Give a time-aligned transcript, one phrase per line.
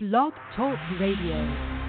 [0.00, 1.88] Blog Talk Radio.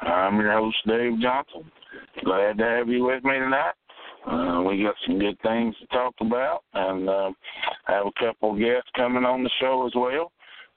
[0.00, 1.70] I'm your host, Dave Johnson.
[2.24, 3.74] Glad to have you with me tonight.
[4.26, 7.30] Uh, we got some good things to talk about, and uh,
[7.86, 10.32] I have a couple guests coming on the show as well.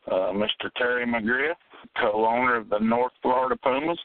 [0.08, 0.72] Uh, Mr.
[0.78, 1.56] Terry McGriff,
[2.00, 4.00] co-owner of the North Florida Pumas.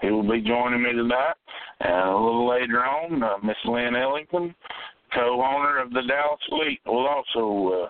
[0.00, 1.34] He will be joining me tonight.
[1.80, 4.54] And a little later on, uh, Miss Lynn Ellington,
[5.14, 7.88] co-owner of the Dallas Elite, will also uh,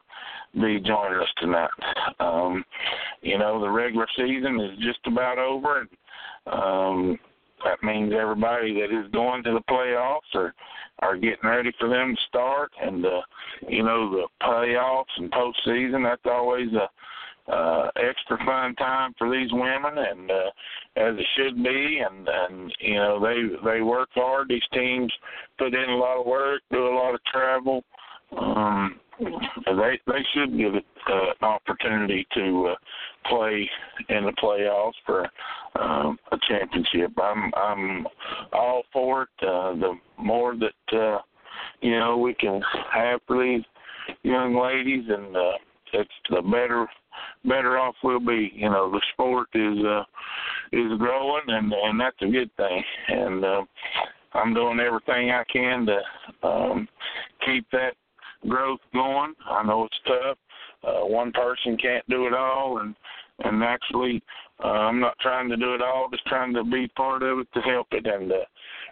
[0.54, 1.70] be joining us tonight.
[2.18, 2.64] Um,
[3.22, 5.88] you know, the regular season is just about over, and
[6.46, 7.18] um,
[7.64, 10.54] that means everybody that is going to the playoffs are
[11.00, 12.72] are getting ready for them to start.
[12.82, 13.20] And uh,
[13.68, 16.88] you know, the playoffs and postseason that's always a
[17.50, 20.50] uh, extra fun time for these women, and uh,
[20.96, 22.02] as it should be.
[22.08, 24.48] And and you know, they they work hard.
[24.48, 25.12] These teams
[25.58, 27.82] put in a lot of work, do a lot of travel.
[28.38, 32.74] Um, they they should get uh, an opportunity to uh,
[33.28, 33.68] play
[34.08, 35.28] in the playoffs for
[35.80, 37.12] um, a championship.
[37.22, 38.06] I'm I'm
[38.52, 39.28] all for it.
[39.42, 41.18] Uh, the more that uh,
[41.80, 42.62] you know we can
[42.92, 43.64] have for these
[44.22, 45.52] young ladies, and uh,
[45.92, 46.86] it's the better
[47.44, 48.52] better off we'll be.
[48.54, 50.04] You know, the sport is uh,
[50.72, 52.82] is growing, and and that's a good thing.
[53.08, 53.62] And uh,
[54.32, 56.88] I'm doing everything I can to um,
[57.44, 57.94] keep that
[58.48, 59.34] growth going.
[59.48, 60.38] I know it's tough.
[60.82, 62.94] Uh, one person can't do it all, and
[63.44, 64.22] and actually,
[64.62, 66.08] uh, I'm not trying to do it all.
[66.10, 68.36] Just trying to be part of it to help it, and uh,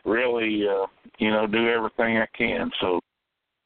[0.04, 0.86] really, uh,
[1.18, 2.70] you know, do everything I can.
[2.80, 3.00] So.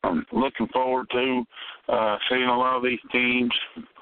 [0.05, 1.45] I'm looking forward to
[1.89, 3.53] uh, seeing a lot of these teams,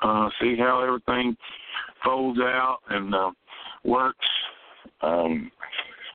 [0.01, 1.37] uh, see how everything
[2.03, 3.31] folds out and uh,
[3.85, 4.27] works
[5.03, 5.51] um,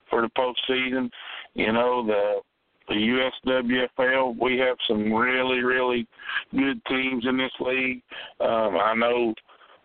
[0.10, 1.08] for the postseason.
[1.54, 2.42] You know, the
[2.88, 6.08] the USWFL, we have some really, really
[6.52, 8.02] good teams in this league.
[8.40, 9.34] Um, I know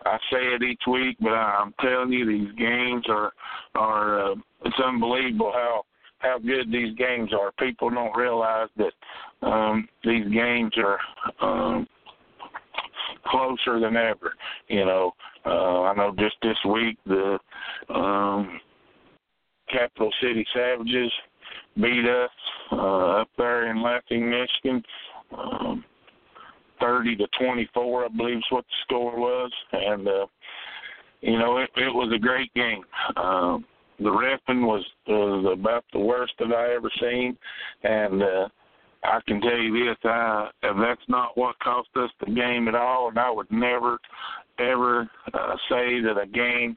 [0.04, 3.32] I say it each week, but I'm telling you, these games are
[3.74, 4.34] are uh,
[4.64, 5.84] it's unbelievable how
[6.18, 7.52] how good these games are.
[7.58, 8.92] People don't realize that
[9.46, 10.98] um, these games are
[11.40, 11.86] um,
[13.26, 14.34] closer than ever.
[14.68, 15.12] You know,
[15.46, 17.38] uh, I know just this week the
[17.88, 18.60] um,
[19.70, 21.12] Capital City Savages
[21.76, 22.30] beat us
[22.72, 24.82] uh, up there in Lansing, Michigan.
[25.36, 25.84] Um,
[26.80, 30.26] 30 to 24, I believe is what the score was, and uh,
[31.20, 32.82] you know it, it was a great game.
[33.16, 33.64] Um,
[33.98, 37.36] the refing was was about the worst that I ever seen,
[37.82, 38.48] and uh,
[39.04, 43.08] I can tell you this: I, that's not what cost us the game at all,
[43.08, 43.98] and I would never
[44.58, 46.76] ever uh, say that a game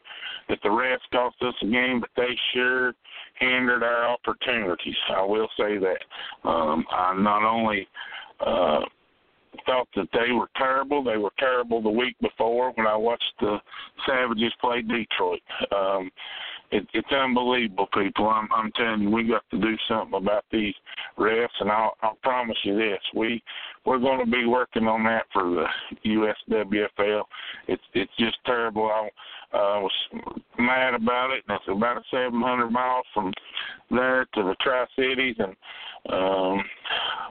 [0.50, 2.94] that the refs cost us a game, but they sure
[3.40, 4.96] hindered our opportunities.
[5.16, 6.48] I will say that.
[6.48, 7.88] Um, I not only
[8.40, 8.80] uh,
[9.66, 13.58] thought that they were terrible, they were terrible the week before when I watched the
[14.06, 15.42] Savages play Detroit.
[15.76, 16.12] Um,
[16.72, 18.28] it, it's unbelievable, people.
[18.28, 20.74] I'm, I'm telling you, we got to do something about these
[21.20, 23.44] refs, and I'll, I'll promise you this: we
[23.86, 25.66] we're going to be working on that for the
[26.50, 27.24] USWFL.
[27.68, 28.88] It's it's just terrible.
[28.88, 29.10] I
[29.54, 29.92] uh, was
[30.58, 33.32] mad about it, it's about a 700 miles from
[33.92, 35.56] there to the Tri Cities, and
[36.12, 36.64] um,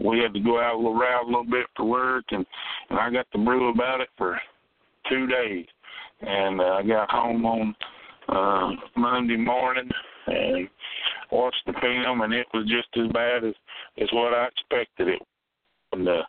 [0.04, 2.46] we had to go out a little route a little bit for work, and
[2.90, 4.38] and I got to brew about it for
[5.08, 5.66] two days,
[6.20, 7.74] and uh, I got home on
[8.28, 9.90] uh, Monday morning
[10.26, 10.68] and
[11.30, 13.54] watched the film, and it was just as bad as
[14.00, 15.22] as what I expected it.
[15.92, 16.22] And uh,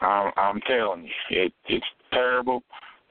[0.00, 2.62] I'm, I'm telling you, it, it's terrible.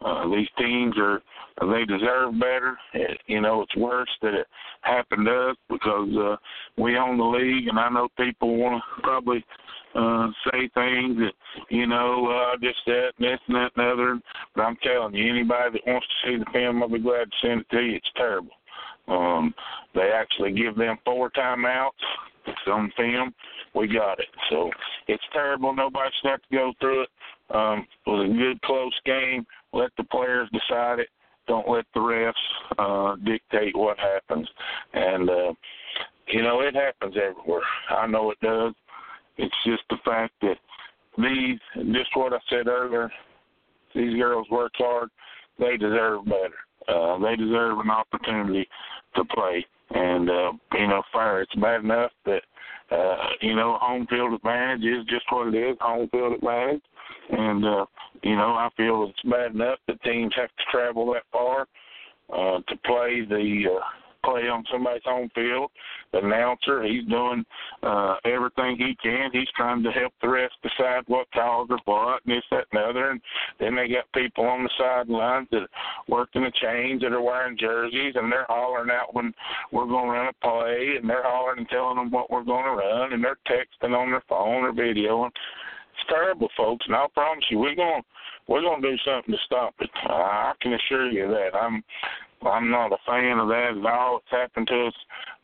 [0.04, 1.22] Uh, these teams are
[1.62, 2.78] they deserve better.
[2.94, 4.48] It, you know, it's worse that it
[4.82, 6.36] happened to us because uh,
[6.82, 9.44] we own the league, and I know people want to probably
[9.96, 11.32] uh, say things that
[11.70, 14.20] you know uh, just that and this and that and other.
[14.54, 17.48] But I'm telling you, anybody that wants to see the film, I'll be glad to
[17.48, 17.96] send it to you.
[17.96, 18.52] It's terrible.
[19.08, 19.54] Um,
[19.94, 21.92] they actually give them four timeouts.
[22.68, 23.34] On film.
[23.74, 24.28] We got it.
[24.52, 24.70] So
[25.08, 25.76] it's terrible.
[25.76, 27.10] Nobody should have to go through it.
[27.50, 29.46] Um, it was a good, close game.
[29.76, 31.10] Let the players decide it.
[31.48, 32.34] Don't let the refs
[32.80, 34.48] uh, dictate what happens.
[34.94, 35.54] And uh,
[36.30, 37.62] you know, it happens everywhere.
[37.90, 38.74] I know it does.
[39.38, 40.56] It's just the fact that
[41.18, 41.60] these,
[41.94, 43.12] just what I said earlier,
[43.94, 45.10] these girls work hard.
[45.60, 46.56] They deserve better.
[46.88, 48.68] Uh, they deserve an opportunity
[49.16, 49.66] to play.
[49.92, 51.42] And uh, you know, fire.
[51.42, 52.42] It's bad enough that
[52.92, 56.82] uh, you know home field advantage is just what it is, home field advantage.
[57.30, 57.86] And uh,
[58.24, 61.68] you know, I feel it's bad enough that teams have to travel that far
[62.34, 63.80] uh, to play the uh,
[64.26, 65.72] play on somebody's home field.
[66.12, 67.46] The announcer, he's doing
[67.84, 69.30] uh, everything he can.
[69.32, 72.82] He's trying to help the rest decide what calls are what, and this, that, and
[72.82, 73.12] the other.
[73.12, 73.22] And
[73.60, 75.68] then they got people on the sidelines that
[76.08, 79.34] work in the chains that are wearing jerseys, and they're hollering out when
[79.72, 82.66] we're going to run a play, and they're hollering and telling them what we're going
[82.66, 85.28] to run, and they're texting on their phone or videoing.
[85.28, 88.02] It's terrible, folks, and I promise you, we're going
[88.48, 89.90] we're going to do something to stop it.
[90.04, 91.58] I can assure you that.
[91.58, 91.84] I'm
[92.46, 94.18] I'm not a fan of that at all.
[94.18, 94.94] It's happened to us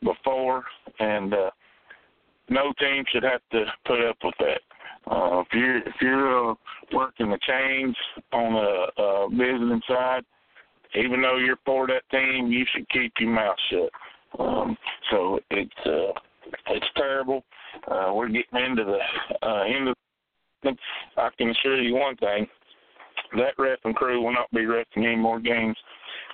[0.02, 0.64] before,
[0.98, 1.50] and uh,
[2.48, 4.60] no team should have to put up with that.
[5.10, 6.54] Uh, if you're if you're uh,
[6.92, 7.96] working the chains
[8.32, 10.22] on a, a visiting side,
[10.94, 13.90] even though you're for that team, you should keep your mouth shut.
[14.38, 14.76] Um,
[15.10, 16.12] so it's uh,
[16.68, 17.44] it's terrible.
[17.90, 19.94] Uh, we're getting into the uh, end of.
[20.62, 20.76] The,
[21.16, 22.46] I can assure you one thing:
[23.36, 25.76] that ref and crew will not be refing any more games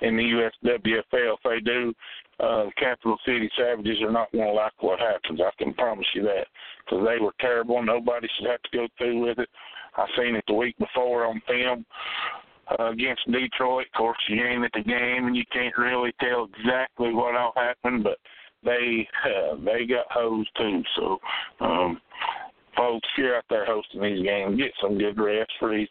[0.01, 1.35] in the USWFL.
[1.35, 1.93] If they do,
[2.39, 5.41] uh, Capital City Savages are not going to like what happens.
[5.41, 6.47] I can promise you that
[6.85, 7.83] because they were terrible.
[7.83, 9.49] Nobody should have to go through with it.
[9.95, 11.85] I seen it the week before on film
[12.79, 13.87] uh, against Detroit.
[13.87, 17.53] Of course, you ain't at the game and you can't really tell exactly what all
[17.55, 18.17] happened, but
[18.63, 20.83] they uh, they got hosed too.
[20.95, 21.19] So
[21.59, 22.01] um,
[22.79, 25.89] folks, you're out there hosting these games, get some good refs for these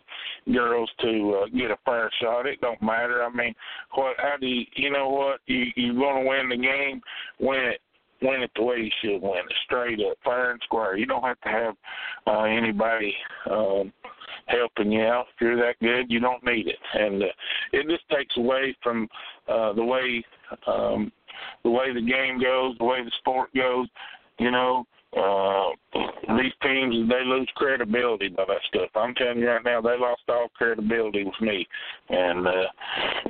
[0.52, 2.46] girls to uh, get a fair shot.
[2.46, 3.22] It don't matter.
[3.22, 3.54] I mean,
[3.94, 4.14] what?
[4.16, 4.64] How do you?
[4.74, 5.40] You know what?
[5.46, 7.02] You you're to win the game.
[7.38, 7.80] Win it.
[8.22, 10.96] Win it the way you should win it, straight up, fair and square.
[10.96, 11.74] You don't have to have
[12.26, 13.14] uh, anybody
[13.48, 13.92] um,
[14.46, 15.26] helping you out.
[15.34, 17.26] If you're that good, you don't need it, and uh,
[17.72, 19.08] it just takes away from
[19.46, 20.24] uh, the way
[20.66, 21.12] um,
[21.62, 23.86] the way the game goes, the way the sport goes.
[24.40, 24.84] You know,
[25.16, 25.70] uh,
[26.36, 28.90] these teams they lose credibility by that stuff.
[28.94, 31.66] I'm telling you right now, they lost all credibility with me,
[32.10, 32.66] and uh,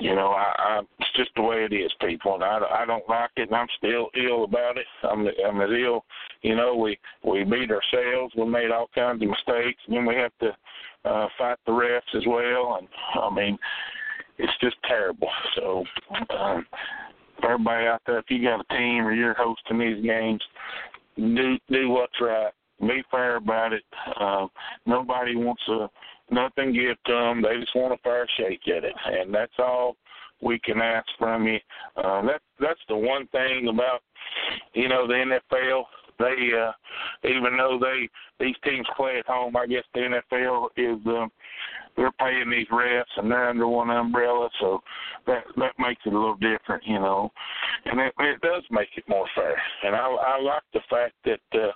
[0.01, 3.09] you know, I, I it's just the way it is, people, and I, I don't
[3.09, 4.87] like it, and I'm still ill about it.
[5.05, 6.05] I'm I'm as ill,
[6.43, 6.75] you know.
[6.75, 8.35] We we beat ourselves.
[8.37, 10.49] We made all kinds of mistakes, and then we have to
[11.09, 12.89] uh, fight the refs as well, and
[13.23, 13.59] I mean,
[14.39, 15.29] it's just terrible.
[15.55, 15.85] So.
[16.37, 16.67] Um,
[17.45, 20.43] everybody out there, if you got a team or you're hosting these games,
[21.19, 22.53] do do what's right.
[22.81, 23.82] Be fair about it.
[24.20, 24.47] Uh,
[24.87, 25.88] nobody wants a
[26.31, 27.43] nothing give to them.
[27.43, 29.97] They just want a fair shake at it, and that's all
[30.41, 31.59] we can ask from you.
[31.97, 34.00] Uh, that that's the one thing about
[34.75, 35.82] you know the NFL.
[36.19, 36.73] They uh,
[37.29, 38.09] even though they
[38.44, 41.26] these teams play at home, I guess the NFL is uh,
[41.97, 44.81] they're paying these refs and they're under one umbrella, so
[45.26, 47.31] that that makes it a little different, you know,
[47.87, 49.61] and it, it does make it more fair.
[49.85, 51.73] And I I like the fact that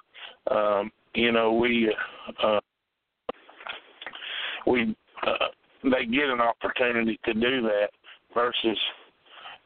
[0.50, 1.94] uh, um, you know we
[2.42, 2.60] uh,
[4.66, 4.94] we
[5.26, 5.48] uh,
[5.84, 7.88] they get an opportunity to do that
[8.34, 8.78] versus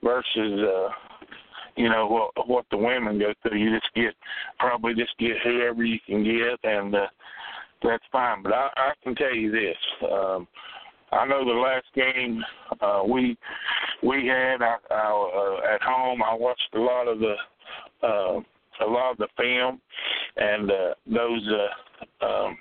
[0.02, 0.88] versus uh,
[1.76, 3.58] you know what what the women go through.
[3.58, 4.14] You just get
[4.58, 6.94] probably just get whoever you can get and.
[6.94, 7.06] uh
[7.82, 8.42] that's fine.
[8.42, 9.76] But I, I can tell you this.
[10.10, 10.48] Um,
[11.12, 12.42] I know the last game
[12.80, 13.36] uh, we
[14.02, 16.22] we had I, I, uh, at home.
[16.22, 17.34] I watched a lot of the
[18.02, 18.40] uh,
[18.84, 19.80] a lot of the film,
[20.36, 21.48] and uh, those
[22.22, 22.58] uh, um,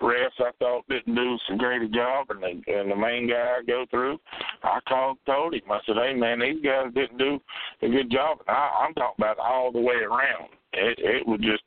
[0.00, 2.28] refs I thought didn't do so great a job.
[2.30, 4.18] And the, and the main guy I go through,
[4.62, 5.62] I called, told him.
[5.70, 7.40] I said, "Hey man, these guys didn't do
[7.82, 10.48] a good job." And I, I'm talking about all the way around.
[10.72, 11.62] It, it was just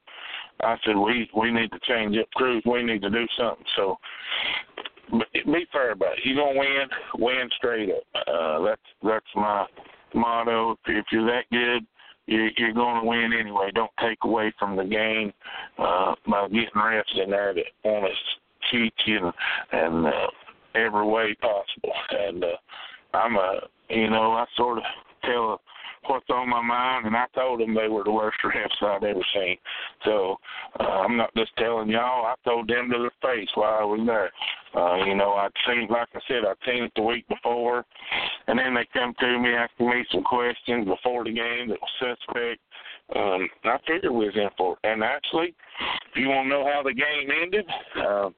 [0.64, 2.64] I said we we need to change up crews.
[2.66, 3.66] We need to do something.
[3.76, 3.98] So
[5.34, 6.26] be fair about it.
[6.26, 8.28] You gonna win, win straight up.
[8.28, 9.66] Uh, that's that's my
[10.14, 10.72] motto.
[10.72, 11.86] If, if you're that good,
[12.32, 13.72] you, you're going to win anyway.
[13.74, 15.34] Don't take away from the game
[15.78, 19.32] uh, by getting refs in there that want to cheat you
[19.72, 20.28] and uh,
[20.76, 21.94] every way possible.
[22.12, 22.48] And uh,
[23.14, 23.60] I'm a,
[23.90, 24.84] you know, I sort of
[25.24, 25.62] tell
[26.08, 29.26] what's on my mind, and I told them they were the worst refs I'd ever
[29.34, 29.58] seen.
[30.06, 30.38] So
[30.80, 32.26] uh, I'm not just telling y'all.
[32.26, 34.32] I told them to their face while I was there.
[34.74, 37.86] Uh, you know, I'd seen, like I said, I'd seen it the week before,
[38.48, 42.18] and then they come to me asking me some questions before the game that was
[42.28, 42.60] suspect.
[43.16, 44.88] Um, I figured we was in for it.
[44.88, 45.54] And actually,
[46.12, 47.66] if you want to know how the game ended,
[47.98, 48.30] uh,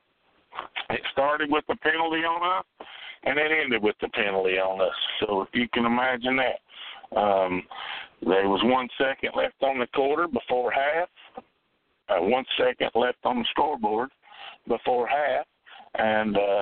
[0.90, 2.88] it started with the penalty on us,
[3.24, 4.96] and it ended with the penalty on us.
[5.20, 6.60] So if you can imagine that,
[7.16, 7.64] um,
[8.22, 11.10] there was one second left on the quarter before half.
[12.10, 14.10] Uh, one second left on the scoreboard
[14.68, 15.46] before half,
[15.96, 16.62] and uh,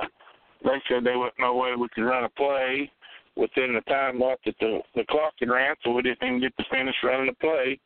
[0.64, 2.90] they said there was no way we could run a play
[3.36, 6.56] within the time lot that the the clock had ran, so we didn't even get
[6.56, 7.78] to finish running the play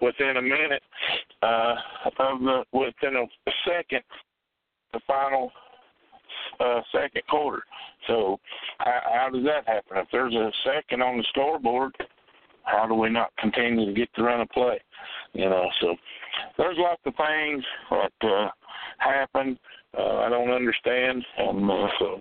[0.00, 0.82] within a minute
[1.42, 4.02] uh, of the within a second
[4.92, 5.50] the final
[6.60, 7.62] uh, second quarter.
[8.06, 8.38] So
[8.78, 9.96] how, how does that happen?
[9.98, 11.94] If there's a second on the scoreboard,
[12.64, 14.80] how do we not continue to get the run of play?
[15.32, 15.96] You know, so
[16.56, 18.48] there's lots of things that uh,
[18.98, 19.58] happen.
[19.96, 22.20] Uh, I don't understand, and uh, so,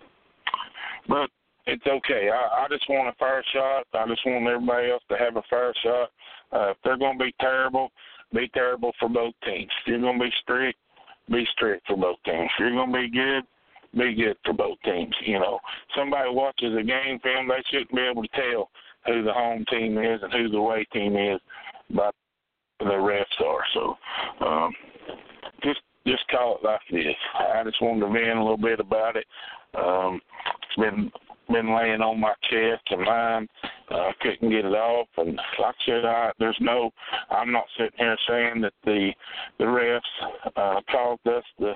[1.07, 1.29] but
[1.65, 2.29] it's okay.
[2.29, 3.85] I, I just want a fair shot.
[3.93, 6.09] I just want everybody else to have a fair shot.
[6.51, 7.91] Uh, if they're going to be terrible,
[8.33, 9.71] be terrible for both teams.
[9.81, 10.77] If you're going to be strict,
[11.31, 12.49] be strict for both teams.
[12.55, 13.43] If you're going to be good,
[13.97, 15.13] be good for both teams.
[15.25, 15.59] You know,
[15.95, 18.69] somebody watches a game film, they shouldn't be able to tell
[19.05, 21.39] who the home team is and who the away team is
[21.95, 22.09] by
[22.79, 23.63] the refs are.
[23.73, 23.95] So,
[24.45, 24.73] um,
[25.63, 27.15] just just call it like this.
[27.35, 29.25] I just wanted to vent a little bit about it.
[29.77, 31.11] Um, it's been
[31.49, 33.49] been laying on my chest and mind.
[33.91, 36.91] Uh, I couldn't get it off, and like I said, I, there's no.
[37.29, 39.11] I'm not sitting here saying that the
[39.59, 39.99] the refs
[40.55, 41.73] uh, caused us the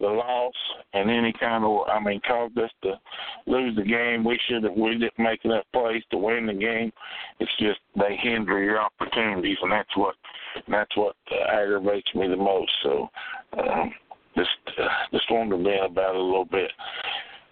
[0.00, 0.54] the loss
[0.92, 1.88] and any kind of.
[1.88, 2.98] I mean, caused us to
[3.46, 4.24] lose the game.
[4.24, 4.74] We should have.
[4.74, 6.92] We didn't make enough plays to win the game.
[7.40, 10.14] It's just they hinder your opportunities, and that's what
[10.68, 12.72] that's what uh, aggravates me the most.
[12.82, 13.08] So.
[13.58, 13.92] Um,
[14.36, 16.70] just uh, just wanted to vent about it a little bit.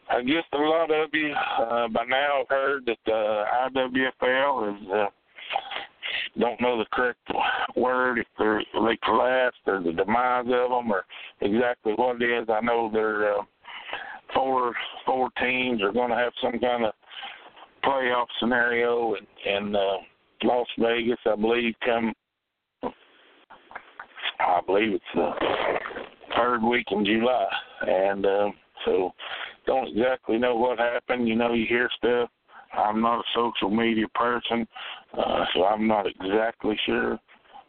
[0.08, 4.76] I guess a lot of you uh, by now have heard that the uh, IWFL
[4.76, 5.06] is uh,
[6.38, 7.18] don't know the correct
[7.76, 11.04] word if they're they collapsed or the demise of them or
[11.40, 12.48] exactly what it is.
[12.48, 13.42] I know they're uh,
[14.34, 14.74] four
[15.04, 16.92] four teams are going to have some kind of
[17.84, 19.98] playoff scenario in, in uh,
[20.42, 21.74] Las Vegas, I believe.
[21.84, 22.12] Come,
[24.40, 25.30] I believe it's the
[26.36, 27.46] third week in July,
[27.82, 28.26] and.
[28.26, 28.50] Uh,
[28.86, 29.12] so
[29.66, 31.28] don't exactly know what happened.
[31.28, 32.30] You know, you hear stuff.
[32.72, 34.66] I'm not a social media person,
[35.16, 37.18] uh, so I'm not exactly sure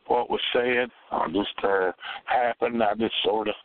[0.07, 0.89] what was said.
[1.11, 1.91] I just uh,
[2.25, 2.81] happened.
[2.83, 3.55] I just sort of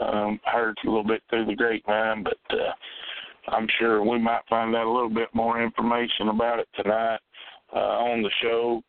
[0.00, 4.74] um, heard a little bit through the grapevine, but uh, I'm sure we might find
[4.74, 7.20] out a little bit more information about it tonight
[7.74, 8.82] uh, on the show.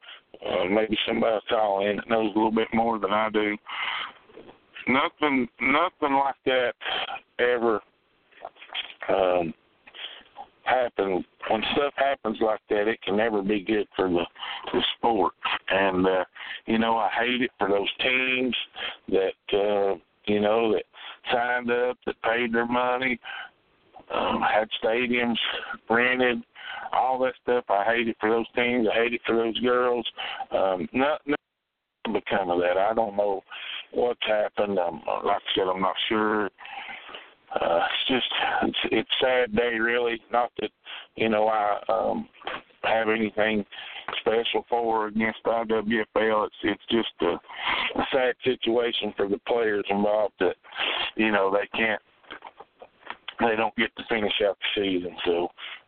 [0.45, 3.57] Uh, maybe somebody call in that knows a little bit more than I do.
[4.87, 6.73] Nothing, nothing like that
[7.39, 7.81] ever
[9.09, 9.53] um,
[10.69, 14.23] happen when stuff happens like that it can never be good for the
[14.73, 15.33] the sport.
[15.69, 16.25] And uh
[16.65, 18.55] you know i hate it for those teams
[19.09, 19.95] that uh
[20.25, 20.83] you know that
[21.31, 23.19] signed up that paid their money
[24.13, 25.37] um had stadiums
[25.89, 26.39] rented
[26.91, 27.65] all that stuff.
[27.69, 28.87] I hate it for those teams.
[28.91, 30.07] I hate it for those girls.
[30.51, 31.39] Um not, not
[32.13, 32.77] become of that.
[32.77, 33.43] I don't know
[33.91, 34.79] what's happened.
[34.79, 36.49] Um like i said i'm not sure
[37.69, 38.27] uh, it's just
[38.63, 40.19] it's it's sad day really.
[40.31, 40.71] Not that
[41.15, 42.27] you know I um,
[42.83, 43.65] have anything
[44.21, 46.47] special for or against IWFL.
[46.47, 50.55] It's it's just a, a sad situation for the players involved that
[51.15, 52.01] you know they can't
[53.39, 55.15] they don't get to finish out the season.
[55.25, 55.47] So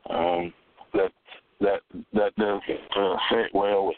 [0.10, 0.54] um,
[0.94, 1.12] that
[1.62, 1.82] that
[2.14, 2.62] that does
[2.96, 3.96] uh, fit well with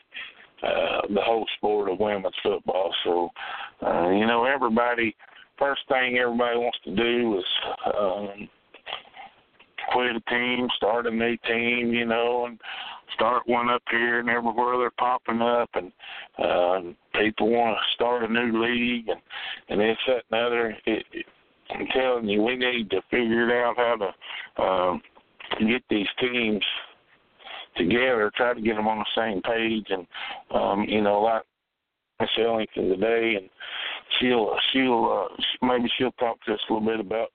[0.64, 2.94] uh, the whole sport of women's football.
[3.04, 3.30] So
[3.86, 5.16] uh, you know everybody
[5.58, 7.46] first thing everybody wants to do is
[7.98, 8.50] um,
[9.92, 12.60] quit a team, start a new team, you know, and
[13.14, 15.92] start one up here and everywhere they're popping up, and
[16.40, 16.82] uh,
[17.20, 19.22] people want to start a new league and
[19.70, 20.78] and this that and other.
[20.86, 21.26] It, it,
[21.72, 25.02] I'm telling you, we need to figure out how to um,
[25.60, 26.64] get these teams
[27.78, 30.06] together, try to get them on the same page, and
[30.54, 31.44] um, you know, like
[32.20, 33.50] Michelle Ellington today, and
[34.20, 37.30] she'll she'll uh, maybe she'll talk to us a little bit about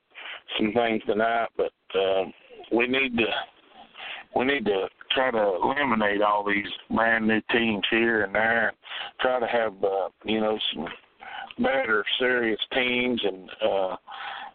[0.58, 1.48] some things tonight.
[1.56, 2.24] But uh,
[2.72, 3.26] we need to
[4.36, 8.76] we need to try to eliminate all these brand new teams here and there, and
[9.20, 10.86] try to have uh, you know some
[11.58, 13.96] better serious teams and uh,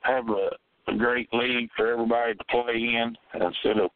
[0.03, 3.89] have a, a great league for everybody to play in instead of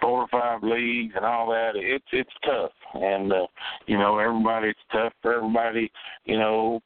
[0.00, 1.72] four or five leagues and all that.
[1.74, 3.46] It's it's tough, and uh,
[3.86, 4.68] you know everybody.
[4.68, 5.90] It's tough for everybody.
[6.24, 6.80] You know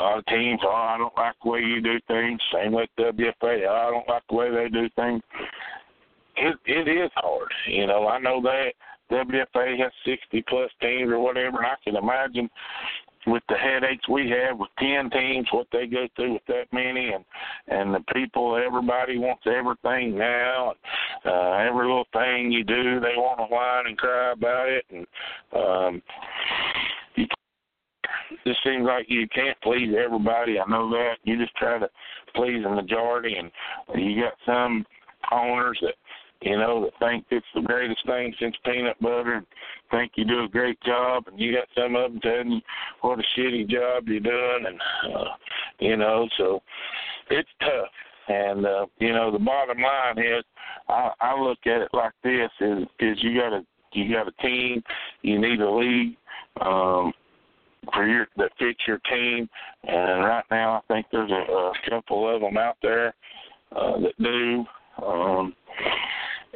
[0.00, 2.40] of teams, oh, I don't like the way you do things.
[2.52, 5.22] Same with WFA, I don't like the way they do things.
[6.36, 8.06] It it is hard, you know.
[8.06, 8.72] I know that
[9.10, 12.48] WFA has 60 plus teams or whatever, and I can imagine
[13.26, 17.12] with the headaches we have with ten teams, what they go through with that many,
[17.12, 17.24] and
[17.68, 20.72] and the people, everybody wants everything now.
[21.24, 24.84] And, uh, every little thing you do, they want to whine and cry about it,
[24.90, 25.06] and
[25.54, 26.02] um,
[28.46, 30.58] just seems like you can't please everybody.
[30.58, 31.16] I know that.
[31.24, 31.88] You just try to
[32.34, 33.50] please the majority, and
[33.94, 34.84] you got some
[35.32, 35.94] owners that
[36.42, 39.46] you know, that think it's the greatest thing since peanut butter and
[39.90, 42.60] think you do a great job and you got some of them telling you
[43.00, 44.80] what a shitty job you're doing and
[45.14, 45.24] uh
[45.80, 46.62] you know, so
[47.30, 47.90] it's tough.
[48.28, 50.44] And uh, you know, the bottom line is
[50.88, 54.42] I, I look at it like this is is you got a you got a
[54.42, 54.82] team,
[55.22, 56.16] you need a league,
[56.60, 57.12] um
[57.92, 59.48] for your that fits your team
[59.84, 63.14] and right now I think there's a, a couple of them out there
[63.74, 64.64] uh that do
[65.04, 65.54] um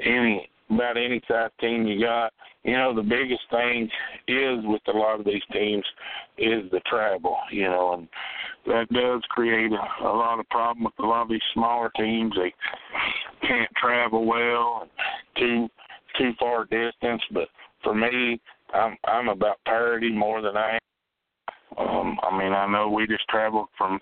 [0.05, 2.33] any about any size team you got.
[2.64, 3.88] You know, the biggest thing
[4.29, 5.85] is with a lot of these teams
[6.38, 8.09] is the travel, you know, and
[8.67, 12.33] that does create a, a lot of problem with a lot of these smaller teams.
[12.37, 12.55] They
[13.47, 14.88] can't travel well
[15.37, 15.69] too
[16.19, 17.23] too far distance.
[17.33, 17.49] But
[17.83, 18.41] for me,
[18.73, 20.79] I'm I'm about parity more than I am.
[21.79, 24.00] Um, I mean, I know we just traveled from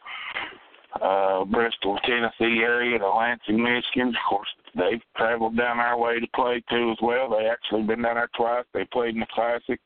[1.00, 4.08] uh Bristol, Tennessee area to Lansing, Michigan.
[4.08, 7.30] Of course, they've traveled down our way to play too as well.
[7.30, 8.64] They actually been down there twice.
[8.74, 9.80] They played in the classic.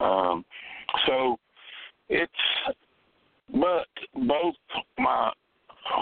[0.00, 0.44] Um
[1.06, 1.38] so
[2.08, 2.32] it's
[3.52, 4.54] but both
[4.98, 5.32] my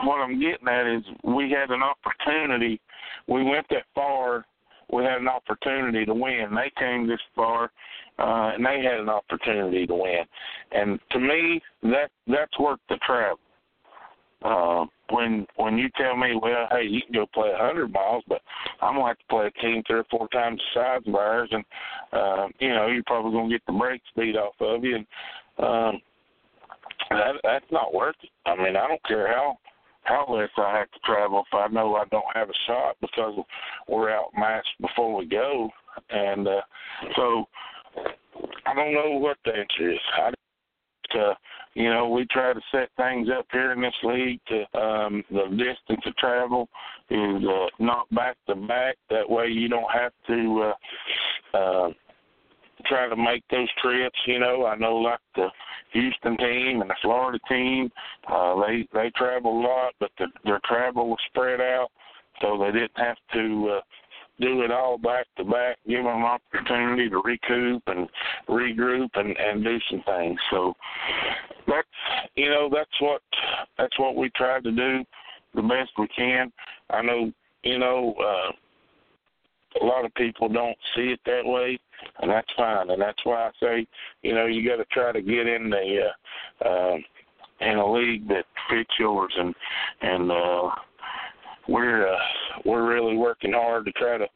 [0.04, 2.80] what I'm getting at is we had an opportunity.
[3.26, 4.44] We went that far.
[4.92, 6.54] We had an opportunity to win.
[6.54, 7.70] They came this far,
[8.18, 10.24] uh, and they had an opportunity to win.
[10.72, 13.38] And to me, that that's worth the travel.
[14.42, 18.22] Uh, when when you tell me, well, hey, you can go play a hundred miles,
[18.28, 18.40] but
[18.80, 21.48] I'm gonna have to play a team three or four times the size of ours,
[21.50, 21.64] and
[22.12, 25.06] uh, you know you're probably gonna get the brakes beat off of you, and
[25.58, 26.00] um,
[27.10, 28.30] that that's not worth it.
[28.46, 29.58] I mean, I don't care how
[30.28, 33.38] less I have to travel if I know I don't have a shot because
[33.88, 35.70] we're outmatched before we go,
[36.10, 36.60] and uh,
[37.16, 37.46] so
[38.66, 40.00] I don't know what the answer is.
[40.16, 40.32] I
[41.14, 41.34] uh,
[41.74, 45.44] you know, we try to set things up here in this league to um, the
[45.50, 46.68] distance of travel
[47.08, 48.96] is uh, not back to back.
[49.10, 50.72] That way, you don't have to
[51.54, 51.90] uh, uh,
[52.88, 54.18] try to make those trips.
[54.26, 55.48] You know, I know like the
[55.92, 57.90] Houston team and the Florida team,
[58.30, 61.88] uh, they they travel a lot, but the, their travel was spread out,
[62.40, 63.76] so they didn't have to.
[63.78, 63.80] Uh,
[64.40, 68.08] do it all back to back, give them an opportunity to recoup and
[68.48, 70.38] regroup and and do some things.
[70.50, 70.74] So
[71.66, 71.88] that's
[72.36, 73.20] you know that's what
[73.76, 75.04] that's what we try to do
[75.54, 76.52] the best we can.
[76.90, 77.32] I know
[77.64, 78.52] you know uh,
[79.80, 81.78] a lot of people don't see it that way,
[82.20, 82.90] and that's fine.
[82.90, 83.86] And that's why I say
[84.22, 86.00] you know you got to try to get in the
[86.64, 86.96] uh, uh,
[87.60, 89.54] in a league that fits yours and
[90.02, 90.70] and uh,
[91.68, 92.18] we're uh,
[92.64, 94.26] we're really working hard to try to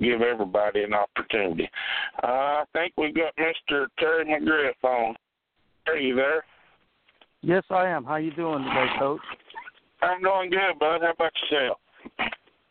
[0.00, 1.68] give everybody an opportunity.
[2.22, 3.86] Uh, I think we got Mr.
[3.98, 5.16] Terry McGriff on.
[5.88, 6.44] Are you there?
[7.40, 8.04] Yes, I am.
[8.04, 9.20] How you doing today, Coach?
[10.00, 11.00] I'm doing good, bud.
[11.02, 11.78] How about yourself?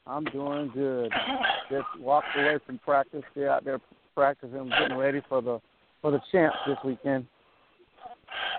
[0.07, 1.11] I'm doing good.
[1.69, 3.23] Just walked away from practice.
[3.31, 3.79] Stay out there
[4.15, 5.59] practicing, getting ready for the
[6.01, 7.25] for the champs this weekend.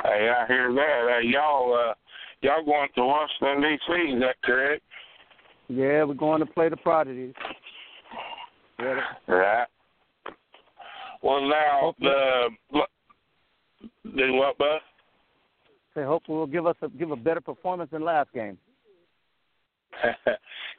[0.05, 1.21] Hey, I hear that.
[1.21, 1.95] Hey, y'all, uh,
[2.41, 3.93] y'all going to Washington D.C.
[4.15, 4.83] Is that correct?
[5.69, 7.35] Yeah, we're going to play the Prodigies.
[8.79, 9.01] Yeah.
[9.27, 9.67] Right.
[11.23, 12.49] Well, now the
[14.05, 14.81] do what, bud?
[15.95, 18.59] Say, hopefully, will give us a give a better performance than last game.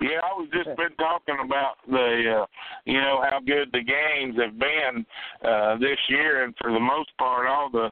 [0.01, 2.45] yeah, I was just been talking about the, uh,
[2.85, 5.05] you know, how good the games have been
[5.47, 7.89] uh, this year, and for the most part, all the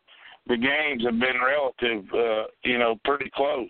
[0.48, 3.70] the games have been relative, uh, you know, pretty close.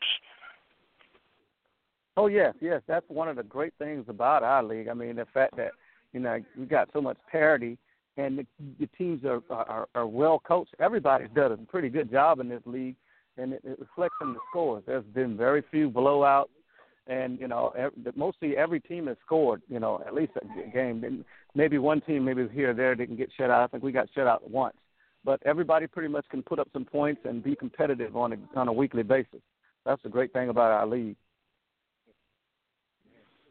[2.17, 4.87] Oh yes, yes, that's one of the great things about our league.
[4.87, 5.71] I mean, the fact that
[6.13, 7.77] you know we got so much parity,
[8.17, 8.45] and the,
[8.79, 10.73] the teams are, are are well coached.
[10.79, 12.95] Everybody's done a pretty good job in this league,
[13.37, 14.83] and it, it reflects in the scores.
[14.85, 16.47] There's been very few blowouts,
[17.11, 17.73] and you know,
[18.15, 19.61] mostly every team has scored.
[19.67, 21.25] You know, at least a game.
[21.53, 23.63] Maybe one team, maybe here or there, didn't get shut out.
[23.63, 24.77] I think we got shut out once,
[25.25, 28.67] but everybody pretty much can put up some points and be competitive on a on
[28.69, 29.41] a weekly basis.
[29.85, 31.17] That's the great thing about our league.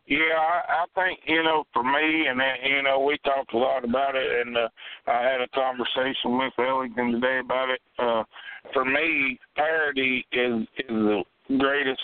[0.07, 3.59] Yeah, I, I think you know, for me, and then, you know, we talked a
[3.59, 4.69] lot about it, and uh,
[5.07, 7.81] I had a conversation with Ellington today about it.
[7.99, 8.25] Uh,
[8.73, 11.23] for me, parity is is the
[11.59, 12.01] greatest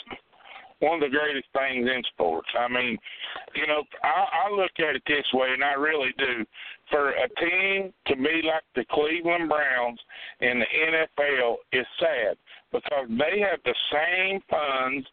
[0.81, 2.49] one of the greatest things in sports.
[2.59, 2.99] I mean,
[3.55, 6.45] you know, I, I look at it this way, and I really do.
[6.91, 9.99] For a team to be like the Cleveland Browns
[10.41, 12.37] in the NFL is sad
[12.73, 15.07] because they have the same funds,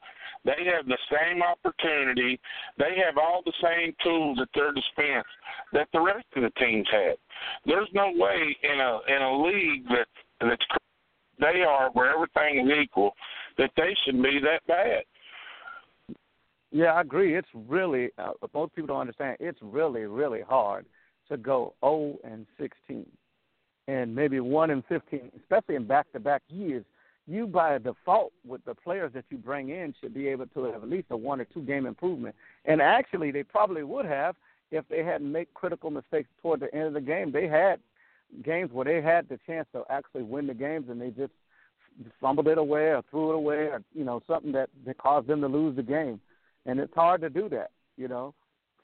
[0.45, 2.39] they have the same opportunity,
[2.77, 5.27] they have all the same tools at their dispense
[5.71, 7.17] that the rest of the teams have.
[7.65, 10.07] There's no way in a in a league that
[10.41, 10.65] that's
[11.39, 13.13] they are where everything is equal
[13.57, 15.03] that they should be that bad.
[16.73, 17.37] Yeah, I agree.
[17.37, 19.37] It's really uh, most people don't understand.
[19.39, 20.87] It's really really hard
[21.29, 23.05] to go 0 and 16,
[23.87, 26.83] and maybe 1 and 15, especially in back-to-back years.
[27.27, 30.83] You by default with the players that you bring in should be able to have
[30.83, 32.35] at least a one or two game improvement.
[32.65, 34.35] And actually, they probably would have
[34.71, 37.31] if they hadn't made critical mistakes toward the end of the game.
[37.31, 37.79] They had
[38.43, 41.33] games where they had the chance to actually win the games, and they just
[42.19, 45.39] fumbled it away or threw it away or you know something that that caused them
[45.41, 46.19] to lose the game
[46.65, 48.33] and it's hard to do that, you know.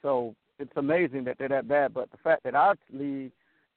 [0.02, 1.94] So it's amazing that they're that bad.
[1.94, 3.32] But the fact that our league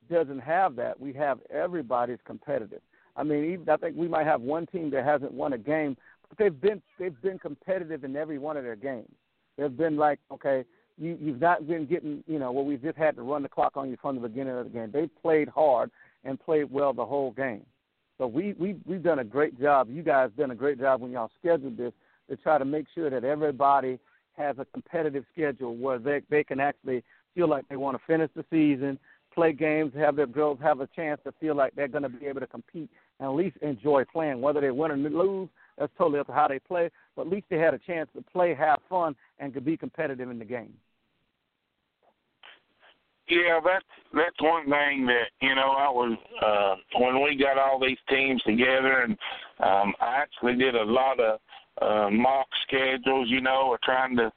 [0.10, 2.82] doesn't have that, we have everybody's competitive.
[3.16, 5.96] I mean, even I think we might have one team that hasn't won a game,
[6.28, 9.12] but they've been they've been competitive in every one of their games.
[9.58, 10.64] They've been like, okay,
[10.98, 13.78] you you've not been getting, you know, well, we just had to run the clock
[13.78, 14.90] on you from the beginning of the game.
[14.92, 15.92] They played hard
[16.24, 17.66] and played well the whole game.
[18.18, 19.90] So we we we've done a great job.
[19.90, 21.94] You guys done a great job when y'all scheduled this
[22.36, 24.00] to try to make sure that everybody
[24.34, 27.04] has a competitive schedule where they they can actually
[27.36, 28.98] feel like they want to finish the season,
[29.34, 32.26] play games, have their girls have a chance to feel like they're going to be
[32.26, 34.42] able to compete and at least enjoy playing.
[34.42, 36.90] Whether they win or lose, that's totally up to how they play.
[37.16, 40.30] But at least they had a chance to play, have fun, and could be competitive
[40.30, 40.74] in the game.
[43.30, 47.80] Yeah, that's that's one thing that you know I was uh, when we got all
[47.80, 49.18] these teams together, and
[49.60, 51.40] um, I actually did a lot of
[51.82, 54.32] uh, mock schedules, you know, or trying to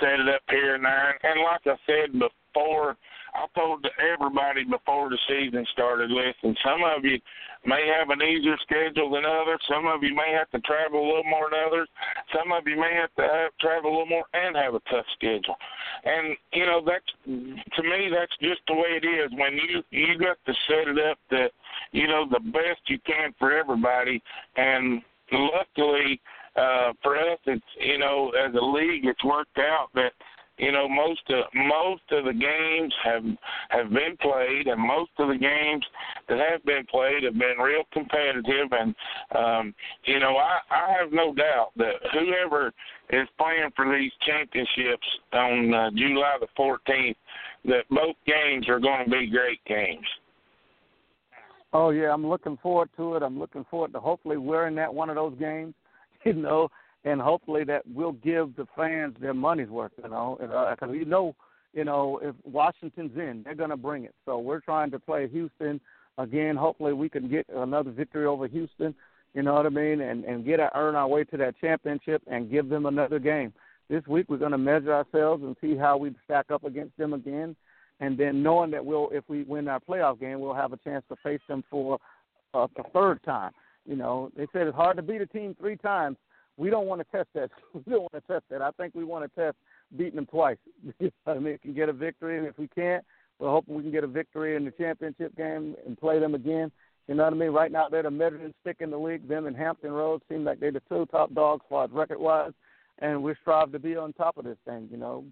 [0.00, 1.18] set it up here and there.
[1.22, 2.96] And like I said before,
[3.34, 7.18] I told everybody before the season started, listen, some of you
[7.64, 9.60] may have an easier schedule than others.
[9.72, 11.88] Some of you may have to travel a little more than others.
[12.36, 15.06] Some of you may have to have, travel a little more and have a tough
[15.16, 15.56] schedule.
[16.04, 19.30] And you know that's to me that's just the way it is.
[19.32, 21.52] When you you got to set it up that
[21.92, 24.22] you know the best you can for everybody.
[24.56, 25.00] And
[25.32, 26.20] luckily,
[26.56, 30.12] uh, for us, it's you know as a league, it's worked out that
[30.58, 33.24] you know most of most of the games have
[33.70, 35.84] have been played, and most of the games
[36.28, 38.68] that have been played have been real competitive.
[38.72, 38.94] And
[39.34, 42.72] um, you know, I I have no doubt that whoever
[43.10, 47.16] is playing for these championships on uh, July the 14th,
[47.64, 50.06] that both games are going to be great games.
[51.72, 53.22] Oh yeah, I'm looking forward to it.
[53.22, 55.74] I'm looking forward to hopefully wearing that one of those games.
[56.26, 56.68] you know,
[57.04, 61.04] and hopefully that will give the fans their money's worth, you know, because uh, we
[61.04, 61.34] know,
[61.72, 64.14] you know, if Washington's in, they're going to bring it.
[64.24, 65.80] So we're trying to play Houston
[66.18, 66.56] again.
[66.56, 68.94] Hopefully we can get another victory over Houston.
[69.34, 72.22] You know what I mean, and and get our, earn our way to that championship
[72.26, 73.52] and give them another game.
[73.88, 77.14] This week we're going to measure ourselves and see how we stack up against them
[77.14, 77.56] again,
[78.00, 81.02] and then knowing that we'll if we win our playoff game, we'll have a chance
[81.08, 81.98] to face them for
[82.52, 83.52] uh, the third time.
[83.86, 86.16] You know, they said it's hard to beat a team three times.
[86.56, 87.50] We don't want to test that.
[87.74, 88.62] We don't want to test that.
[88.62, 89.56] I think we want to test
[89.96, 90.58] beating them twice.
[91.00, 93.04] You know what I mean, can get a victory, and if we can't,
[93.38, 96.70] we're hoping we can get a victory in the championship game and play them again.
[97.08, 97.50] You know what I mean?
[97.50, 99.26] Right now, they're the measuring stick in the league.
[99.26, 102.52] Them and Hampton Roads seem like they're the two top dogs far as record wise,
[103.00, 104.88] and we strive to be on top of this thing.
[104.90, 105.24] You know,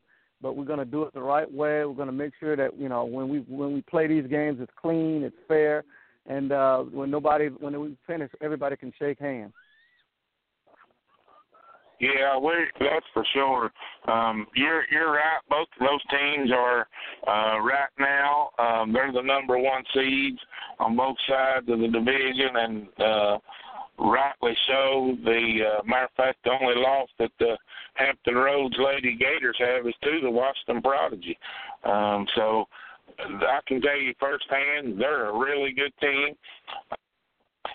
[0.42, 1.84] but we're going to do it the right way.
[1.84, 4.58] We're going to make sure that you know when we when we play these games,
[4.60, 5.84] it's clean, it's fair,
[6.26, 9.52] and uh, when nobody when we finish, everybody can shake hands.
[12.00, 13.70] Yeah, we that's for sure.
[14.09, 15.40] Um, you're you're right.
[15.50, 16.88] Both of those teams are
[17.28, 18.50] uh, right now.
[18.59, 20.38] Um, they're the number one seeds
[20.78, 23.38] on both sides of the division, and uh,
[23.98, 25.16] rightly so.
[25.24, 27.59] The uh, matter of fact, the only loss that the
[27.94, 31.38] Hampton Roads Lady Gators have is to the Washington Prodigy.
[31.85, 32.64] Um, so
[33.26, 36.35] I can tell you firsthand, they're a really good team.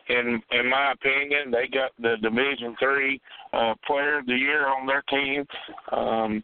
[0.10, 3.22] In in my opinion, they got the Division Three
[3.54, 5.46] uh, Player of the Year on their team.
[5.92, 6.44] Um,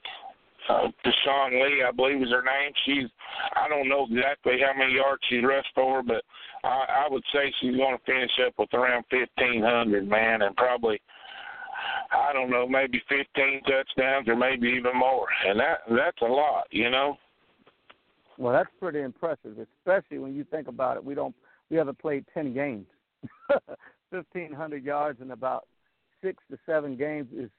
[0.69, 2.71] uh, Deshaun Lee, I believe is her name.
[2.85, 3.09] She's
[3.55, 6.23] I don't know exactly how many yards she rushed for, but
[6.63, 10.55] I, I would say she's going to finish up with around fifteen hundred, man, and
[10.55, 11.01] probably
[12.11, 16.65] I don't know, maybe fifteen touchdowns or maybe even more, and that that's a lot,
[16.71, 17.17] you know.
[18.41, 21.05] Well, that's pretty impressive, especially when you think about it.
[21.05, 21.35] We don't
[21.69, 22.87] we haven't played ten games,
[24.09, 25.67] fifteen hundred yards in about
[26.23, 27.51] six to seven games is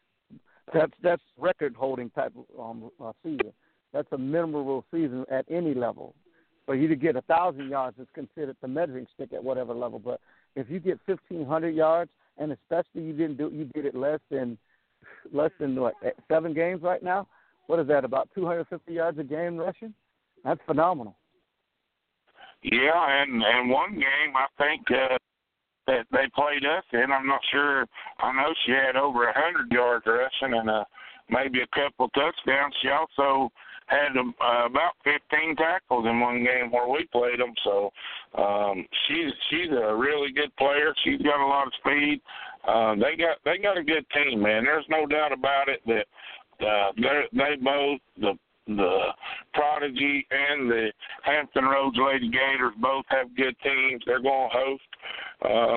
[0.75, 3.53] that's that's record holding type of um, uh, season.
[3.93, 6.17] That's a memorable season at any level.
[6.67, 10.01] For you to get a thousand yards is considered the measuring stick at whatever level.
[10.01, 10.19] But
[10.57, 14.21] if you get fifteen hundred yards, and especially you didn't do you did it less
[14.33, 14.59] than
[15.33, 15.95] less than what
[16.27, 17.29] seven games right now.
[17.69, 18.05] What is that?
[18.05, 19.95] About two hundred fifty yards a game rushing.
[20.45, 21.17] That's phenomenal.
[22.63, 25.19] Yeah, and and one game I think uh,
[25.87, 27.11] that they played us in.
[27.11, 27.87] I'm not sure.
[28.21, 30.85] I know she had over a hundred yards rushing and uh,
[31.29, 32.75] maybe a couple touchdowns.
[32.83, 33.51] She also
[33.87, 37.53] had um, uh, about 15 tackles in one game where we played them.
[37.65, 37.91] So
[38.39, 40.95] um, she's she's a really good player.
[41.05, 42.21] She's got a lot of speed.
[42.67, 44.65] Uh, they got they got a good team, man.
[44.65, 46.07] There's no doubt about it that
[46.65, 49.09] uh, they they both the the
[49.55, 54.03] Prodigy and the Hampton Roads Lady Gators both have good teams.
[54.07, 54.83] They're going to host
[55.43, 55.77] uh,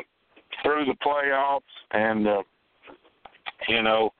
[0.63, 2.43] through the playoffs, and uh,
[3.67, 4.12] you know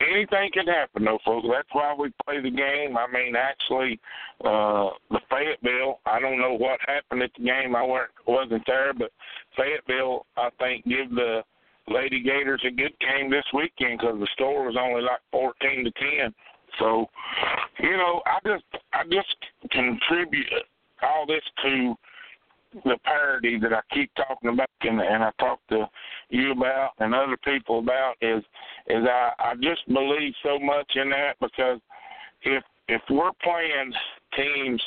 [0.00, 1.46] anything can happen, though, folks.
[1.50, 2.96] That's why we play the game.
[2.96, 4.00] I mean, actually,
[4.44, 6.00] uh, the Fayetteville.
[6.06, 7.76] I don't know what happened at the game.
[7.76, 9.12] I weren't wasn't there, but
[9.56, 11.42] Fayetteville, I think, give the
[11.88, 15.90] Lady Gators a good game this weekend because the score was only like fourteen to
[15.92, 16.34] ten.
[16.78, 17.06] So,
[17.80, 19.36] you know, I just I just
[19.70, 20.46] contribute
[21.02, 21.94] all this to
[22.84, 25.88] the parity that I keep talking about and, and I talk to
[26.28, 28.44] you about and other people about is
[28.86, 31.80] is I, I just believe so much in that because
[32.42, 33.92] if if we're playing
[34.36, 34.80] teams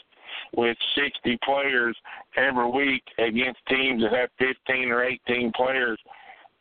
[0.56, 1.96] with 60 players
[2.36, 6.00] every week against teams that have 15 or 18 players,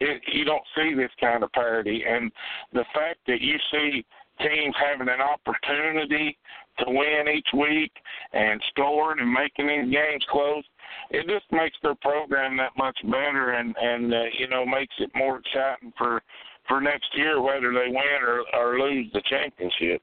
[0.00, 2.04] it, you don't see this kind of parity.
[2.08, 2.30] And
[2.72, 4.04] the fact that you see
[4.42, 6.36] teams having an opportunity
[6.78, 7.92] to win each week
[8.32, 10.64] and scoring and making these games close,
[11.10, 15.10] it just makes their program that much better and and uh, you know makes it
[15.14, 16.22] more exciting for
[16.68, 20.02] for next year whether they win or or lose the championship.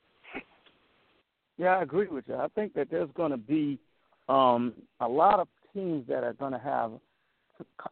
[1.58, 2.36] Yeah, I agree with you.
[2.36, 3.80] I think that there's going to be
[4.30, 6.92] um, a lot of teams that are going to have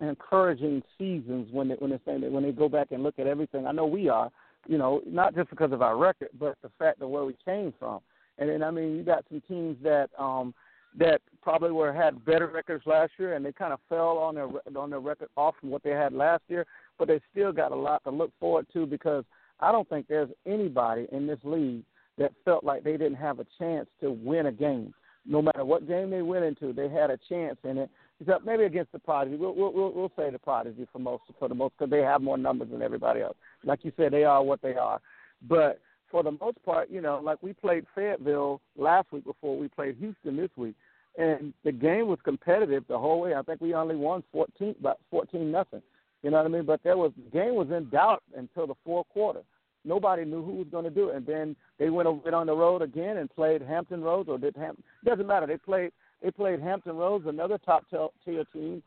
[0.02, 3.68] encouraging seasons when they when they when they go back and look at everything.
[3.68, 4.32] I know we are,
[4.68, 7.74] you know, not just because of our record, but the fact of where we came
[7.80, 8.00] from.
[8.38, 10.54] And then I mean, you got some teams that um
[10.98, 14.48] that probably were had better records last year, and they kind of fell on their
[14.76, 16.66] on their record off from what they had last year.
[16.98, 19.24] But they still got a lot to look forward to because
[19.60, 21.84] I don't think there's anybody in this league
[22.18, 24.94] that felt like they didn't have a chance to win a game.
[25.26, 27.90] No matter what game they went into, they had a chance in it.
[28.20, 29.36] Except maybe against the Prodigy.
[29.36, 32.38] We'll we'll we'll say the Prodigy for most for the most because they have more
[32.38, 33.38] numbers than everybody else.
[33.64, 35.00] Like you said, they are what they are.
[35.48, 39.68] But for the most part, you know, like we played Fayetteville last week before we
[39.68, 40.76] played Houston this week,
[41.18, 43.36] and the game was competitive the whole way.
[43.36, 45.84] I think we only won fourteen, about fourteen nothing.
[46.24, 46.66] You know what I mean?
[46.66, 49.42] But there was the game was in doubt until the fourth quarter.
[49.86, 52.56] Nobody knew who was going to do it, and then they went went on the
[52.56, 54.84] road again and played Hampton Roads or did Hampton?
[55.06, 55.46] Doesn't matter.
[55.46, 58.82] They played they played Hampton Roads, another top tier team,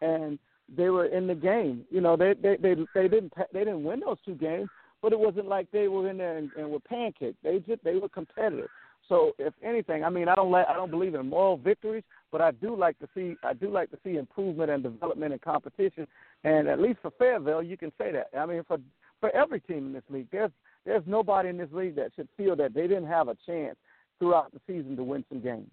[0.00, 0.38] and
[0.74, 1.84] they were in the game.
[1.90, 4.68] You know, they they they they didn't they didn't win those two games,
[5.02, 7.36] but it wasn't like they were in there and, and were pancaked.
[7.42, 8.68] They just they were competitive.
[9.08, 12.40] So if anything, I mean, I don't like I don't believe in moral victories, but
[12.40, 16.06] I do like to see I do like to see improvement and development and competition.
[16.44, 18.28] And at least for Fayetteville, you can say that.
[18.36, 18.78] I mean, for
[19.20, 20.50] for every team in this league, there's
[20.84, 23.76] there's nobody in this league that should feel that they didn't have a chance
[24.18, 25.70] throughout the season to win some games.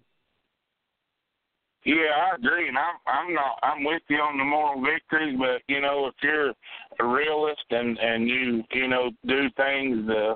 [1.84, 5.60] Yeah, I agree, and I'm I'm not I'm with you on the moral victories, but
[5.68, 6.52] you know if you're
[6.98, 10.34] a realist and and you you know do things the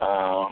[0.00, 0.48] uh,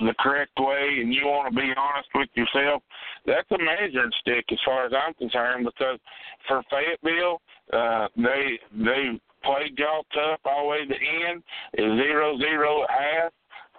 [0.00, 2.82] the correct way and you want to be honest with yourself,
[3.24, 5.64] that's a measuring stick as far as I'm concerned.
[5.64, 5.98] Because
[6.46, 7.40] for Fayetteville,
[7.72, 11.42] uh, they they played y'all tough all the way to the end.
[11.74, 13.32] Zero zero at half.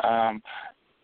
[0.04, 0.42] Um,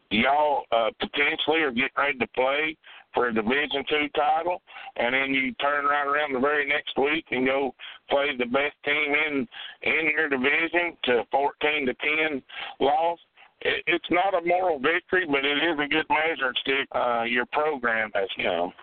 [0.09, 2.77] y'all uh, potentially are getting ready to play
[3.13, 4.61] for a Division two title,
[4.97, 7.73] and then you turn right around the very next week and go
[8.09, 9.47] play the best team in
[9.83, 12.41] in your division to fourteen to ten
[12.79, 13.19] loss.
[13.61, 16.87] It, it's not a moral victory, but it is a good measuring stick.
[16.91, 18.73] Uh, your program has come.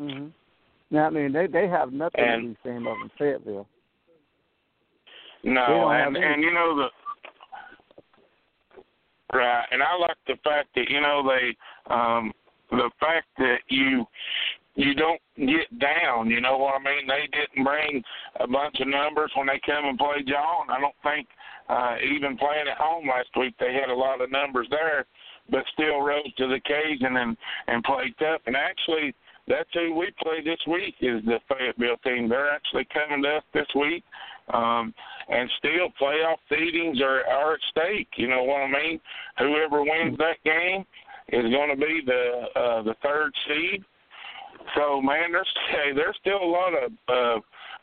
[0.00, 0.26] Mm-hmm.
[0.90, 3.66] Now, I mean, they they have nothing and, to be ashamed of in Fayetteville.
[5.44, 6.88] No, and and you know the
[9.36, 12.32] right, and I like the fact that you know they um
[12.76, 14.06] the fact that you
[14.76, 16.28] you don't get down.
[16.30, 17.06] You know what I mean?
[17.06, 18.02] They didn't bring
[18.40, 21.28] a bunch of numbers when they come and played y'all, and I don't think
[21.68, 25.06] uh, even playing at home last week they had a lot of numbers there,
[25.50, 27.36] but still rose to the occasion and
[27.68, 28.42] and played tough.
[28.46, 29.14] And actually,
[29.46, 32.28] that's who we play this week is the Fayetteville team.
[32.28, 34.02] They're actually coming to us this week,
[34.52, 34.92] um,
[35.28, 38.08] and still playoff seedings are are at stake.
[38.16, 39.00] You know what I mean?
[39.38, 40.84] Whoever wins that game
[41.28, 43.84] is going to be the uh, the third seed.
[44.76, 47.40] So man, there's hey, there's still a lot of uh,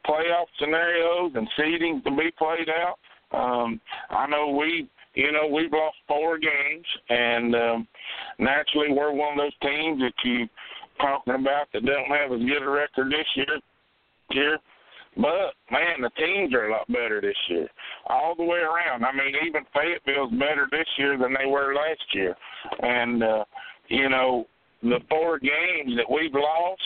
[0.08, 2.98] playoff scenarios and seedings to be played out.
[3.34, 7.88] Um, I know we you know, we've lost four games, and um,
[8.40, 10.48] naturally, we're one of those teams that you
[11.00, 13.60] talking about that don't have as good a record this year.
[14.32, 14.60] Year,
[15.18, 17.68] but man, the teams are a lot better this year,
[18.08, 19.04] all the way around.
[19.04, 22.36] I mean, even Fayetteville's better this year than they were last year,
[22.82, 23.44] and uh,
[23.90, 24.48] you know,
[24.82, 26.82] the four games that we've lost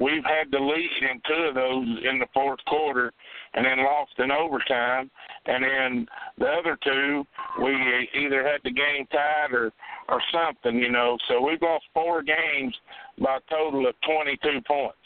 [0.00, 3.12] we've had the lead in two of those in the fourth quarter
[3.54, 5.10] and then lost in overtime.
[5.46, 6.06] And then
[6.38, 7.24] the other two
[7.62, 9.72] we either had the game tied or
[10.08, 11.18] or something you know.
[11.28, 12.74] So we've lost four games
[13.18, 14.96] by a total of twenty two points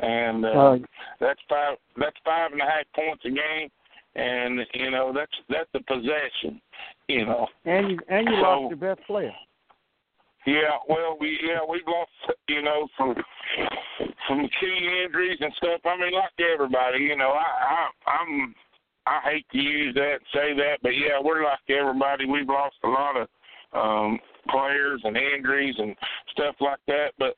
[0.00, 0.78] and uh, uh,
[1.20, 3.68] that's five that's five and a half points a game
[4.14, 6.60] and you know that's that's the possession
[7.08, 9.32] you know and you and you so, lost your best player
[10.48, 12.10] yeah, well, we yeah we've lost
[12.48, 13.14] you know some
[14.28, 15.80] some key injuries and stuff.
[15.84, 18.54] I mean, like everybody, you know, I, I I'm
[19.06, 22.24] I hate to use that say that, but yeah, we're like everybody.
[22.24, 23.28] We've lost a lot of
[23.74, 25.94] um players and injuries and
[26.30, 27.12] stuff like that.
[27.18, 27.36] But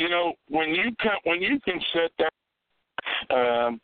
[0.00, 3.80] you know, when you can when you can set that um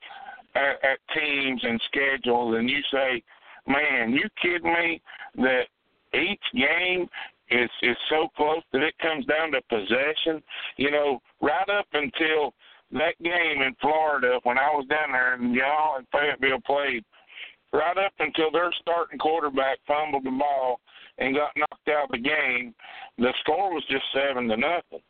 [0.55, 3.23] at, at teams and schedules and you say,
[3.67, 5.03] Man, you kidding me
[5.37, 5.67] that
[6.15, 7.07] each game
[7.51, 10.43] is is so close that it comes down to possession.
[10.79, 12.55] You know, right up until
[12.93, 17.05] that game in Florida when I was down there and y'all and Fayetteville played,
[17.75, 20.81] right up until their starting quarterback fumbled the ball
[21.19, 22.75] and got knocked out of the game,
[23.19, 25.03] the score was just seven to nothing.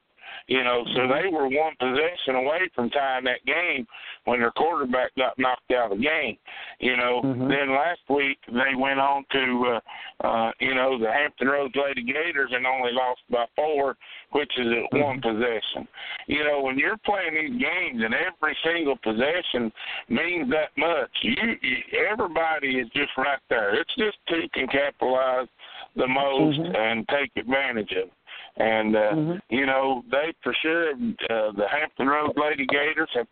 [0.48, 3.86] You know, so they were one possession away from tying that game
[4.26, 6.36] when their quarterback got knocked out of the game.
[6.78, 7.48] You know, mm-hmm.
[7.48, 9.74] then last week they went on to
[10.22, 13.96] uh uh you know, the Hampton Roads Lady Gators and only lost by four,
[14.32, 15.00] which is at mm-hmm.
[15.00, 15.88] one possession.
[16.28, 19.72] You know, when you're playing these games and every single possession
[20.08, 21.76] means that much, you, you
[22.08, 23.74] everybody is just right there.
[23.80, 25.48] It's just who can capitalize
[25.96, 26.76] the most mm-hmm.
[26.76, 28.12] and take advantage of it.
[28.58, 29.54] And uh, mm-hmm.
[29.54, 33.26] you know, they for sure uh, the Hampton Road Lady Gators have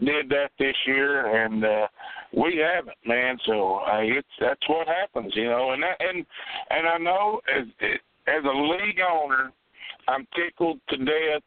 [0.00, 1.86] did that this year, and uh,
[2.36, 3.38] we haven't, man.
[3.46, 5.72] So uh, it's that's what happens, you know.
[5.72, 6.26] And that, and
[6.70, 7.66] and I know as
[8.26, 9.52] as a league owner,
[10.08, 11.42] I'm tickled to death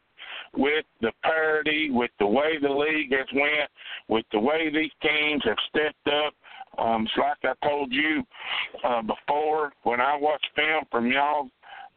[0.56, 3.70] with the parity, with the way the league has went,
[4.08, 6.34] with the way these teams have stepped up.
[6.78, 8.22] Um, it's like I told you
[8.84, 11.48] uh, before when I watched film from y'all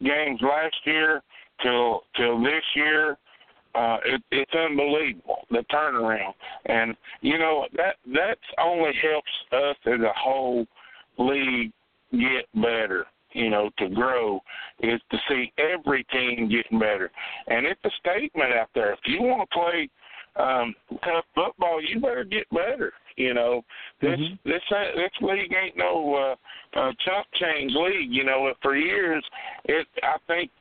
[0.03, 1.21] games last year
[1.61, 3.17] till till this year.
[3.75, 6.33] Uh, it, it's unbelievable the turnaround,
[6.65, 10.65] and you know that that only helps us as a whole
[11.19, 11.71] league
[12.11, 13.05] get better.
[13.33, 14.39] You know, to grow
[14.79, 17.11] is to see every team getting better,
[17.47, 18.93] and it's a statement out there.
[18.93, 19.89] If you want to play
[20.35, 22.91] um, tough football, you better get better.
[23.19, 23.65] You know,
[24.01, 24.49] this mm-hmm.
[24.49, 24.61] this
[24.95, 28.09] this league ain't no uh, uh, chump change league.
[28.09, 29.23] You know, for years,
[29.65, 30.51] it I think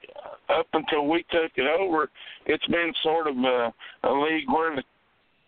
[0.48, 2.10] up until we took it over,
[2.46, 4.82] it's been sort of a, a league where the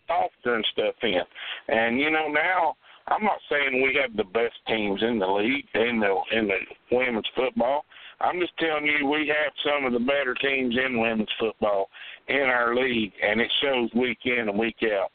[0.06, 1.20] softer and stuff in,
[1.68, 2.76] and you know now.
[3.08, 6.96] I'm not saying we have the best teams in the league in the in the
[6.96, 7.84] women's football.
[8.20, 11.88] I'm just telling you we have some of the better teams in women's football
[12.28, 15.10] in our league, and it shows week in and week out.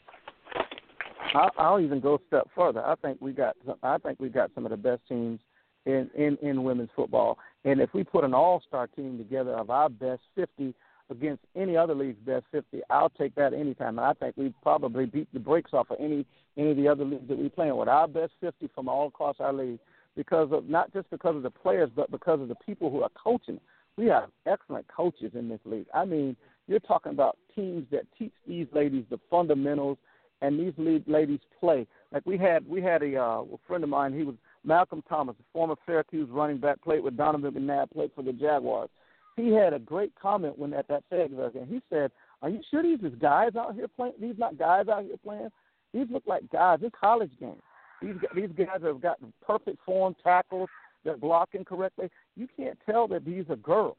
[1.34, 2.84] I'll, I'll even go a step further.
[2.84, 5.40] I think we got I think we got some of the best teams
[5.84, 7.38] in in in women's football.
[7.64, 10.74] And if we put an all-star team together of our best 50
[11.10, 13.98] against any other league's best 50, I'll take that anytime.
[13.98, 17.04] And I think we probably beat the brakes off of any any of the other
[17.04, 19.78] leagues that we play in with our best 50 from all across our league
[20.16, 23.10] because of not just because of the players, but because of the people who are
[23.22, 23.60] coaching.
[23.96, 25.86] We have excellent coaches in this league.
[25.94, 26.36] I mean,
[26.66, 29.98] you're talking about teams that teach these ladies the fundamentals
[30.42, 31.86] and these ladies play.
[32.12, 34.12] Like we had we had a, uh, a friend of mine.
[34.12, 38.22] He was Malcolm Thomas, a former Syracuse running back, played with Donovan McNabb, played for
[38.22, 38.90] the Jaguars.
[39.36, 41.66] He had a great comment when at that Fayetteville game.
[41.68, 42.10] He said,
[42.42, 44.14] "Are you sure these is guys out here playing?
[44.20, 45.50] These not guys out here playing.
[45.92, 46.80] These look like guys.
[46.80, 47.60] This college game.
[48.02, 50.68] These these guys have got perfect form tackles.
[51.04, 52.10] They're blocking correctly.
[52.34, 53.96] You can't tell that these are girls.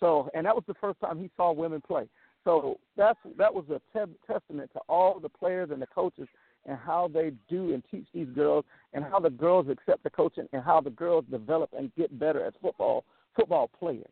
[0.00, 2.08] So, and that was the first time he saw women play.
[2.44, 6.28] So that's that was a te- testament to all the players and the coaches
[6.66, 10.46] and how they do and teach these girls and how the girls accept the coaching
[10.52, 14.04] and how the girls develop and get better as football football players.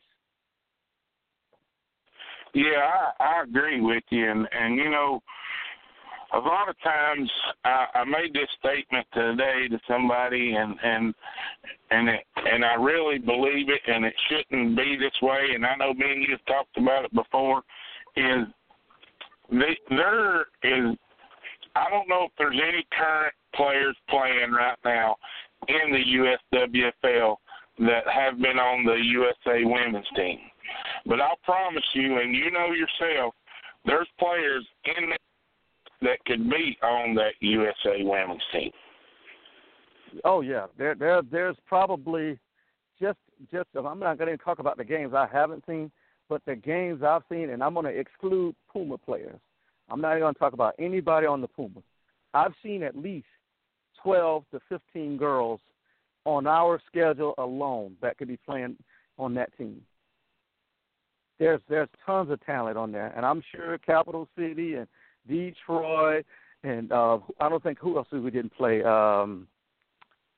[2.55, 5.22] Yeah, I, I agree with you, and and you know,
[6.35, 7.30] a lot of times
[7.64, 11.14] I, I made this statement today to somebody, and and
[11.91, 15.53] and it, and I really believe it, and it shouldn't be this way.
[15.55, 17.62] And I know me and you have talked about it before.
[18.16, 18.46] Is
[19.50, 20.96] they, there is
[21.74, 25.16] I don't know if there's any current players playing right now
[25.68, 27.36] in the USWFL
[27.78, 30.38] that have been on the USA women's team.
[31.06, 33.34] But I'll promise you, and you know yourself,
[33.84, 35.18] there's players in there
[36.02, 38.70] that could be on that USA women's team.
[40.24, 42.38] Oh yeah, there there there's probably
[43.00, 43.18] just
[43.50, 45.90] just I'm not going to talk about the games I haven't seen,
[46.33, 49.39] but the games I've seen, and I'm going to exclude Puma players.
[49.91, 51.83] I'm not going to talk about anybody on the Pumas.
[52.33, 53.26] I've seen at least
[54.03, 55.61] 12 to 15 girls
[56.24, 58.76] on our schedule alone that could be playing
[59.18, 59.83] on that team.
[61.39, 64.87] There's there's tons of talent on there, and I'm sure Capital City and
[65.28, 66.24] Detroit
[66.64, 68.83] and uh I don't think who else we didn't play.
[68.83, 69.49] Um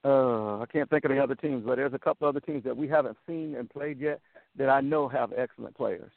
[0.04, 2.76] uh I can't think of the other teams, but there's a couple other teams that
[2.76, 4.20] we haven't seen and played yet
[4.56, 6.12] that I know have excellent players.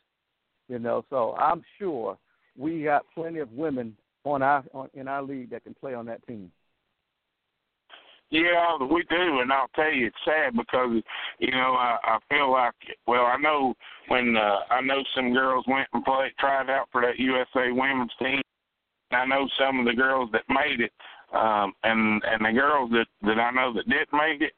[0.67, 2.17] You know, so I'm sure
[2.57, 6.05] we got plenty of women on our on, in our league that can play on
[6.07, 6.51] that team.
[8.29, 11.01] Yeah, we do, and I'll tell you, it's sad because
[11.39, 12.73] you know I, I feel like
[13.07, 13.73] well, I know
[14.09, 18.11] when uh, I know some girls went and played, tried out for that USA women's
[18.19, 18.41] team.
[19.11, 20.91] I know some of the girls that made it,
[21.33, 24.53] um, and and the girls that that I know that didn't make it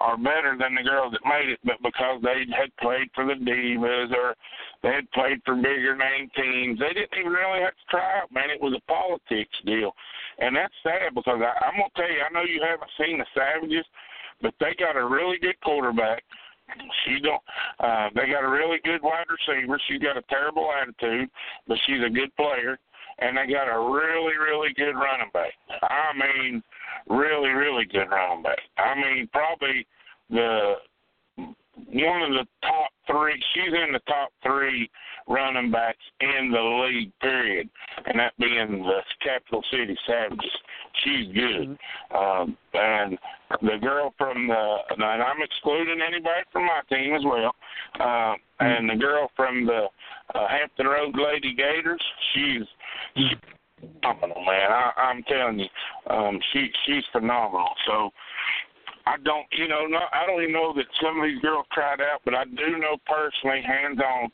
[0.00, 3.36] are better than the girls that made it, but because they had played for the
[3.36, 4.34] Divas or
[4.82, 8.32] they had played for bigger name teams, they didn't even really have to try out.
[8.32, 9.92] Man, it was a politics deal,
[10.38, 13.28] and that's sad because I, I'm gonna tell you, I know you haven't seen the
[13.36, 13.84] Savages,
[14.40, 16.24] but they got a really good quarterback.
[17.04, 17.42] She don't.
[17.80, 19.78] Uh, they got a really good wide receiver.
[19.88, 21.28] She's got a terrible attitude,
[21.66, 22.78] but she's a good player
[23.20, 25.52] and they got a really, really good running back.
[25.82, 26.62] I mean,
[27.08, 28.58] really, really good running back.
[28.78, 29.86] I mean, probably
[30.30, 30.74] the
[31.36, 33.42] one of the top three.
[33.54, 34.90] She's in the top three
[35.28, 37.68] running backs in the league, period,
[38.06, 40.50] and that being the Capital City Savages.
[41.04, 41.78] She's good,
[42.12, 42.16] mm-hmm.
[42.16, 43.18] um, and
[43.62, 47.54] the girl from the and I'm excluding anybody from my team as well,
[47.98, 48.66] uh, mm-hmm.
[48.66, 49.86] and the girl from the
[50.34, 52.02] uh, Hampton Road Lady Gators.
[52.34, 52.62] She's
[53.16, 53.38] she's
[54.00, 54.72] phenomenal, man.
[54.72, 55.68] I, I'm telling you,
[56.10, 57.70] um, she she's phenomenal.
[57.86, 58.10] So
[59.06, 62.00] I don't, you know, not, I don't even know that some of these girls tried
[62.00, 64.30] out, but I do know personally, hands on,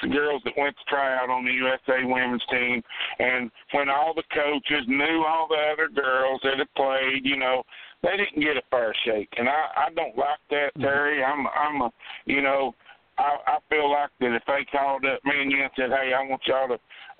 [0.00, 2.82] some girls that went to try out on the USA women's team,
[3.18, 7.62] and when all the coaches knew all the other girls that had played, you know,
[8.02, 10.82] they didn't get a fair shake, and I I don't like that, mm-hmm.
[10.82, 11.22] Terry.
[11.22, 11.90] I'm I'm a,
[12.26, 12.74] you know.
[13.16, 16.12] I, I feel like that if they called up me and you and said, "Hey,
[16.12, 16.74] I want y'all to,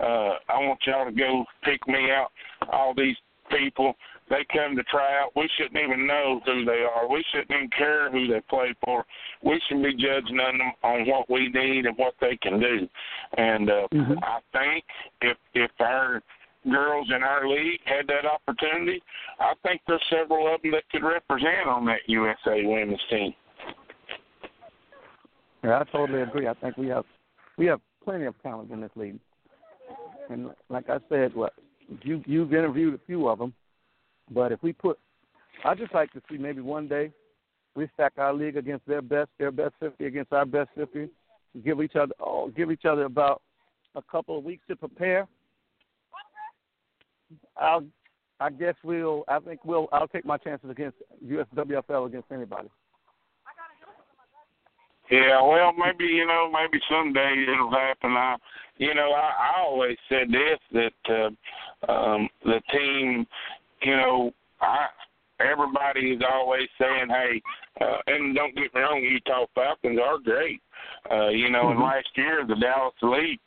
[0.05, 2.31] uh, I want y'all to go pick me out,"
[2.69, 3.15] all these
[3.49, 3.95] people
[4.29, 5.31] they come to try out.
[5.35, 7.07] We shouldn't even know who they are.
[7.07, 9.05] We shouldn't even care who they play for.
[9.43, 12.87] We should be judging them on what we need and what they can do.
[13.37, 14.19] And uh, mm-hmm.
[14.23, 14.83] I think
[15.21, 16.21] if if our
[16.71, 19.01] girls in our league had that opportunity,
[19.39, 23.33] I think there's several of them that could represent on that USA women's team.
[25.63, 26.47] Yeah, I totally agree.
[26.47, 27.05] I think we have
[27.57, 29.19] we have plenty of talent in this league,
[30.29, 31.53] and like I said, what
[32.01, 33.53] you you've interviewed a few of them.
[34.31, 34.97] But if we put,
[35.63, 37.11] I just like to see maybe one day
[37.75, 41.09] we stack our league against their best, their best fifty against our best fifty,
[41.63, 43.41] give each other, oh, give each other about
[43.95, 45.27] a couple of weeks to prepare.
[47.57, 47.83] I'll,
[48.39, 52.69] I guess we'll, I think we'll, I'll take my chances against USWFL against anybody.
[55.11, 58.11] Yeah, well, maybe you know, maybe someday it'll happen.
[58.11, 58.37] I,
[58.77, 60.59] you know, I, I always said this
[61.07, 61.29] that
[61.87, 63.27] uh, um, the team
[63.81, 64.87] you know, I
[65.39, 67.41] everybody is always saying, "Hey,"
[67.81, 70.61] uh, and don't get me wrong, Utah Falcons are great.
[71.11, 71.81] Uh, you know, mm-hmm.
[71.81, 73.41] and last year the Dallas Elite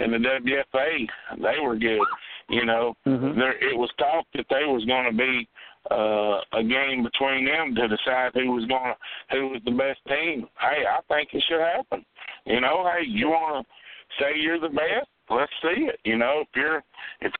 [0.00, 1.06] and the WFA,
[1.38, 2.06] they were good.
[2.48, 3.38] You know, mm-hmm.
[3.38, 5.48] there it was talked that they was going to be
[5.90, 10.00] uh, a game between them to decide who was going to who was the best
[10.06, 10.46] team.
[10.60, 12.04] Hey, I think it should happen.
[12.44, 15.08] You know, hey, you want to say you're the best?
[15.30, 15.98] Let's see it.
[16.04, 16.82] You know, if you're
[17.20, 17.32] if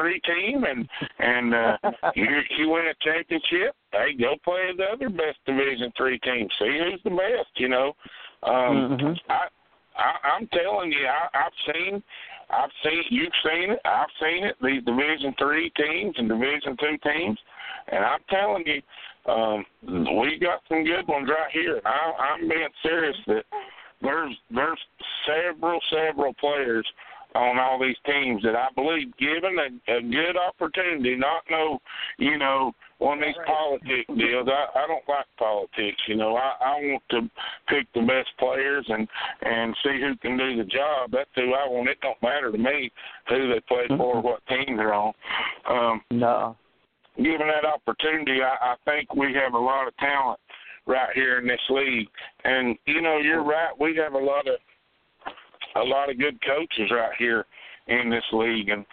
[0.00, 0.88] three team and
[1.18, 1.76] and uh
[2.14, 2.26] you
[2.58, 6.48] you win a championship, hey, go play the other best division three team.
[6.58, 7.92] See who's the best, you know.
[8.42, 9.32] Um mm-hmm.
[9.32, 9.46] I,
[9.96, 12.02] I I'm telling you, I I've seen
[12.50, 16.98] I've seen you've seen it, I've seen it, these division three teams and division two
[17.02, 17.38] teams
[17.88, 18.82] and I'm telling you,
[19.30, 19.64] um,
[20.18, 21.80] we got some good ones right here.
[21.84, 23.44] I I'm being serious that
[24.02, 24.80] there's there's
[25.26, 26.86] several several players
[27.34, 31.78] on all these teams that I believe, given a, a good opportunity, not no,
[32.18, 33.46] you know, one of these right.
[33.46, 34.48] politics deals.
[34.48, 36.00] I, I don't like politics.
[36.06, 37.20] You know, I, I want to
[37.68, 39.08] pick the best players and
[39.42, 41.10] and see who can do the job.
[41.12, 41.88] That's who I want.
[41.88, 42.90] It don't matter to me
[43.28, 45.12] who they play for, or what team they're on.
[45.68, 46.56] Um, no.
[47.16, 50.40] Given that opportunity, I, I think we have a lot of talent
[50.86, 52.08] right here in this league.
[52.44, 53.72] And you know, you're right.
[53.78, 54.56] We have a lot of
[55.76, 57.46] a lot of good coaches right here
[57.88, 58.84] in this league, and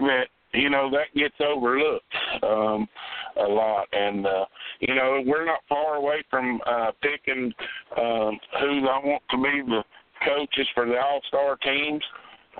[0.00, 2.04] that you know that gets overlooked
[2.42, 2.88] um,
[3.36, 3.86] a lot.
[3.92, 4.44] And uh,
[4.80, 7.52] you know we're not far away from uh, picking
[7.96, 9.82] um, who I want to be the
[10.26, 12.02] coaches for the All Star teams.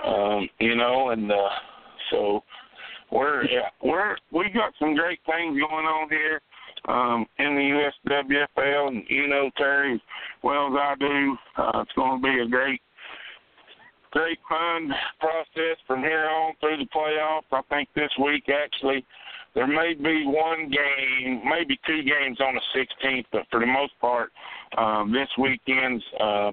[0.05, 1.49] Um, you know, and uh,
[2.11, 2.43] so
[3.11, 6.41] we're yeah, we're we got some great things going on here
[6.89, 10.03] um, in the USWFL, and you know Terry
[10.43, 11.37] well as I do.
[11.57, 12.81] Uh, it's going to be a great
[14.15, 17.51] great fun process from here on through the playoffs.
[17.53, 19.05] I think this week actually
[19.55, 23.93] there may be one game, maybe two games on the 16th, but for the most
[24.01, 24.31] part,
[24.79, 26.53] um, this weekend's uh,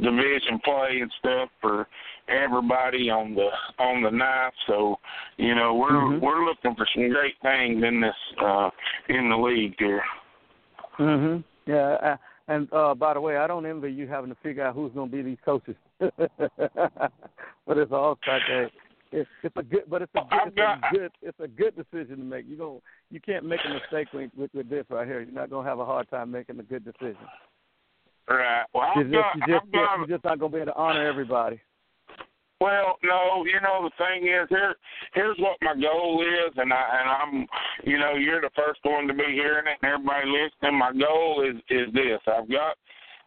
[0.00, 1.86] division play and stuff for
[2.28, 3.48] everybody on the
[3.78, 4.54] on the ninth.
[4.66, 4.96] So,
[5.36, 6.24] you know, we're mm-hmm.
[6.24, 8.70] we're looking for some great things in this uh,
[9.08, 10.02] in the league here.
[10.98, 11.44] Mhm.
[11.66, 11.96] Yeah.
[12.02, 12.16] Uh,
[12.48, 15.10] and uh by the way, I don't envy you having to figure out who's going
[15.10, 15.76] to be these coaches.
[17.66, 18.68] but it's all game.
[19.12, 22.16] It's, it's a good, but it's a good, it's a good, it's a good decision
[22.16, 22.46] to make.
[22.48, 25.20] You don't, you can't make a mistake with, with, with this right here.
[25.20, 27.16] You're not gonna have a hard time making a good decision.
[28.28, 28.64] Right.
[28.74, 31.06] Well, I've you're just, you're just, got, you're just not gonna be able to honor
[31.06, 31.60] everybody.
[32.60, 34.74] Well, no, you know the thing is here.
[35.12, 37.46] Here's what my goal is, and I and I'm,
[37.84, 40.78] you know, you're the first one to be hearing it, and everybody listening.
[40.78, 42.76] My goal is is this: I've got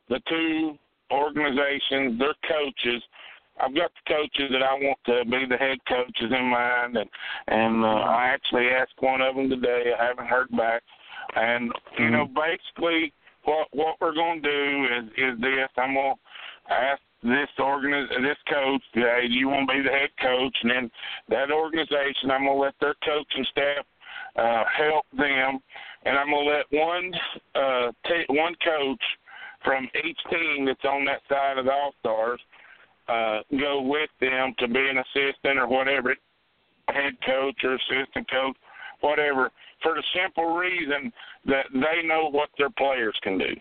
[0.10, 0.78] the two
[1.12, 3.04] organizations, their coaches.
[3.60, 7.10] I've got the coaches that I want to be the head coaches in mind, and
[7.48, 9.94] and uh, I actually asked one of them today.
[10.00, 10.84] I haven't heard back,
[11.36, 12.38] and you know, mm-hmm.
[12.38, 13.14] basically,
[13.46, 15.70] what what we're going to do is is this.
[15.78, 19.90] I'm going to ask this organiz- this coach, hey, do you want to be the
[19.90, 20.56] head coach?
[20.62, 20.92] And then
[21.30, 23.86] that organization, I'm gonna let their coaching staff
[24.36, 25.60] uh, help them,
[26.06, 27.12] and I'm gonna let one
[27.56, 29.02] uh, t- one coach
[29.64, 32.40] from each team that's on that side of the All Stars
[33.08, 36.16] uh, go with them to be an assistant or whatever,
[36.90, 38.56] head coach or assistant coach,
[39.02, 39.52] whatever,
[39.82, 41.12] for the simple reason
[41.46, 43.56] that they know what their players can do.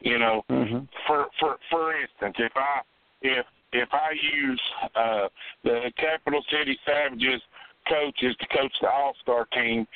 [0.00, 0.78] You know, mm-hmm.
[1.06, 2.80] for for for instance, if I
[3.20, 4.62] if if I use
[4.96, 5.28] uh,
[5.62, 7.42] the Capital City Savages
[7.88, 9.86] coaches to coach the All Star team,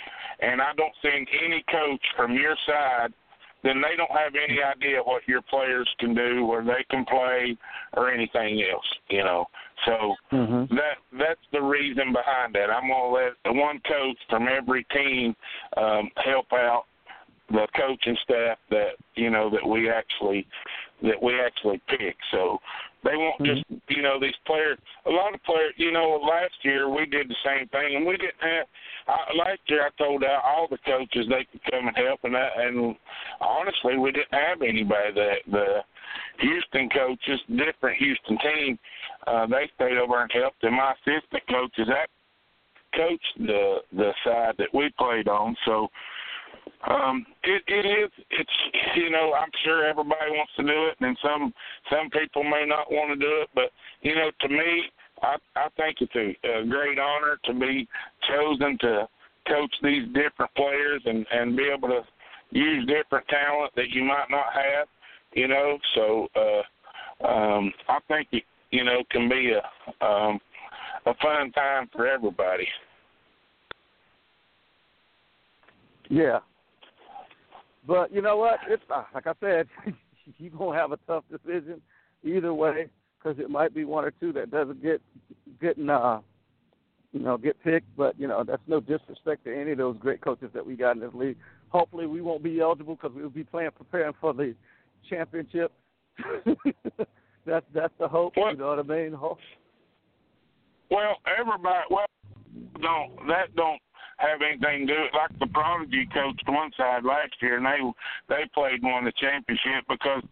[0.40, 3.14] and I don't send any coach from your side
[3.64, 7.56] then they don't have any idea what your players can do, where they can play,
[7.94, 8.86] or anything else.
[9.08, 9.46] You know,
[9.86, 10.74] so mm-hmm.
[10.76, 12.70] that that's the reason behind that.
[12.70, 15.34] I'm gonna let the one coach from every team
[15.76, 16.84] um, help out
[17.50, 20.46] the coaching staff that you know that we actually
[21.02, 22.16] that we actually pick.
[22.30, 22.58] So
[23.04, 23.60] they won't mm-hmm.
[23.60, 24.78] just you know these players.
[25.06, 28.16] A lot of players, you know, last year we did the same thing, and we
[28.16, 28.66] didn't have
[29.06, 32.34] I, last year I told out all the coaches they could come and help, and
[32.34, 32.96] that, and
[33.40, 35.84] honestly, we didn't have anybody that the
[36.40, 38.78] Houston coaches, different Houston team,
[39.26, 42.08] uh, they stayed over and helped, and my assistant coaches that
[42.96, 45.88] coached the the side that we played on, so.
[46.88, 48.50] Um, it it is it's
[48.96, 51.52] you know I'm sure everybody wants to do it and some
[51.90, 53.70] some people may not want to do it but
[54.02, 54.84] you know to me
[55.22, 57.88] I, I think it's a, a great honor to be
[58.28, 59.08] chosen to
[59.48, 62.02] coach these different players and and be able to
[62.50, 64.88] use different talent that you might not have,
[65.32, 65.78] you know.
[65.94, 70.40] So uh, um, I think it you know can be a um,
[71.06, 72.66] a fun time for everybody.
[76.10, 76.40] Yeah,
[77.86, 78.60] but you know what?
[78.68, 79.66] It's uh, like I said,
[80.38, 81.80] you're gonna have a tough decision
[82.22, 82.88] either way
[83.18, 85.00] because it might be one or two that doesn't get
[85.60, 86.20] getting uh
[87.12, 87.94] you know get picked.
[87.96, 90.96] But you know that's no disrespect to any of those great coaches that we got
[90.96, 91.36] in this league.
[91.68, 94.54] Hopefully we won't be eligible because we'll be playing preparing for the
[95.08, 95.72] championship.
[97.46, 98.34] that's that's the hope.
[98.36, 99.12] Well, you know what I mean?
[99.12, 99.38] Hope.
[100.90, 101.84] Well, everybody.
[101.90, 102.06] Well,
[102.80, 103.80] don't that don't
[104.18, 107.80] have anything to do with like the prodigy coached one side last year and they
[108.28, 110.22] they played one the championship because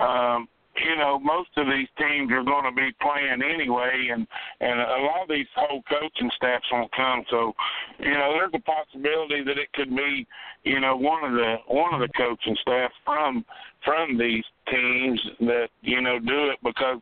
[0.00, 0.48] um
[0.84, 4.26] you know, most of these teams are going to be playing anyway, and
[4.60, 7.24] and a lot of these whole coaching staffs won't come.
[7.30, 7.52] So,
[7.98, 10.26] you know, there's a possibility that it could be,
[10.64, 13.44] you know, one of the one of the coaching staff from
[13.84, 17.00] from these teams that you know do it because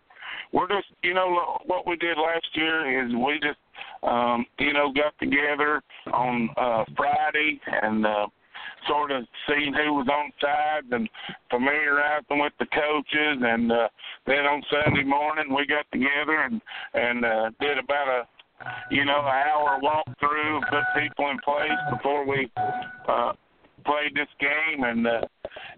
[0.53, 3.59] we're just, you know, what we did last year is we just,
[4.03, 5.83] um, you know, got together
[6.13, 8.07] on uh, Friday and.
[8.07, 8.27] uh
[8.89, 11.09] sort of seeing who was on sides and
[11.51, 13.39] familiarized them with the coaches.
[13.43, 13.89] And uh,
[14.27, 16.61] then on Sunday morning, we got together and
[16.95, 18.23] and uh, did about a
[18.91, 22.51] you know an hour walkthrough, and put people in place before we
[23.09, 23.33] uh,
[23.85, 25.21] played this game, and uh,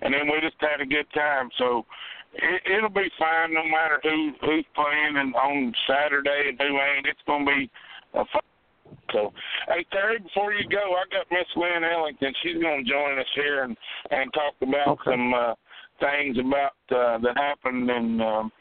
[0.03, 1.51] and then we just had a good time.
[1.59, 1.87] So
[2.35, 7.07] it, it'll be fine no matter who who's playing and on Saturday and who ain't.
[7.07, 7.71] It's gonna be
[8.15, 9.33] so,
[9.69, 12.33] hey Terry, before you go, I got Miss Lynn Ellington.
[12.43, 13.77] She's going to join us here and
[14.11, 15.11] and talk about okay.
[15.11, 15.55] some uh,
[16.01, 18.53] things about uh, that happened and um,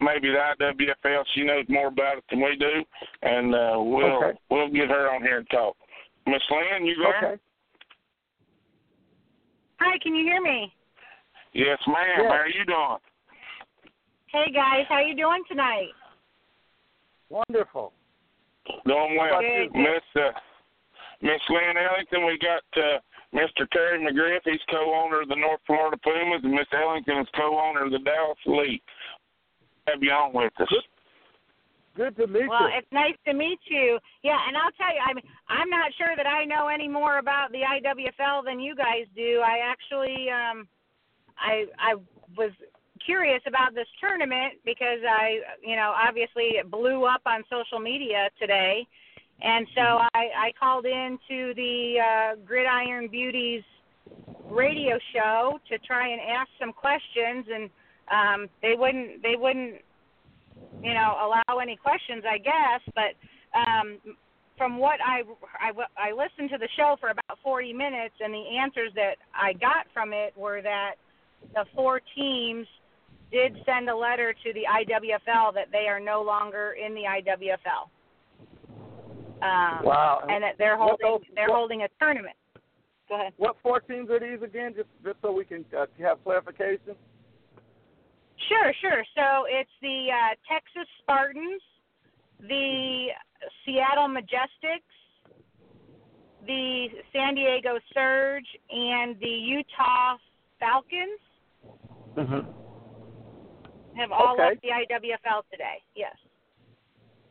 [0.00, 1.24] maybe the IWFL.
[1.34, 2.84] She knows more about it than we do,
[3.22, 4.38] and uh, we'll okay.
[4.50, 5.76] we'll get her on here and talk.
[6.26, 7.32] Miss Lynn, you there?
[7.32, 7.42] Okay.
[9.78, 10.72] Hi, can you hear me?
[11.52, 11.96] Yes, ma'am.
[12.18, 12.26] Yes.
[12.28, 12.98] How are you doing?
[14.32, 15.88] Hey guys, how you doing tonight?
[17.28, 17.92] Wonderful.
[18.86, 19.40] Doing well.
[19.74, 20.32] Miss uh,
[21.22, 22.98] Miss Lynn Ellington, we got uh,
[23.34, 23.68] Mr.
[23.72, 24.40] Terry McGriff.
[24.44, 28.38] He's co-owner of the North Florida Pumas, and Miss Ellington is co-owner of the Dallas
[28.46, 28.82] Elite.
[29.86, 30.68] Have you on with us?
[31.96, 32.66] Good to meet well, you.
[32.68, 33.98] Well, it's nice to meet you.
[34.22, 37.18] Yeah, and I'll tell you, I mean, I'm not sure that I know any more
[37.18, 39.40] about the IWFL than you guys do.
[39.40, 40.68] I actually, um,
[41.38, 41.94] I I
[42.36, 42.52] was
[43.04, 48.28] curious about this tournament because I, you know, obviously it blew up on social media
[48.40, 48.86] today,
[49.40, 50.16] and so mm-hmm.
[50.16, 53.62] I, I called in to the uh, Gridiron Beauties
[54.48, 57.70] radio show to try and ask some questions, and
[58.10, 59.76] um, they wouldn't, they wouldn't,
[60.82, 63.14] you know, allow any questions, I guess, but.
[63.56, 63.98] Um,
[64.58, 65.20] from what I,
[65.60, 69.52] I I listened to the show for about 40 minutes, and the answers that I
[69.52, 70.94] got from it were that
[71.54, 72.66] the four teams
[73.32, 77.90] did send a letter to the IWFL that they are no longer in the IWFL.
[79.42, 80.22] Um, wow!
[80.28, 82.36] And that they're holding they're what, holding a tournament.
[83.08, 83.32] Go ahead.
[83.36, 84.72] What four teams are these again?
[84.74, 86.94] Just just so we can uh, have clarification.
[88.48, 89.04] Sure, sure.
[89.14, 91.60] So it's the uh, Texas Spartans,
[92.40, 93.08] the
[93.64, 94.80] Seattle Majestics,
[96.46, 100.16] the San Diego Surge, and the Utah
[100.58, 101.20] Falcons.
[102.16, 102.65] Mm-hmm
[103.96, 104.54] have all okay.
[104.54, 105.80] left the IWFL today.
[105.96, 106.14] Yes.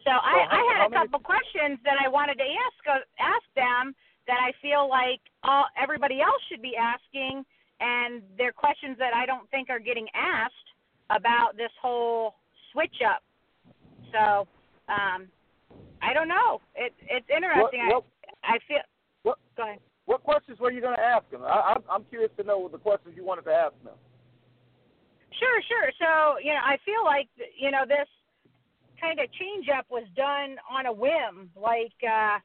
[0.03, 1.30] So I, how, I had a couple many...
[1.30, 3.95] questions that I wanted to ask uh, ask them
[4.28, 7.45] that I feel like all everybody else should be asking,
[7.80, 10.70] and they're questions that I don't think are getting asked
[11.09, 12.36] about this whole
[12.72, 13.22] switch up.
[14.13, 14.47] So
[14.89, 15.30] um,
[16.01, 16.61] I don't know.
[16.76, 17.86] It, it's interesting.
[17.89, 18.86] What, what, I, I feel.
[19.24, 19.80] What, go ahead.
[20.05, 21.41] What questions were you going to ask them?
[21.43, 23.97] I, I'm, I'm curious to know the questions you wanted to ask them.
[25.40, 25.92] Sure, sure.
[26.00, 27.28] So, you know, I feel like,
[27.58, 28.08] you know, this
[29.00, 31.50] kind of change up was done on a whim.
[31.56, 32.40] Like, uh,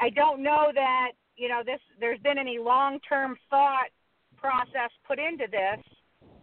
[0.00, 3.88] I don't know that, you know, this, there's been any long term thought
[4.36, 5.84] process put into this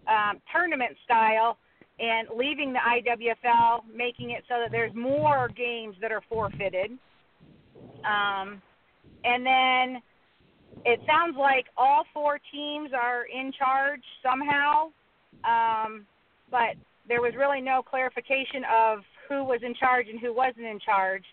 [0.07, 1.57] um, tournament style
[1.99, 6.91] and leaving the IWFL, making it so that there's more games that are forfeited.
[8.05, 8.61] Um,
[9.23, 10.01] and then
[10.85, 14.91] it sounds like all four teams are in charge somehow
[15.45, 16.05] um,
[16.49, 16.75] but
[17.07, 21.23] there was really no clarification of who was in charge and who wasn't in charge.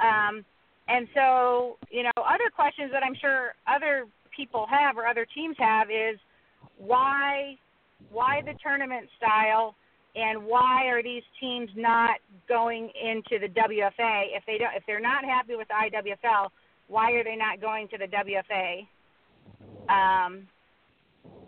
[0.00, 0.44] Um,
[0.88, 5.56] and so, you know, other questions that I'm sure other people have or other teams
[5.58, 6.18] have is
[6.78, 7.56] why
[8.10, 9.74] why the tournament style
[10.16, 12.18] and why are these teams not
[12.48, 16.48] going into the WFA if they don't if they're not happy with the IWFL
[16.88, 18.86] why are they not going to the WFA
[19.88, 20.46] um,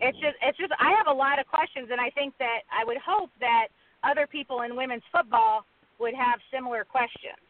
[0.01, 2.85] it's just it's just I have a lot of questions, and I think that I
[2.85, 3.67] would hope that
[4.03, 5.65] other people in women's football
[5.99, 7.41] would have similar questions.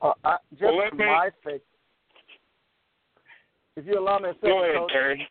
[0.00, 1.62] Uh, I, just well, for my sake,
[3.76, 5.28] if you allow me to say, go ahead, Terry.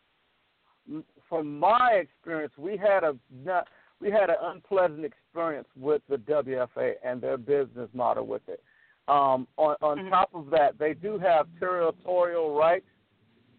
[1.28, 3.14] From my experience, we had a
[3.44, 3.68] not,
[4.00, 8.62] we had an unpleasant experience with the WFA and their business model with it.
[9.08, 10.08] Um, on on mm-hmm.
[10.08, 12.86] top of that, they do have territorial rights,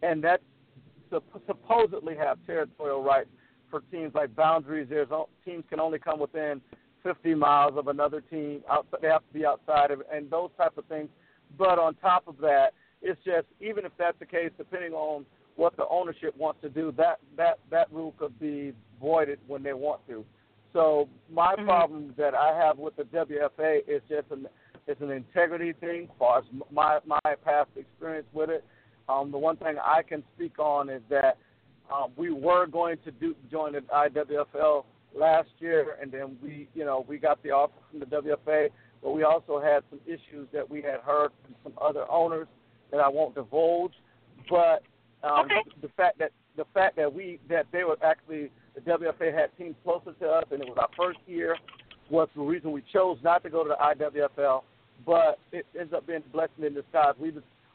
[0.02, 0.22] and
[1.46, 3.28] supposedly have territorial rights
[3.70, 4.88] for teams like boundaries.
[4.90, 5.08] There's
[5.44, 6.60] teams can only come within
[7.02, 8.62] 50 miles of another team.
[8.70, 11.08] Outside, they have to be outside of, and those type of things.
[11.58, 15.24] But on top of that, it's just even if that's the case, depending on
[15.56, 19.72] what the ownership wants to do, that that that rule could be voided when they
[19.72, 20.24] want to.
[20.72, 21.64] So my Mhm.
[21.64, 24.48] problem that I have with the WFA is just an
[24.86, 26.04] it's an integrity thing.
[26.04, 28.64] As far as my my past experience with it,
[29.08, 31.38] um, the one thing I can speak on is that
[31.92, 34.84] um, we were going to do join the IWFL
[35.14, 38.68] last year, and then we you know we got the offer from the WFA,
[39.02, 42.46] but we also had some issues that we had heard from some other owners
[42.90, 43.92] that I won't divulge.
[44.48, 44.82] But
[45.22, 45.62] um, Okay.
[45.82, 49.74] the fact that the fact that we that they were actually the WFA had teams
[49.84, 51.56] closer to us, and it was our first year,
[52.08, 54.62] was the reason we chose not to go to the IWFL.
[55.06, 57.14] But it ends up being a blessing in disguise.
[57.18, 57.32] We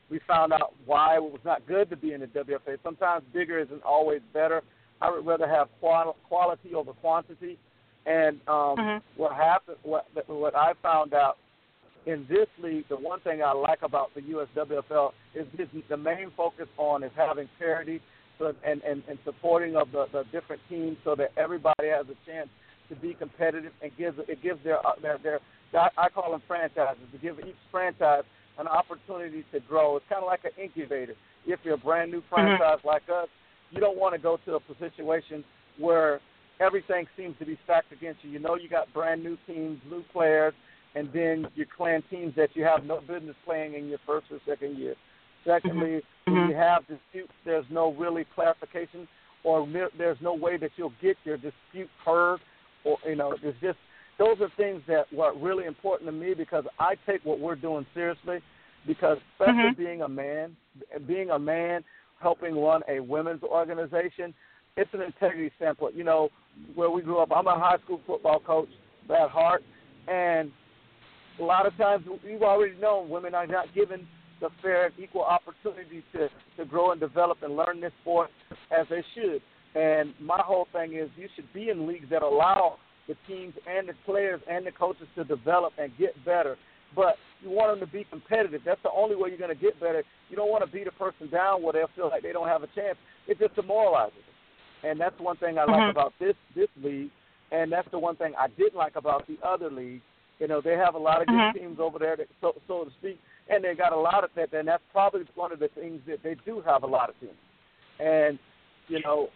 [0.09, 2.77] we found out why it was not good to be in the WFA.
[2.83, 4.61] Sometimes bigger isn't always better.
[5.01, 7.57] I would rather have quality over quantity.
[8.05, 9.01] And um, Mhm.
[9.17, 11.37] what happened, what what I found out
[12.05, 16.29] in this league, the one thing I like about the USWFL is this, the main
[16.37, 17.99] focus on is having parity
[18.37, 22.29] so, and, and, and supporting of the, the different teams so that everybody has a
[22.29, 22.49] chance
[22.89, 25.39] to be competitive and gives it gives their their, their
[25.73, 28.23] I call them franchises to give each franchise
[28.57, 29.97] an opportunity to grow.
[29.97, 31.15] It's kind of like an incubator.
[31.45, 33.27] If you're a brand new franchise like us,
[33.71, 35.43] you don't want to go to a situation
[35.77, 36.19] where
[36.59, 38.31] everything seems to be stacked against you.
[38.31, 40.53] You know you got brand new teams, new players,
[40.95, 44.39] and then you're playing teams that you have no business playing in your first or
[44.47, 44.95] second year.
[45.43, 46.49] Secondly, when Mhm.
[46.49, 49.07] you have disputes, there's no really clarification,
[49.43, 52.39] or there's no way that you'll get your dispute heard,
[52.83, 53.77] or you know, there's just
[54.17, 57.85] those are things that were really important to me because I take what we're doing
[57.93, 58.39] seriously.
[58.87, 59.77] Because especially Mhm.
[59.77, 60.55] being a man,
[61.07, 61.83] being a man
[62.19, 64.31] helping run a women's organization,
[64.77, 65.95] it's an integrity standpoint.
[65.95, 66.29] You know,
[66.75, 68.69] where we grew up, I'm a high school football coach
[69.09, 69.63] at heart,
[70.07, 70.51] and
[71.39, 74.07] a lot of times we've already known women are not given
[74.39, 78.29] the fair and equal opportunity to, to grow and develop and learn this sport
[78.69, 79.41] as they should.
[79.73, 82.77] And my whole thing is you should be in leagues that allow
[83.07, 86.57] the teams and the players and the coaches to develop and get better.
[86.95, 88.61] But you want them to be competitive.
[88.65, 90.03] That's the only way you're going to get better.
[90.29, 92.63] You don't want to beat a person down where they'll feel like they don't have
[92.63, 92.97] a chance.
[93.27, 94.91] It just demoralizes them.
[94.91, 95.89] And that's one thing I like Mhm.
[95.89, 97.09] about this this league,
[97.51, 100.01] and that's the one thing I didn't like about the other league.
[100.39, 101.53] You know, they have a lot of good Mhm.
[101.53, 104.53] teams over there, that, so so to speak, and they got a lot of that.
[104.53, 107.37] And that's probably one of the things that they do have a lot of teams.
[107.99, 108.37] And
[108.87, 109.29] you know,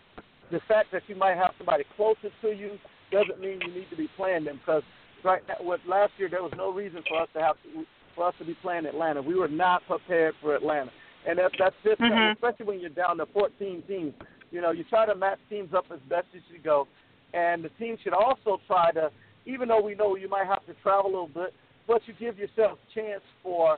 [0.51, 2.77] the fact that you might have somebody closer to you
[3.11, 4.83] doesn't mean you need to be playing them because
[5.23, 7.85] right now, with last year there was no reason for us to have to,
[8.15, 9.21] for us to be playing Atlanta.
[9.21, 10.91] We were not prepared for Atlanta,
[11.27, 12.33] and that, that's just Mhm.
[12.33, 14.13] especially when you're down to 14 teams.
[14.51, 16.87] You know, you try to match teams up as best as you go,
[17.33, 19.11] and the team should also try to,
[19.45, 21.53] even though we know you might have to travel a little bit,
[21.87, 23.77] but you give yourself a chance for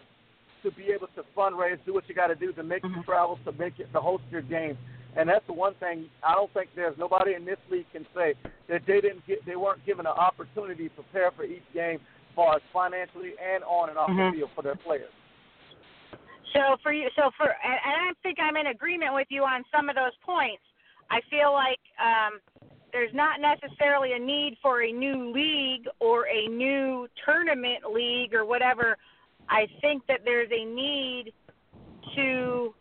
[0.63, 3.05] to be able to fundraise, do what you got to do to make the Mhm.
[3.05, 4.77] travels, to make it to host your game.
[5.17, 8.33] And that's the one thing I don't think there's nobody in this league can say
[8.69, 11.99] that they didn't get they weren't given an opportunity to prepare for each game
[12.29, 14.31] as far as financially and on and off Mhm.
[14.31, 15.11] the field for their players.
[16.53, 19.63] So for you, so for, and and I think I'm in agreement with you on
[19.71, 20.63] some of those points.
[21.09, 22.39] I feel like um,
[22.93, 28.45] there's not necessarily a need for a new league or a new tournament league or
[28.45, 28.97] whatever.
[29.49, 31.33] I think that there's a need
[32.15, 32.73] to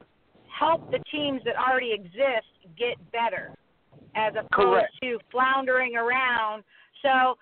[0.61, 3.50] help the teams that already exist get better,
[4.14, 4.92] as opposed Correct.
[5.02, 6.62] to floundering around.
[7.02, 7.36] So,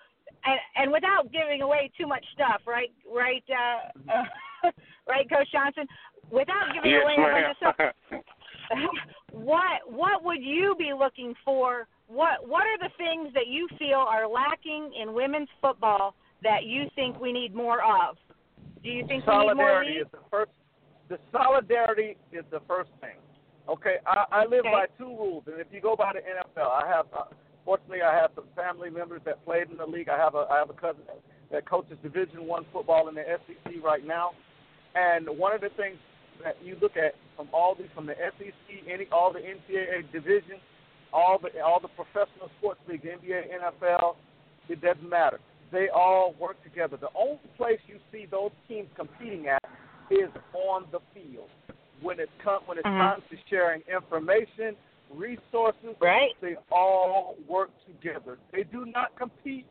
[0.45, 2.91] and and without giving away too much stuff, right?
[3.05, 4.71] Right, uh, uh,
[5.07, 5.85] right, Coach Johnson.
[6.31, 8.81] Without giving yes, away a bunch of stuff,
[9.31, 11.87] what what would you be looking for?
[12.07, 16.85] What what are the things that you feel are lacking in women's football that you
[16.95, 18.15] think we need more of?
[18.81, 20.51] Do you think we need more solidarity is the first.
[21.09, 23.17] The solidarity is the first thing.
[23.67, 24.71] Okay, I, I live Okay.
[24.71, 27.05] by two rules, and if you go by the NFL, I have.
[27.13, 27.25] Uh,
[27.65, 30.09] fortunately, I have some family members that played in the league.
[30.09, 31.01] I have a I have a cousin
[31.51, 34.31] that coaches Division One football in the SEC right now,
[34.95, 35.97] and one of the things
[36.43, 38.53] that you look at from all the from the SEC,
[38.91, 40.61] any all the NCAA divisions,
[41.13, 44.15] all the all the professional sports leagues, NBA, NFL,
[44.67, 45.39] it doesn't matter.
[45.71, 46.97] They all work together.
[46.97, 49.61] The only place you see those teams competing at
[50.09, 51.49] is on the field.
[52.01, 52.97] When it's come when it's Mhm.
[52.97, 54.77] time to sharing information,
[55.11, 56.33] resources, Right.
[56.41, 58.37] they all work together.
[58.51, 59.65] They do not compete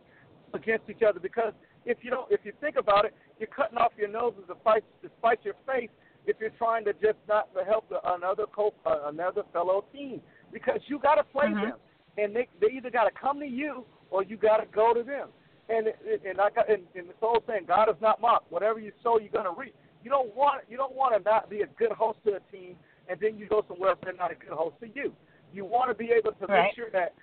[0.53, 3.93] against each other because if you don't, if you think about it, you're cutting off
[3.97, 5.91] your noses to fight to spite your face
[6.27, 10.21] if you're trying to just not to help the, another co uh, another fellow team
[10.53, 11.63] because you got to play Mhm.
[11.63, 11.79] them
[12.19, 15.03] and they they either got to come to you or you got to go to
[15.03, 15.29] them.
[15.71, 18.51] And it, it, and I got and, and this whole thing, God is not mocked.
[18.51, 19.75] Whatever you sow, you're gonna reap.
[20.03, 22.77] You don't want you don't want to not be a good host to a team,
[23.09, 25.13] and then you go somewhere else they're not a good host to you.
[25.53, 26.65] You want to be able to Right.
[26.65, 27.15] make sure that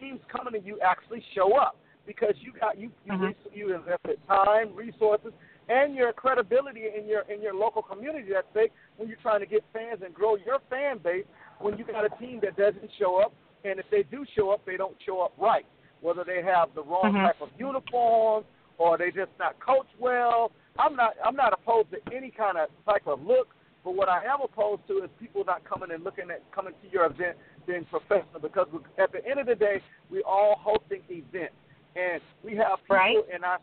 [0.00, 1.76] teams coming to you actually show up.
[2.04, 3.34] because you got you you, Mhm.
[3.52, 5.32] you invested time, resources,
[5.68, 9.46] and your credibility in your in your local community at stake when you're trying to
[9.46, 11.24] get fans and grow your fan base.
[11.60, 13.32] When you got a team that doesn't show up,
[13.64, 15.64] and if they do show up, they don't show up right.
[16.00, 17.22] Whether they have the wrong Mhm.
[17.24, 18.46] type of uniforms
[18.78, 20.50] or they just not coached well.
[20.78, 23.48] I'm not I'm not opposed to any kind of type of look,
[23.84, 26.90] but what I am opposed to is people not coming and looking at coming to
[26.90, 31.02] your event being professional because we, at the end of the day, we all hosting
[31.10, 31.54] events
[31.96, 33.16] and we have people Right.
[33.34, 33.58] in our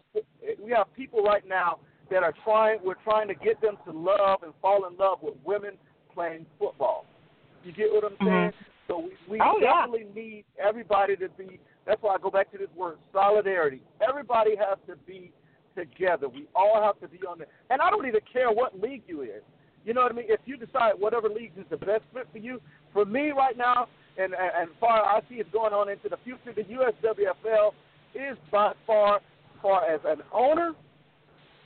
[0.64, 1.80] we have people right now
[2.12, 5.36] that are trying we're trying to get them to love and fall in love with
[5.44, 5.72] women
[6.14, 7.06] playing football.
[7.64, 8.26] You get what I'm mm-hmm.
[8.26, 8.54] saying?
[8.88, 9.82] So we, we Oh, yeah.
[9.86, 13.82] definitely need everybody to be that's why I go back to this word solidarity.
[14.08, 15.32] Everybody has to be
[15.80, 16.28] together.
[16.28, 19.22] We all have to be on the and I don't even care what league you
[19.22, 19.42] in.
[19.86, 20.26] You know what I mean?
[20.28, 22.62] If you decide whatever league is the best fit for you,
[22.94, 26.54] for me right now, and and, far I see it going on into the future,
[26.54, 27.72] the USWFL
[28.14, 29.22] is by far,
[29.62, 30.74] far as an owner,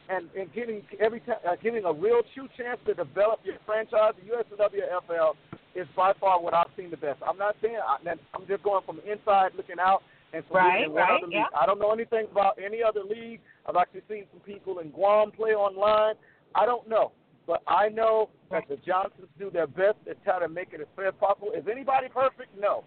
[0.09, 4.13] and and getting every time uh, giving a real true chance to develop your franchise.
[4.21, 5.33] The USWFL
[5.75, 7.19] is by far what I've seen the best.
[7.27, 10.03] I'm not saying I, I'm just going from inside looking out.
[10.33, 11.45] And from Right, in one right, other yeah.
[11.55, 13.39] I don't know anything about any other league.
[13.67, 16.15] I've actually seen some people in Guam play online.
[16.55, 17.11] I don't know.
[17.45, 20.87] But I know that the Johnsons do their best to try to make it as
[20.95, 21.51] fair as possible.
[21.51, 22.49] Is anybody perfect?
[22.59, 22.83] No.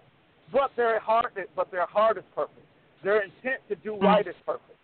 [0.53, 2.67] But their heart but their heart is perfect.
[3.05, 4.05] Their intent to do hmm.
[4.05, 4.79] right is perfect.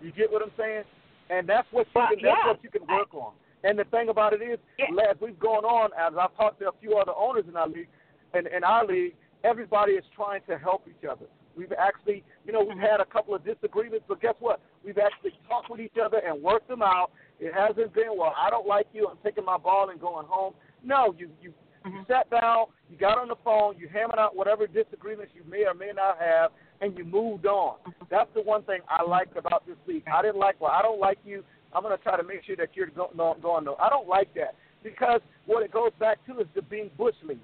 [0.00, 0.84] You get what I'm saying?
[1.28, 2.46] And that's what you can that's yeah.
[2.46, 3.32] what you can work on.
[3.62, 4.86] And the thing about it is, Yeah.
[5.10, 7.88] as we've gone on, as I've talked to a few other owners in our league,
[8.32, 9.14] and in our league,
[9.44, 11.26] everybody is trying to help each other.
[11.60, 14.60] We've actually, you know, we've had a couple of disagreements, but guess what?
[14.82, 17.10] We've actually talked with each other and worked them out.
[17.38, 20.54] It hasn't been, well, I don't like you, I'm taking my ball and going home.
[20.82, 21.52] No, you you,
[21.84, 25.66] you sat down, you got on the phone, you hammered out whatever disagreements you may
[25.66, 26.50] or may not have,
[26.80, 27.76] and you moved on.
[28.10, 30.04] That's the one thing I liked about this league.
[30.10, 31.44] I didn't like, well, I don't like you.
[31.74, 33.76] I'm going to try to make sure that you're go, no, going no.
[33.76, 37.38] I don't like that because what it goes back to is the being bush league.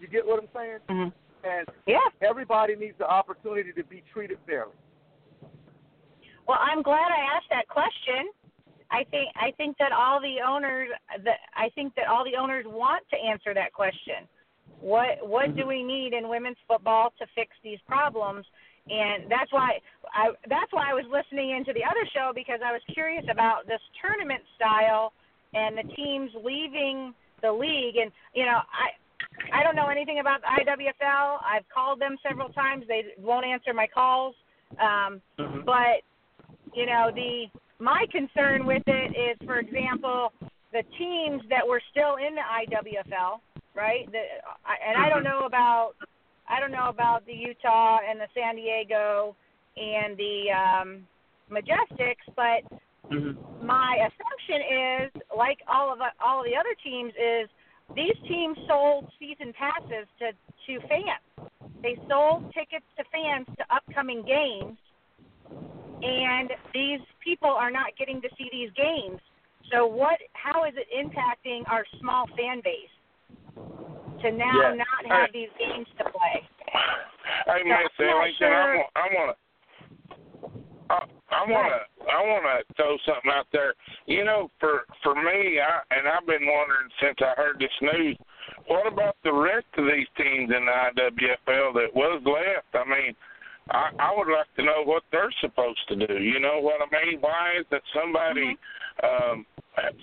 [0.00, 0.78] You get what I'm saying?
[0.88, 1.08] hmm
[1.44, 2.08] And Yeah.
[2.20, 4.72] everybody needs the opportunity to be treated fairly.
[6.46, 8.30] Well, I'm glad I asked that question.
[8.90, 10.90] I think I think that all the owners
[11.24, 14.28] that I think that all the owners want to answer that question.
[14.80, 18.44] What what do we need in women's football to fix these problems?
[18.90, 19.78] And that's why
[20.12, 23.66] I that's why I was listening into the other show because I was curious about
[23.66, 25.12] this tournament style
[25.54, 28.92] and the teams leaving the league and you know I
[29.52, 31.38] I don't know anything about the IWFL.
[31.44, 32.84] I've called them several times.
[32.88, 34.34] They won't answer my calls.
[34.80, 36.00] Um, but
[36.74, 37.44] you know the
[37.78, 40.32] my concern with it is, for example,
[40.72, 43.40] the teams that were still in the IWFL,
[43.74, 44.10] right?
[44.10, 44.22] The,
[44.64, 45.92] I, and I don't know about
[46.48, 49.36] I don't know about the Utah and the San Diego
[49.76, 51.06] and the um,
[51.50, 52.62] Majestics, but
[53.62, 54.60] my assumption
[55.04, 57.48] is, like all of all of the other teams, is
[57.94, 61.50] these teams sold season passes to to fans.
[61.82, 64.78] They sold tickets to fans to upcoming games,
[66.02, 69.20] and these people are not getting to see these games.
[69.72, 70.18] So what?
[70.32, 72.92] How is it impacting our small fan base
[74.22, 74.74] to now Yeah.
[74.74, 76.48] not have these games to play?
[77.48, 78.84] I'm not Ellington, sure.
[78.94, 79.41] I want to, I,
[81.32, 83.74] I want to, I want to throw something out there.
[84.06, 88.16] You know, for for me, I and I've been wondering since I heard this news.
[88.66, 92.68] What about the rest of these teams in the IWFL that was left?
[92.74, 93.16] I mean,
[93.70, 96.22] I, I would like to know what they're supposed to do.
[96.22, 97.20] You know what I mean?
[97.20, 98.81] Why is that somebody mm-hmm.
[99.02, 99.46] Um,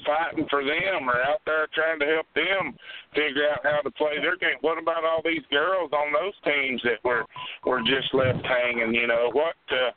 [0.05, 2.73] fighting for them or out there trying to help them
[3.13, 4.57] figure out how to play their game?
[4.61, 7.25] What about all these girls on those teams that were
[7.65, 8.93] were just left hanging?
[8.93, 9.55] You know what?
[9.71, 9.91] Uh,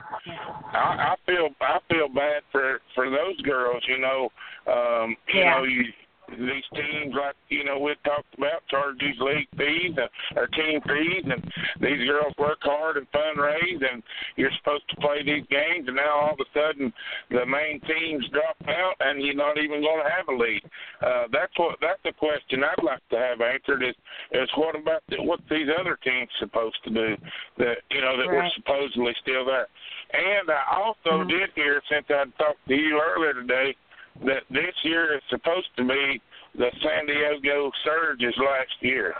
[0.73, 3.83] I, I feel I feel bad for for those girls.
[3.87, 4.29] You know,
[4.67, 5.57] um, you Yeah.
[5.57, 5.83] know you
[6.29, 10.79] these teams like you know we talked about charge these league fees uh, or team
[10.87, 11.43] fees and
[11.81, 14.01] these girls work hard and fundraise and
[14.35, 16.91] you're supposed to play these games and now all of a sudden
[17.29, 20.63] the main teams drop out and you're not even going to have a league
[21.01, 23.95] uh that's what that's the question i'd like to have answered is
[24.31, 27.15] is what about the, what these other teams supposed to do
[27.57, 28.51] that you know that were Right.
[28.55, 29.67] supposedly still there
[30.13, 31.29] and i also Mhm.
[31.29, 33.75] did hear since i talked to you earlier today
[34.21, 36.21] that this year is supposed to be
[36.55, 39.15] the San Diego Surge's last year.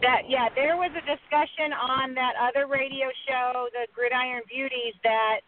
[0.00, 5.40] That yeah, there was a discussion on that other radio show, the Gridiron Beauties, that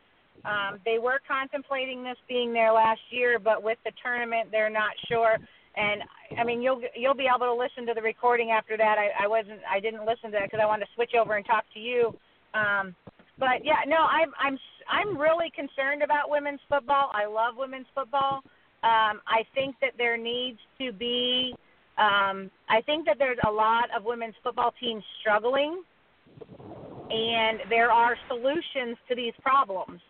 [0.45, 4.91] um, they were contemplating this being their last year, but with the tournament, they're not
[5.09, 5.37] sure.
[5.77, 6.03] And
[6.39, 8.97] I mean, you'll you'll be able to listen to the recording after that.
[8.99, 11.47] I, I wasn't, I didn't listen to that because I wanted to switch over and
[11.47, 12.15] talk to you.
[12.55, 12.95] Um,
[13.41, 17.11] but yeah, no, I'm I'm I'm really concerned about women's football.
[17.13, 18.43] I love women's football.
[18.83, 21.55] Um, I think that there needs to be.
[21.99, 25.83] Um, I think that there's a lot of women's football teams struggling,
[27.11, 30.01] and there are solutions to these problems.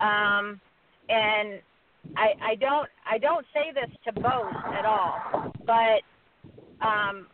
[0.00, 0.60] Um,
[1.08, 1.60] and
[2.16, 6.02] I, I don't I don't say this to boast at all, but
[6.86, 7.26] um,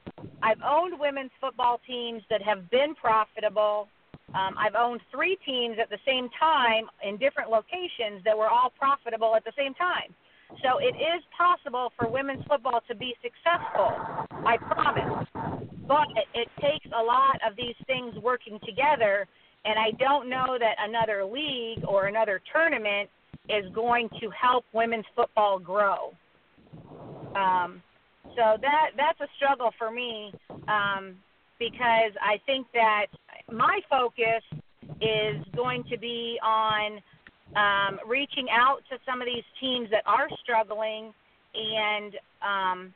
[0.43, 3.89] I've owned women's football teams that have been profitable.
[4.35, 8.73] Um, I've owned three teams at the same time in different locations that were all
[8.77, 10.15] profitable at the same time.
[10.63, 13.95] So it is possible for women's football to be successful.
[14.47, 15.27] I promise.
[15.87, 19.27] But it takes a lot of these things working together,
[19.65, 23.11] and I don't know that another league or another tournament
[23.49, 26.13] is going to help women's football grow.
[27.37, 27.83] Um,
[28.37, 30.33] so that that's a struggle for me
[30.67, 31.17] um,
[31.59, 33.07] because I think that
[33.51, 34.43] my focus
[35.01, 37.01] is going to be on
[37.57, 41.13] um, reaching out to some of these teams that are struggling
[41.55, 42.95] and um,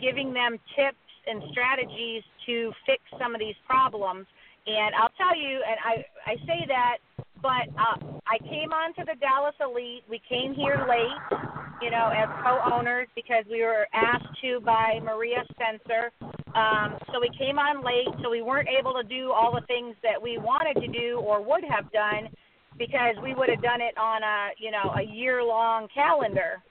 [0.00, 4.26] giving them tips and strategies to fix some of these problems.
[4.66, 6.98] And I'll tell you, and I I say that
[7.42, 10.04] but uh, I came on to the Dallas Elite.
[10.08, 11.40] We came here late,
[11.82, 16.14] you know, as co-owners because we were asked to by Maria Spencer.
[16.54, 19.96] Um, so we came on late, so we weren't able to do all the things
[20.02, 22.30] that we wanted to do or would have done
[22.78, 26.62] because we would have done it on a, you know, a year-long calendar.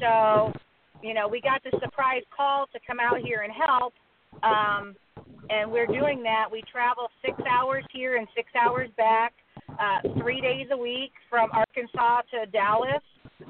[0.00, 0.52] So,
[1.02, 3.94] you know, we got the surprise call to come out here and help.
[4.42, 4.96] Um,
[5.50, 6.46] and we're doing that.
[6.50, 9.32] We travel six hours here and six hours back
[9.70, 13.02] uh, three days a week from Arkansas to Dallas.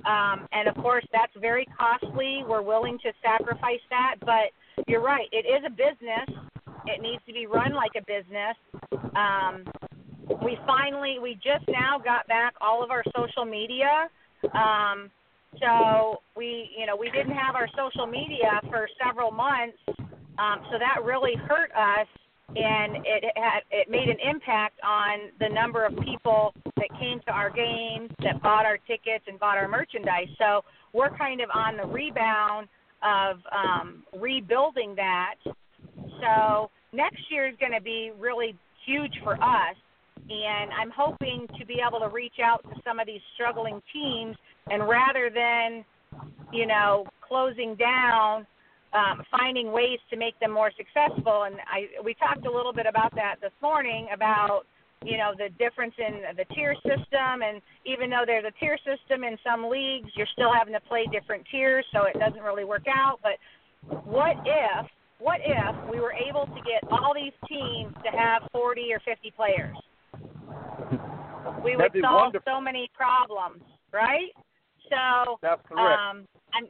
[0.06, 2.42] Um, and of course, that's very costly.
[2.46, 4.52] We're willing to sacrifice that, but
[4.86, 5.28] you're right.
[5.32, 6.28] It is a business.
[6.86, 8.56] It needs to be run like a business.
[9.16, 9.64] Um,
[10.44, 14.08] we finally, we just now got back all of our social media.
[14.54, 15.10] Um,
[15.60, 19.78] so we, you know, we didn't have our social media for several months.
[20.38, 22.06] Um, so that really hurt us
[22.56, 27.32] and it had it made an impact on the number of people that came to
[27.32, 30.28] our games, that bought our tickets and bought our merchandise.
[30.38, 32.68] So we're kind of on the rebound
[33.02, 35.34] of um, rebuilding that.
[35.44, 39.76] So next year is going to be really huge for us,
[40.16, 44.36] and I'm hoping to be able to reach out to some of these struggling teams,
[44.70, 45.84] and rather than
[46.50, 48.46] you know closing down
[48.92, 51.44] um, finding ways to make them more successful.
[51.44, 54.62] And I we talked a little bit about that this morning about
[55.04, 59.22] you know the difference in the tier system and even though there's a tier system
[59.22, 62.82] in some leagues you're still having to play different tiers so it doesn't really work
[62.88, 63.38] out but
[64.04, 64.86] what if
[65.20, 69.32] what if we were able to get all these teams to have 40 or 50
[69.36, 69.76] players
[71.64, 72.52] we would solve wonderful.
[72.52, 73.62] so many problems
[73.92, 74.34] right
[74.90, 75.78] so That's correct.
[75.78, 76.66] um I'm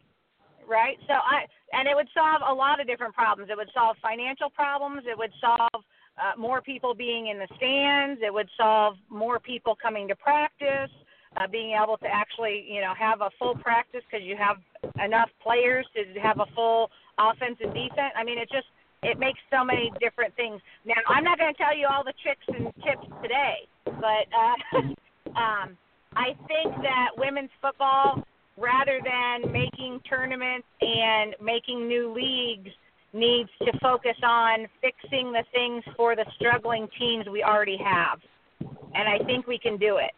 [0.68, 3.50] right so I and it would solve a lot of different problems.
[3.50, 5.02] It would solve financial problems.
[5.06, 5.84] It would solve
[6.16, 8.20] uh, more people being in the stands.
[8.24, 10.90] It would solve more people coming to practice,
[11.36, 14.56] uh, being able to actually, you know, have a full practice because you have
[15.04, 18.16] enough players to have a full offense and defense.
[18.16, 18.66] I mean, it just
[19.02, 20.60] it makes so many different things.
[20.84, 24.78] Now, I'm not going to tell you all the tricks and tips today, but uh,
[25.38, 25.76] um,
[26.16, 28.24] I think that women's football
[28.58, 32.70] rather than making tournaments and making new leagues
[33.12, 38.18] needs to focus on fixing the things for the struggling teams we already have.
[38.94, 40.10] And I think we can do it.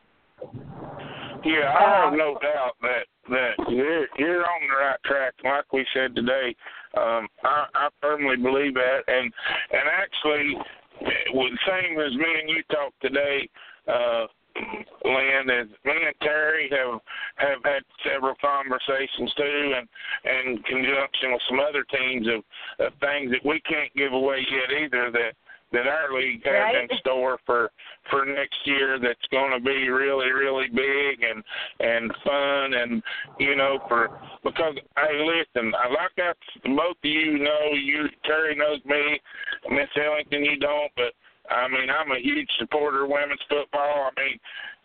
[1.44, 5.34] Yeah, I have no doubt that that you're you're on the right track.
[5.44, 6.54] Like we said today,
[6.96, 9.32] um, I, I firmly believe that, and
[9.70, 10.54] and actually,
[11.32, 13.48] with same as me and you talked today,
[13.88, 14.26] uh,
[15.04, 17.00] Lynn, and me and Terry have
[17.36, 19.88] have had several conversations too, and
[20.24, 24.46] and in conjunction with some other teams of, of things that we can't give away
[24.50, 25.32] yet either that
[25.72, 26.90] that our league has Right.
[26.90, 27.70] in store for
[28.10, 31.44] for next year that's going to be really really big and
[31.78, 33.02] and fun and
[33.38, 38.56] you know for because hey listen I like that both of you know you Terry
[38.56, 39.20] knows me
[39.70, 41.12] Miss Ellington you don't but
[41.50, 44.10] I mean, I'm a huge supporter of women's football.
[44.10, 44.38] I mean,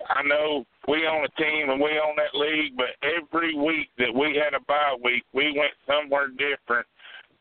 [0.09, 4.13] I know we own a team and we own that league, but every week that
[4.13, 6.87] we had a bye week, we went somewhere different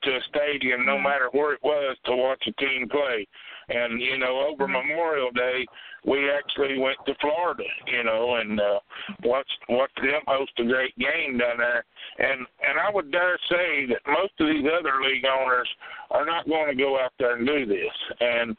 [0.05, 3.27] to a stadium, no matter where it was, to watch a team play.
[3.69, 5.67] And you know, over Memorial Day,
[6.05, 8.79] we actually went to Florida, you know, and uh,
[9.25, 11.85] watched watched them host a great game down there.
[12.19, 15.69] And and I would dare say that most of these other league owners
[16.11, 17.95] are not going to go out there and do this.
[18.21, 18.55] And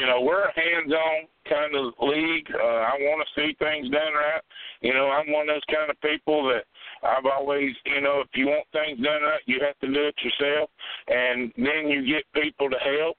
[0.00, 2.48] you know, we're a hands-on kind of league.
[2.52, 4.42] Uh, I want to see things done right.
[4.80, 6.64] You know, I'm one of those kind of people that
[7.06, 10.14] I've always, you know, if you want things done right, you have to do it
[10.22, 10.70] yourself,
[11.08, 13.16] and then you get people to help.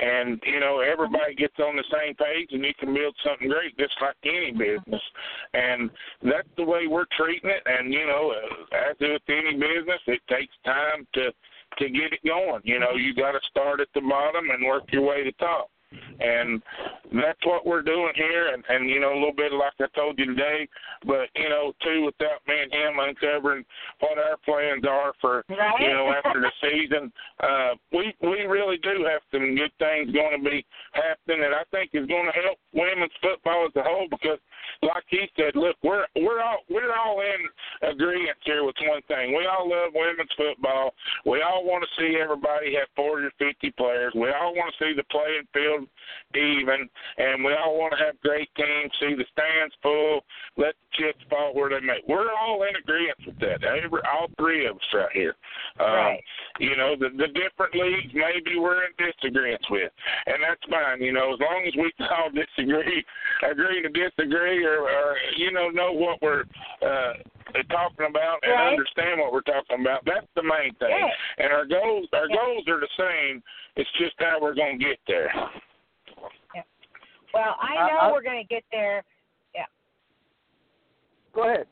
[0.00, 3.76] And you know everybody gets on the same page and you can build something great
[3.78, 5.02] just like any business.
[5.54, 5.90] And
[6.22, 7.62] that's the way we're treating it.
[7.64, 8.34] And you know
[8.72, 11.32] as with any business it takes time to
[11.78, 12.62] to get it going.
[12.64, 15.70] You know you got to start at the bottom and work your way to top
[16.20, 16.62] and
[17.12, 18.52] that's what we're doing here.
[18.52, 20.68] And, and you know, a little bit like I told you today,
[21.06, 23.64] but you know, too, without me and him uncovering
[24.00, 25.80] what our plans are for right.
[25.80, 30.42] you know after the season, uh, we we really do have some good things going
[30.42, 34.08] to be happening, and I think is going to help women's football as a whole
[34.10, 34.38] because
[34.82, 39.36] like he said, look, we're we're all we're all in agreement here with one thing.
[39.36, 40.94] We all love women's football.
[41.26, 44.12] We all want to see everybody have forty or fifty players.
[44.14, 45.88] We all want to see the playing field
[46.34, 46.88] even,
[47.18, 50.24] and we all want to have great games, See the stands full.
[50.56, 51.98] Let the chips fall where they may.
[52.08, 53.62] We're all in agreement with that.
[53.64, 55.34] Every all three of us right here.
[55.78, 56.24] Um, right.
[56.58, 59.92] You know, the the different leagues maybe we're in disagreement with,
[60.26, 61.02] and that's fine.
[61.02, 63.04] You know, as long as we all disagree,
[63.48, 66.44] agree to disagree or, or you know know what we're
[66.82, 67.14] uh,
[67.70, 68.72] talking about and right.
[68.72, 70.02] understand what we're talking about.
[70.04, 70.90] That's the main thing.
[70.90, 71.44] Yeah.
[71.44, 72.36] And our goals our yeah.
[72.36, 73.42] goals are the same.
[73.76, 75.30] It's just how we're going to get there.
[77.38, 79.04] Well, I know I, I, we're going to get there.
[79.54, 79.70] Yeah.
[81.34, 81.66] Go ahead.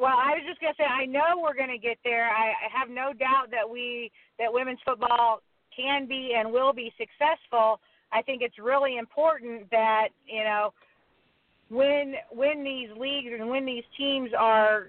[0.00, 2.28] Well, I was just going to say I know we're going to get there.
[2.28, 5.40] I, I have no doubt that we that women's football
[5.76, 7.80] can be and will be successful.
[8.12, 10.72] I think it's really important that you know
[11.68, 14.88] when when these leagues and when these teams are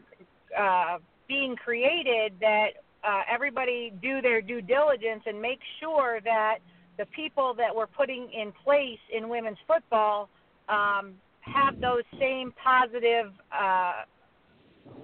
[0.57, 0.97] uh,
[1.27, 2.67] being created, that
[3.03, 6.59] uh, everybody do their due diligence and make sure that
[6.97, 10.29] the people that we're putting in place in women's football
[10.69, 14.03] um, have those same positive uh,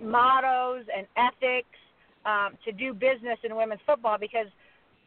[0.01, 1.67] mottos and ethics
[2.25, 4.47] um, to do business in women's football because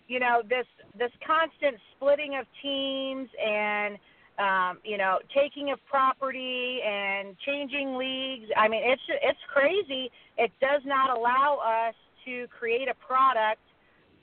[0.09, 0.66] you know this
[0.99, 3.99] this constant splitting of teams and
[4.41, 8.49] um, you know, taking of property and changing leagues.
[8.57, 10.11] I mean, it's it's crazy.
[10.39, 13.61] It does not allow us to create a product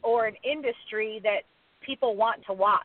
[0.02, 1.42] or an industry that
[1.88, 2.84] people want to watch.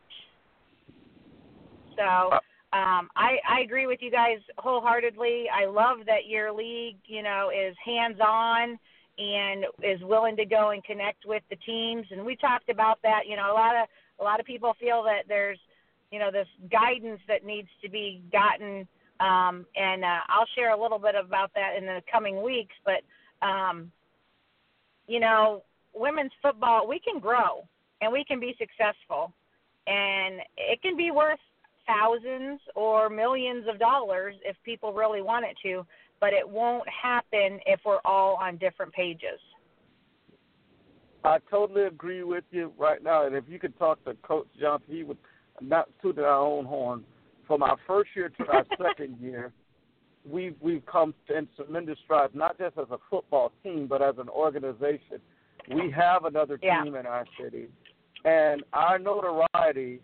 [1.97, 2.39] So
[2.73, 5.45] um, I, I agree with you guys wholeheartedly.
[5.53, 8.79] I love that your league, you know, is hands on
[9.19, 12.07] and is willing to go and connect with the teams.
[12.11, 13.23] And we talked about that.
[13.29, 13.89] You know, a lot of
[14.21, 15.59] a lot of people feel that there's
[16.13, 18.87] you know this guidance that needs to be gotten
[19.19, 23.03] um, and uh, I'll share a little bit about that in the coming weeks but
[23.47, 23.91] um,
[25.09, 25.63] you know
[25.95, 27.67] women's football we can grow
[28.03, 29.33] and we can be successful
[29.87, 31.41] and it can be worth
[31.87, 35.87] thousands or millions of dollars if people really want it to
[36.21, 39.41] but it won't happen if we're all on different pages
[41.25, 43.27] I totally agree with you right now.
[43.27, 45.19] And if you could talk to Coach Johnson, he would
[45.61, 47.05] not tooting our own horn.
[47.47, 49.53] From our first year to our second year,
[50.29, 54.29] we've we've come in tremendous strides, not just as a football team, but as an
[54.29, 55.21] organization.
[55.69, 56.83] We have another yeah.
[56.83, 57.69] team in our city,
[58.25, 60.01] and our notoriety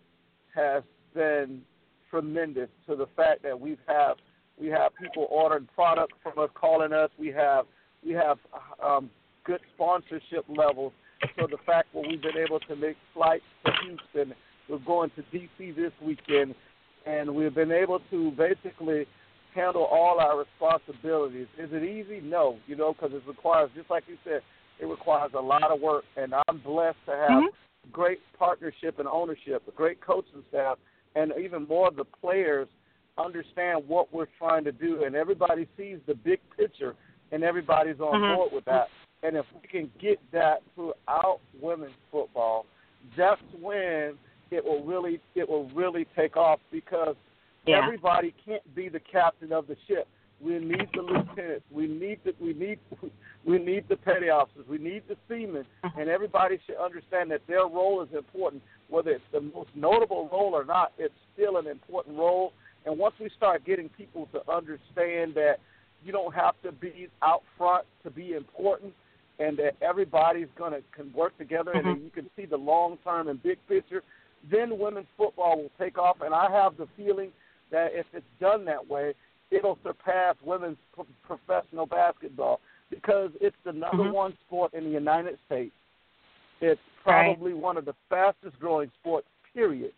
[0.54, 0.82] has
[1.14, 1.62] been
[2.10, 4.16] tremendous to the fact that we've have
[4.60, 7.10] we have people ordering product from us, calling us.
[7.18, 7.66] We have
[8.04, 8.38] we have
[8.84, 9.10] um,
[9.44, 10.92] good sponsorship levels.
[11.38, 14.34] So the fact that we've been able to make flights to Houston
[14.68, 15.72] we're going to D.C.
[15.72, 16.54] this weekend,
[17.06, 19.06] and we've been able to basically
[19.54, 21.46] handle all our responsibilities.
[21.58, 22.20] Is it easy?
[22.20, 24.42] No, you know, because it requires, just like you said,
[24.78, 27.46] it requires a lot of work, and I'm blessed to have mm-hmm.
[27.92, 30.78] Great partnership and ownership, a great coaching staff,
[31.14, 32.68] and even more of the players
[33.18, 36.94] understand what we're trying to do, and everybody sees the big picture,
[37.32, 38.36] and everybody's on mm-hmm.
[38.36, 38.88] board with that.
[39.22, 42.66] And if we can get that throughout women's football,
[43.16, 44.14] that's when
[44.50, 47.16] it will really it will really take off because
[47.66, 47.80] yeah.
[47.82, 50.06] everybody can't be the captain of the ship.
[50.40, 51.64] We need the lieutenants.
[51.70, 52.78] We need the we need
[53.46, 54.64] we need the petty officers.
[54.68, 56.00] We need the seamen, uh-huh.
[56.00, 58.62] and everybody should understand that their role is important.
[58.88, 62.52] Whether it's the most notable role or not, it's still an important role.
[62.86, 65.56] And once we start getting people to understand that
[66.04, 68.94] you don't have to be out front to be important,
[69.40, 71.88] and that everybody's going to can work together, mm-hmm.
[71.88, 74.02] and you can see the long term and big picture
[74.50, 76.18] then women's football will take off.
[76.20, 77.30] And I have the feeling
[77.70, 79.14] that if it's done that way,
[79.50, 82.60] it'll surpass women's pro- professional basketball
[82.90, 84.12] because it's the number mm-hmm.
[84.12, 85.74] one sport in the United States.
[86.60, 87.62] It's probably right.
[87.62, 89.92] one of the fastest growing sports, period.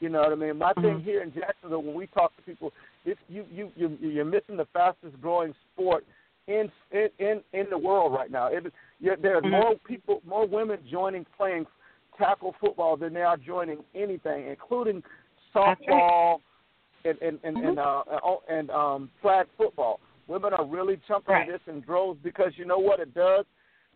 [0.00, 0.58] You know what I mean?
[0.58, 0.82] My mm-hmm.
[0.82, 2.72] thing here in Jacksonville, when we talk to people,
[3.04, 6.04] if you you you you're missing the fastest growing sport
[6.48, 8.48] in in in, in the world right now.
[8.48, 9.50] It, there are mm-hmm.
[9.50, 11.66] more people, more women joining playing
[12.18, 15.02] tackle football than they are joining anything, including
[15.54, 16.38] softball
[17.06, 17.68] and and and, mm-hmm.
[17.68, 18.02] and, uh,
[18.48, 20.00] and um, flag football.
[20.28, 21.48] Women are really jumping right.
[21.48, 23.44] this in droves because you know what it does.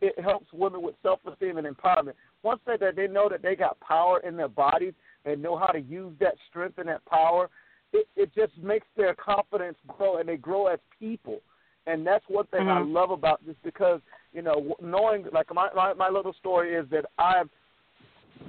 [0.01, 2.15] It helps women with self-esteem and empowerment.
[2.43, 5.66] Once they that they know that they got power in their bodies and know how
[5.66, 7.51] to use that strength and that power,
[7.93, 11.41] it, it just makes their confidence grow and they grow as people.
[11.87, 12.97] And that's one thing mm-hmm.
[12.97, 14.01] I love about this because
[14.32, 17.43] you know knowing like my, my my little story is that I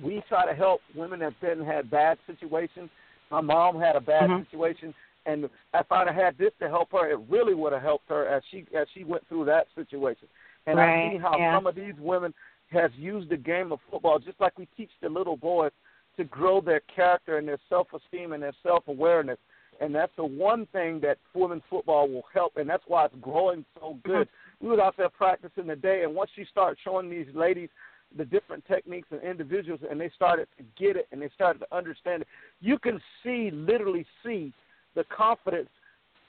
[0.03, 2.89] we try to help women that didn't have bad situations.
[3.31, 4.43] My mom had a bad mm-hmm.
[4.43, 4.93] situation,
[5.25, 8.27] and if I'd have had this to help her, it really would have helped her
[8.27, 10.27] as she as she went through that situation.
[10.67, 11.07] And right.
[11.07, 11.55] I see how yeah.
[11.55, 12.33] some of these women
[12.71, 15.71] have used the game of football just like we teach the little boys
[16.17, 19.37] to grow their character and their self esteem and their self awareness.
[19.79, 23.65] And that's the one thing that women's football will help, and that's why it's growing
[23.79, 24.27] so good.
[24.27, 24.65] Mm-hmm.
[24.65, 27.69] We was out there practicing today, and once you start showing these ladies
[28.17, 31.75] the different techniques and individuals, and they started to get it and they started to
[31.75, 32.27] understand it,
[32.59, 34.53] you can see, literally see,
[34.95, 35.69] the confidence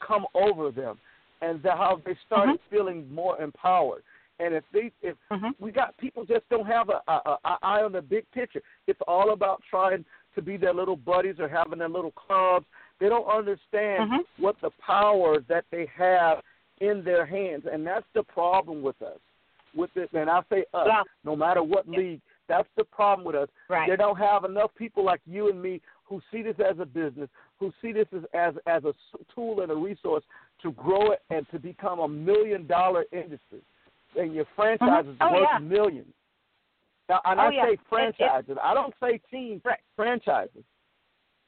[0.06, 0.98] come over them,
[1.40, 2.74] and the, how they started mm-hmm.
[2.74, 4.02] feeling more empowered.
[4.38, 5.48] And if they, if mm-hmm.
[5.58, 8.62] we got people just don't have a, a, a eye on the big picture.
[8.86, 10.04] It's all about trying
[10.34, 12.66] to be their little buddies or having their little clubs.
[12.98, 14.42] They don't understand mm-hmm.
[14.42, 16.38] what the power that they have
[16.80, 19.18] in their hands, and that's the problem with us.
[19.74, 21.02] With it, and I say us, yeah.
[21.24, 21.98] no matter what yeah.
[21.98, 23.48] league, that's the problem with us.
[23.70, 23.88] Right.
[23.88, 27.30] They don't have enough people like you and me who see this as a business,
[27.58, 28.92] who see this as as, as a
[29.34, 30.24] tool and a resource
[30.62, 33.62] to grow it and to become a million dollar industry.
[34.16, 35.22] And your franchise is mm-hmm.
[35.22, 35.58] oh, worth yeah.
[35.58, 36.12] millions.
[37.08, 37.64] Now, and oh, I yeah.
[37.70, 38.50] say franchises.
[38.50, 39.62] it, I don't say teams.
[39.64, 39.80] Right.
[39.96, 40.64] Franchises.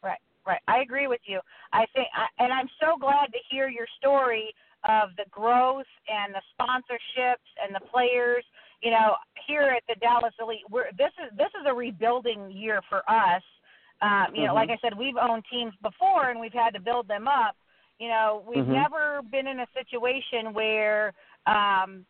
[0.02, 0.60] Right, right.
[0.68, 1.40] I agree with you.
[1.72, 4.52] I think, and I'm so glad to hear your story
[4.88, 8.44] of the growth and the sponsorships and the players.
[8.82, 9.14] You know,
[9.46, 13.42] here at the Dallas Elite, we're this is this is a rebuilding year for us.
[14.02, 14.54] Um, you know, mm-hmm.
[14.54, 17.56] like I said, we've owned teams before and we've had to build them up.
[17.98, 18.72] You know, we've mm-hmm.
[18.72, 21.14] never been in a situation where
[21.46, 22.04] um,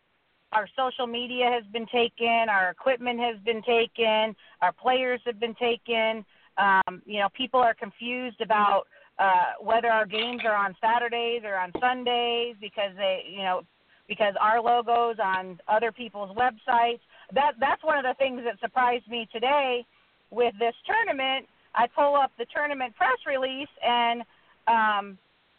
[0.52, 5.54] our social media has been taken, our equipment has been taken, our players have been
[5.54, 6.24] taken.
[6.56, 8.84] Um, you know, people are confused about
[9.18, 13.62] uh, whether our games are on Saturdays or on Sundays because they, you know,
[14.08, 17.00] because our logos on other people's websites.
[17.32, 19.84] That that's one of the things that surprised me today
[20.30, 21.46] with this tournament.
[21.74, 24.22] I pull up the tournament press release and
[24.68, 25.18] um,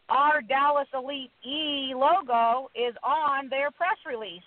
[0.09, 4.45] our Dallas Elite E logo is on their press release.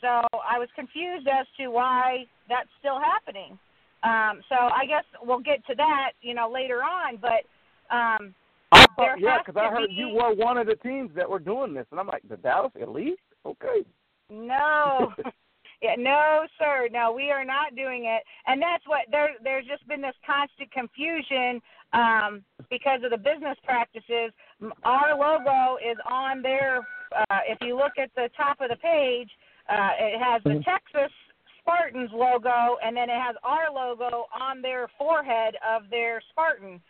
[0.00, 3.58] So I was confused as to why that's still happening.
[4.02, 7.16] Um, so I guess we'll get to that, you know, later on.
[7.20, 7.42] But
[7.90, 8.34] um,
[8.72, 11.38] I thought, yeah, because I heard be, you were one of the teams that were
[11.38, 13.84] doing this, and I'm like, the Dallas Elite, okay.
[14.30, 15.12] No,
[15.82, 19.30] yeah, no, sir, no, we are not doing it, and that's what there.
[19.42, 21.62] There's just been this constant confusion
[21.92, 24.32] um, because of the business practices.
[24.84, 26.80] Our logo is on their.
[27.16, 29.30] Uh, if you look at the top of the page,
[29.70, 30.70] uh, it has the Mm-hmm.
[30.70, 31.12] Texas
[31.60, 36.80] Spartans logo, and then it has our logo on their forehead of their Spartan.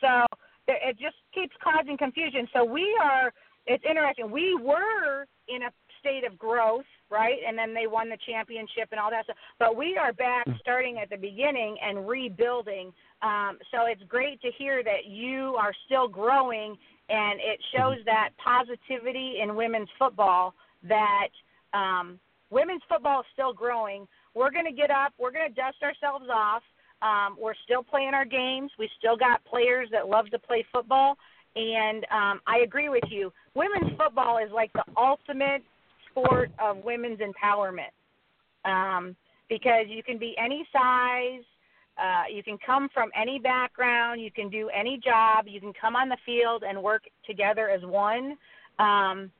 [0.00, 0.24] So
[0.68, 2.46] it just keeps causing confusion.
[2.52, 3.32] So we are.
[3.66, 4.30] It's interesting.
[4.30, 5.70] We were in a
[6.00, 7.36] state of growth, right?
[7.46, 9.36] And then they won the championship and all that stuff.
[9.58, 12.92] But we are back starting at the beginning and rebuilding.
[13.22, 16.76] Um, so it's great to hear that you are still growing,
[17.08, 20.54] and it shows that positivity in women's football
[20.88, 21.28] that
[21.74, 22.18] um,
[22.50, 24.06] women's football is still growing.
[24.34, 25.12] We're going to get up.
[25.18, 26.62] We're going to dust ourselves off.
[27.02, 28.70] Um, we're still playing our games.
[28.78, 31.16] We still got players that love to play football.
[31.56, 33.32] And um, I agree with you.
[33.54, 35.62] Women's football is like the ultimate
[36.10, 37.92] sport of women's empowerment
[38.64, 39.16] um,
[39.48, 41.42] because you can be any size.
[41.96, 44.20] Uh, you can come from any background.
[44.20, 45.46] You can do any job.
[45.48, 48.36] You can come on the field and work together as one.
[48.78, 49.30] Um,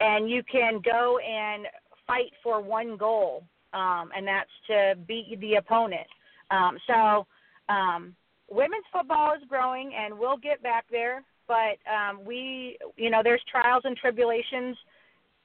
[0.00, 1.66] and you can go and
[2.06, 3.44] fight for one goal,
[3.74, 6.06] um, and that's to beat the opponent.
[6.52, 7.26] Um, so,
[7.68, 8.14] um,
[8.50, 11.24] women's football is growing, and we'll get back there.
[11.48, 14.76] But um, we, you know, there's trials and tribulations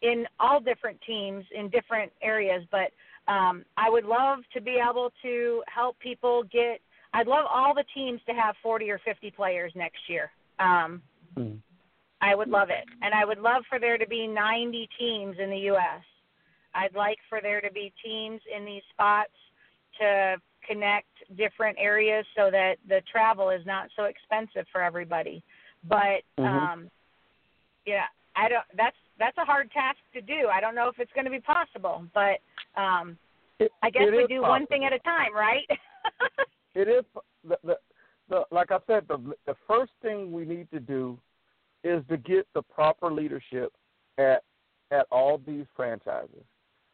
[0.01, 2.63] in all different teams in different areas.
[2.71, 2.91] But
[3.31, 6.81] um, I would love to be able to help people get.
[7.13, 10.29] I'd love all the teams to have 40 or 50 players next year.
[10.59, 11.01] Um,
[11.35, 11.57] mm.
[12.21, 15.49] I would love it, and I would love for there to be 90 teams in
[15.49, 16.03] the U.S.
[16.73, 19.31] I'd like for there to be teams in these spots
[19.99, 25.43] to connect different areas so that the travel is not so expensive for everybody.
[25.83, 26.45] But Mhm.
[26.45, 26.91] um
[27.85, 30.47] yeah, I don't that's that's a hard task to do.
[30.47, 32.39] I don't know if it's going to be possible, but
[32.75, 33.17] um
[33.59, 35.67] It- I guess we do one thing at a time, right?
[36.75, 37.03] It is
[37.43, 37.79] the, the
[38.29, 41.19] the like I said the the first thing we need to do
[41.83, 43.73] is to get the proper leadership
[44.19, 44.43] at
[44.91, 46.45] at all these franchises.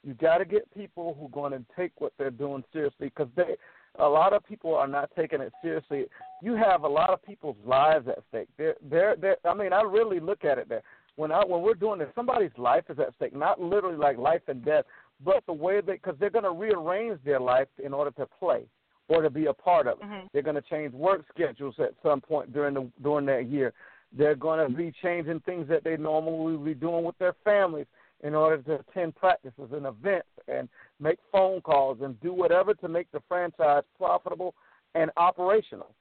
[0.04, 3.30] You got to get people who are going to take what they're doing seriously because
[3.36, 3.56] they
[4.00, 6.06] a lot of people are not taking it seriously.
[6.42, 8.48] You have a lot of people's lives at stake.
[8.58, 10.84] They're, they're, they're, I mean, I really look at it that
[11.16, 13.36] when I when we're doing this, somebody's life is at stake.
[13.36, 14.86] Not literally like life and death,
[15.24, 18.64] but the way they because they're going to rearrange their life in order to play
[19.10, 20.06] or to be a part of it.
[20.06, 20.30] Mhm.
[20.34, 23.74] They're going to change work schedules at some point during the during that year.
[24.12, 27.86] They're going to be changing things that they normally would be doing with their families
[28.24, 30.70] in order to attend practices and events and
[31.00, 34.56] make phone calls and do whatever to make the franchise profitable
[34.96, 35.94] and operational.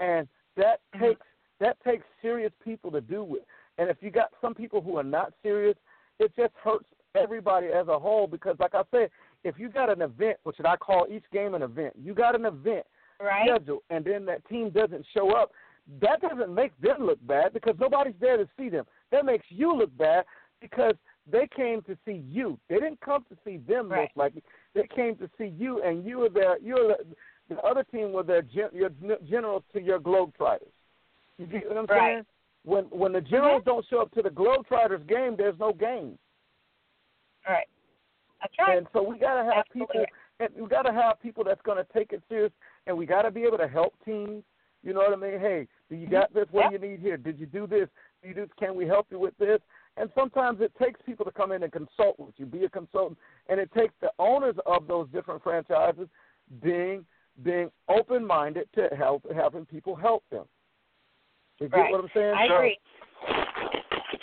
[0.00, 0.26] And
[0.56, 1.00] that Mhm.
[1.00, 1.26] takes
[1.60, 3.44] that takes serious people to do it.
[3.78, 5.76] And if you got some people who are not serious,
[6.20, 9.10] it just hurts everybody as a whole because like I said,
[9.42, 12.46] if you got an event, which I call each game an event, you got an
[12.46, 12.86] event
[13.20, 13.48] right?
[13.48, 15.52] schedule and then that team doesn't show up,
[16.00, 18.86] that doesn't make them look bad because nobody's there to see them.
[19.10, 20.26] That makes you look bad
[20.60, 20.94] because
[21.30, 22.58] they came to see you.
[22.68, 24.02] They didn't come to see them Right.
[24.02, 24.42] most likely.
[24.74, 26.58] They came to see you, and you were their.
[26.58, 27.06] You're the,
[27.48, 28.90] the other team were their gen, your
[29.28, 30.72] generals to your Globetrotters.
[31.38, 32.12] You get what I'm Right.
[32.14, 32.26] saying?
[32.64, 33.66] When when the generals mhm.
[33.66, 36.18] don't show up to the Globetrotters game, there's no game.
[37.48, 37.68] Right.
[38.40, 38.78] That's right.
[38.78, 40.06] And so we got to have Absolutely people,
[40.40, 42.52] and we got to have people that's going to take it serious,
[42.86, 44.44] and we got to be able to help teams.
[44.82, 45.40] You know what I mean?
[45.40, 46.14] Hey, do you mm-hmm.
[46.14, 46.46] got this?
[46.50, 46.80] What Yep.
[46.80, 47.16] do you need here?
[47.16, 47.88] Did you do this?
[48.22, 48.48] Do you do?
[48.58, 49.60] Can we help you with this?
[49.98, 53.18] And sometimes it takes people to come in and consult with you, be a consultant,
[53.48, 56.08] and it takes the owners of those different franchises
[56.62, 57.04] being
[57.44, 60.44] being open minded to help having people help them.
[61.60, 61.92] You get Right.
[61.92, 62.34] what I'm saying?
[62.34, 62.78] I So- agree.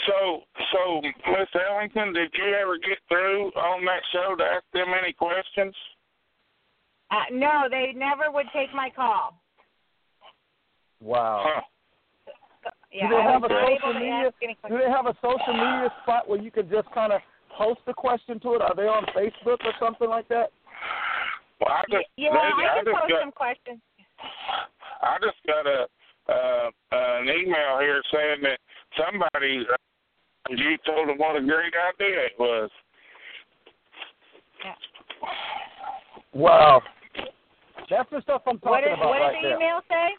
[0.05, 4.93] So, so Miss Ellington, did you ever get through on that show to ask them
[4.93, 5.75] any questions?
[7.09, 9.41] Uh, no, they never would take my call.
[11.01, 11.43] wow.
[11.47, 11.61] Huh.
[12.95, 14.31] Yeah, they have a social media-
[14.69, 17.19] Do they have a social media spot where you can just kind of
[17.57, 18.61] post a question to it?
[18.61, 20.51] Are they on Facebook or something like that?
[21.59, 23.79] Well, I just, Yeah, they, I can just post got, some questions.
[25.01, 25.87] I just got a
[26.27, 28.59] uh, an email here saying that
[28.97, 29.75] somebody uh,
[30.49, 32.69] you told them what a great idea it was.
[36.33, 36.81] Wow.
[37.89, 39.57] That's the stuff I'm What talking did about what right did the there.
[39.57, 40.15] email say?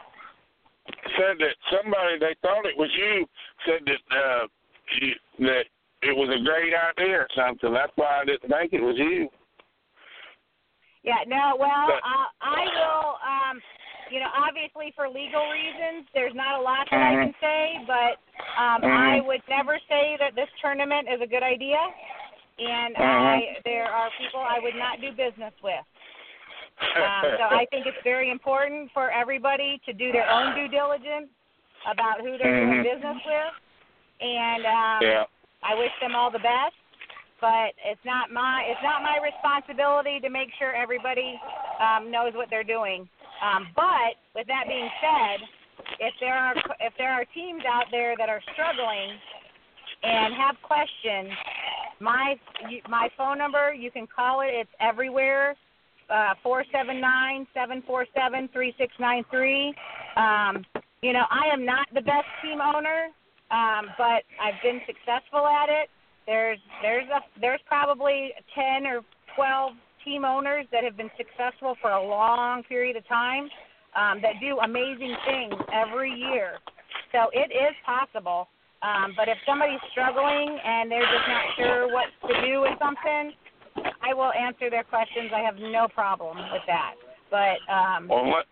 [1.19, 3.27] Said that somebody they thought it was you
[3.65, 4.47] said that uh,
[5.01, 5.13] you,
[5.47, 5.65] that
[6.03, 7.73] it was a great idea or something.
[7.73, 9.29] That's why I didn't think it was you.
[11.03, 13.63] Yeah, no, well, But- uh, I will, um,
[14.11, 17.23] you know, obviously for legal reasons, there's not a lot that I Mhm.
[17.23, 18.19] can say, but
[18.59, 19.27] um, I Mhm.
[19.27, 21.79] would never say that this tournament is a good idea,
[22.59, 23.03] and Mhm.
[23.03, 25.85] I there are people I would not do business with.
[26.81, 31.29] Um, so I think it's very important for everybody to do their own due diligence
[31.89, 32.83] about who they're doing Mhm.
[32.83, 33.55] business with,
[34.21, 35.25] and um, yeah.
[35.63, 36.75] I wish them all the best,
[37.41, 41.41] but it's not my it's not my responsibility to make sure everybody
[41.81, 43.09] um, knows what they're doing.
[43.41, 45.41] Um, but with that being said,
[46.01, 49.19] if there are if there are teams out there that are struggling
[50.03, 51.33] and have questions,
[52.01, 52.39] my
[52.89, 54.53] my phone number you can call it.
[54.53, 55.57] It's everywhere.
[56.09, 59.75] Uh, four seven nine seven four seven three six nine three.
[60.17, 60.65] Um,
[61.03, 63.11] you know, I am not the best team owner,
[63.51, 65.91] um, but I've been successful at it.
[66.27, 69.01] There's there's a there's probably ten or
[69.35, 69.73] twelve
[70.05, 73.51] team owners that have been successful for a long period of time
[73.97, 76.59] um, that do amazing things every year.
[77.11, 78.49] So it is possible.
[78.83, 83.33] Um, but if somebody's struggling and they're just not sure what to do with something,
[84.07, 85.31] I will answer their questions.
[85.35, 86.95] I have no problem with that.
[87.31, 88.47] But um, Well, let,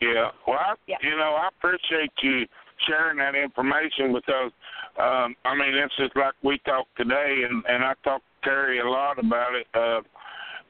[0.00, 0.30] yeah.
[0.46, 0.96] Well, I, Yeah.
[1.02, 2.46] you know, I appreciate you
[2.86, 4.52] sharing that information because,
[4.98, 8.78] um, I mean, it's just like we talked today, and and I talked to Terry
[8.80, 9.66] a lot about it.
[9.74, 10.02] Uh,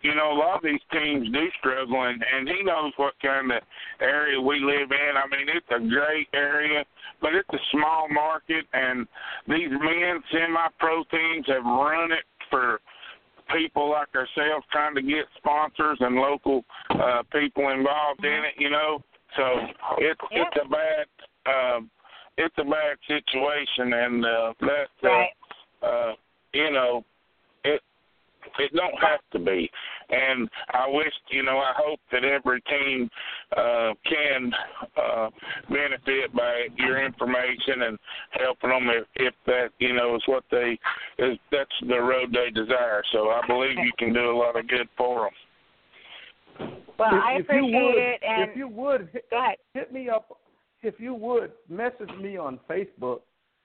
[0.02, 3.50] you know, a lot of these teams do struggle, and and he knows what kind
[3.50, 3.62] of
[4.00, 5.12] area we live in.
[5.16, 6.84] I mean, it's a great area,
[7.20, 9.06] but it's a small market, and
[9.48, 12.80] these men semi-pro teams have run it for
[13.54, 18.70] people like ourselves trying to get sponsors and local uh people involved in it, you
[18.70, 19.02] know.
[19.36, 19.44] So
[19.98, 20.46] it's Yep.
[20.46, 21.06] it's a bad
[21.76, 21.90] um
[22.36, 25.30] it's a bad situation and uh that uh, right,
[25.82, 26.12] uh
[26.52, 27.04] you know
[28.58, 29.70] it It don't have to be.
[30.10, 33.10] And I wish, you know, I hope that every team
[33.56, 34.52] uh, can
[34.96, 35.30] uh,
[35.68, 37.98] benefit by your information and
[38.32, 40.78] helping them if, if that, you know, is what they
[41.18, 43.02] is that's the road they desire.
[43.12, 46.70] So I believe you can do a lot of good for them.
[46.98, 49.56] Well, if, I if appreciate would, it, and if you would hit, go ahead.
[49.74, 50.36] hit me up.
[50.82, 53.20] If you would message me on Facebook,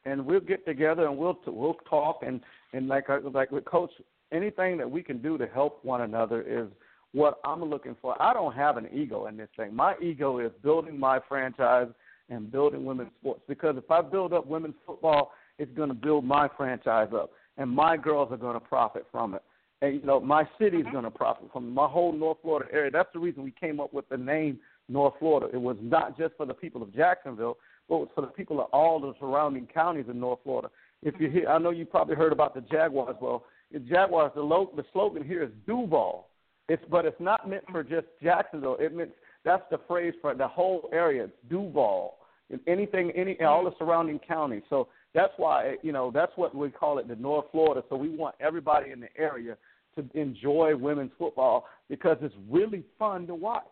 [0.06, 2.42] and we'll get together and we'll we'll talk and
[2.74, 3.92] and like I- like with Coach,
[4.34, 6.68] anything that we can do to help one another is
[7.14, 8.20] what I'm looking for.
[8.22, 9.76] I don't have an ego in this thing.
[9.76, 11.88] My ego is building my franchise
[12.30, 16.26] and building women's sports because if I build up women's football, it's going to build
[16.26, 19.44] my franchise up, and my girls are going to profit from it.
[19.82, 20.92] And you know, my city's mm-hmm.
[20.92, 21.72] going to profit from it.
[21.72, 22.90] my whole North Florida area.
[22.92, 25.54] That's the reason we came up with the name North Florida.
[25.54, 27.58] It was not just for the people of Jacksonville,
[27.88, 30.70] but it was for the people of all the surrounding counties in North Florida.
[31.04, 31.38] If you mm-hmm.
[31.38, 33.16] hear, I know you probably heard about the Jaguars.
[33.22, 33.44] Well,
[33.80, 36.28] Jaguars, the, lo- the slogan here is Duval.
[36.70, 38.78] It's but it's not meant for just Jacksonville.
[38.80, 39.12] It means
[39.44, 41.26] that's the phrase for the whole area.
[41.26, 42.16] It's Duval.
[42.50, 44.64] And anything, any all the surrounding counties.
[44.70, 47.84] So that's why you know that's what we call it the North Florida.
[47.90, 49.58] So we want everybody in the area
[49.96, 53.64] to enjoy women's football because it's really fun to watch.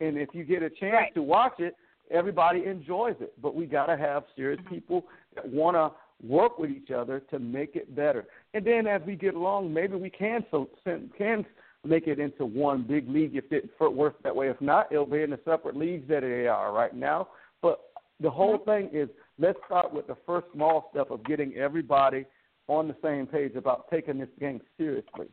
[0.00, 1.14] And if you get a chance Right.
[1.14, 1.76] to watch it,
[2.10, 3.32] everybody enjoys it.
[3.40, 4.74] But we got to have serious mm-hmm.
[4.74, 5.04] people
[5.34, 5.92] that want to
[6.26, 8.26] work with each other to make it better.
[8.54, 11.44] And then as we get along, maybe we can so can
[11.84, 14.48] make it into one big league if it works that way.
[14.48, 17.28] If not, it'll be in the separate leagues that they are right now.
[17.60, 17.80] But
[18.20, 19.08] the whole thing is
[19.38, 22.24] let's start with the first small step of getting everybody
[22.68, 25.26] on the same page about taking this game seriously.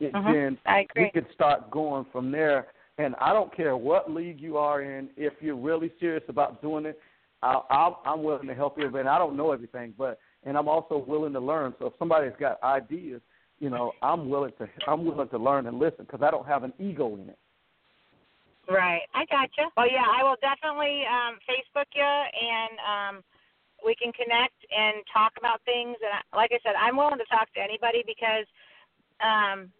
[0.00, 0.58] And Mhm.
[0.64, 2.68] then we could start going from there.
[2.98, 5.08] And I don't care what league you are in.
[5.16, 7.00] If you're really serious about doing it,
[7.42, 8.94] I'll, I'll, I'm willing to help you.
[8.94, 11.74] And I don't know everything, but and I'm also willing to learn.
[11.78, 13.20] So if somebody's got ideas,
[13.58, 16.64] you know, I'm willing to I'm willing to learn and listen because I don't have
[16.64, 17.38] an ego in it.
[18.68, 19.68] Right, I gotcha.
[19.76, 22.74] Well, yeah, I will definitely um, Facebook you, and
[23.18, 23.24] um,
[23.84, 25.96] we can connect and talk about things.
[25.98, 28.46] And I, like I said, I'm willing to talk to anybody because
[29.20, 29.72] um,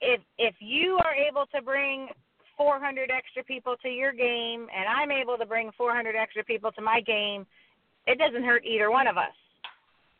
[0.00, 2.08] if if you are able to bring
[2.56, 6.82] 400 extra people to your game, and I'm able to bring 400 extra people to
[6.82, 7.46] my game,
[8.06, 9.34] it doesn't hurt either one of us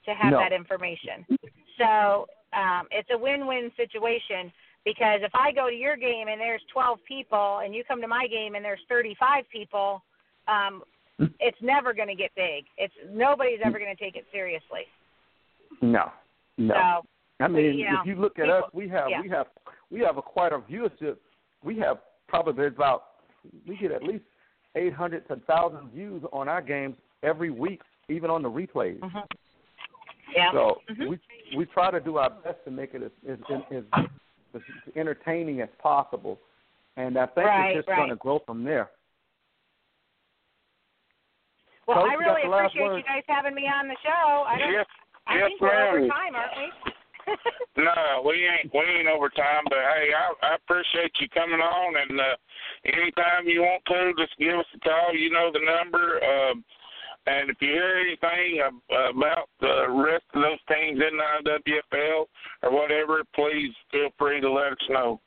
[0.07, 0.39] to have No.
[0.39, 1.27] that information.
[1.79, 4.53] So um, it's a win-win situation
[4.85, 8.09] because if I go to your game and there's 12 people, and you come to
[8.09, 10.03] my game and there's 35 people,
[10.47, 10.83] um,
[11.41, 12.65] it's never going to get big.
[12.77, 14.83] It's nobody's ever going to take it seriously.
[15.81, 16.11] No,
[16.59, 16.75] no.
[16.75, 17.09] So
[17.45, 19.21] I mean, you know, if you look at people- us, we have yeah.
[19.21, 19.47] we have
[19.91, 21.17] we have a quite a viewership.
[21.63, 21.99] We have
[22.29, 23.05] probably there's about
[23.67, 24.25] we get at least
[24.77, 28.99] eight hundred to thousand views on our games every week, even on the replays.
[29.01, 29.25] mhm.
[30.35, 30.53] yeah.
[30.53, 31.09] So Mhm.
[31.09, 31.19] we
[31.57, 33.39] we try to do our best to make it as as,
[33.71, 33.85] as,
[34.55, 34.63] as
[34.97, 36.39] entertaining as possible,
[36.97, 37.97] and I think Right, it's just right.
[37.99, 38.91] going to grow from there.
[41.87, 44.45] well, Coach, I really appreciate you guys having me on the show.
[44.49, 44.73] I don't.
[44.73, 44.87] Yes,
[45.27, 46.93] I yes, think we're over time, aren't we?
[47.77, 51.95] No, we ain't we ain't over time, but hey, I, I appreciate you coming on,
[51.97, 52.37] and uh,
[52.87, 55.13] anytime you want to, just give us a call.
[55.13, 56.23] You know the number.
[56.23, 56.65] Um,
[57.27, 62.27] and if you hear anything ab- about the rest of those teams in the IWFL
[62.63, 65.21] or whatever, please feel free to let us know.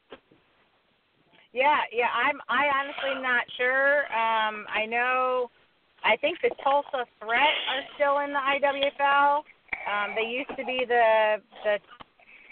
[1.53, 2.07] Yeah, yeah.
[2.13, 2.39] I'm.
[2.47, 4.05] I honestly not sure.
[4.13, 5.49] Um, I know.
[6.05, 9.41] I think the Tulsa Threat are still in the IWFL.
[9.87, 11.79] Um, they used to be the the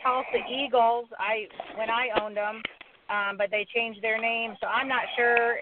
[0.02, 1.07] Tulsa Eagles.
[1.20, 2.62] I when I owned them,
[3.10, 5.57] um, but they changed their name, so I'm not sure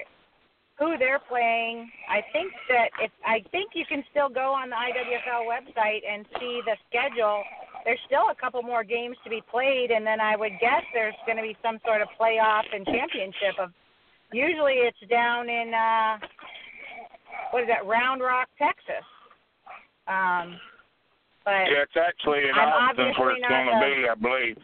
[0.78, 1.90] who they're playing.
[2.10, 6.26] I think that if I think you can still go on the IWFL website and
[6.40, 7.44] see the schedule.
[7.86, 11.16] There's still a couple more games to be played, and then I would guess there's
[11.26, 13.72] going to be some sort of playoff and championship of.
[14.32, 16.18] Usually, it's down in uh,
[17.52, 17.86] what is that?
[17.86, 19.06] Round Rock, Texas.
[20.08, 20.58] Um,
[21.46, 24.58] but Yeah, it's actually in I'm Austin where it's going to be, I believe.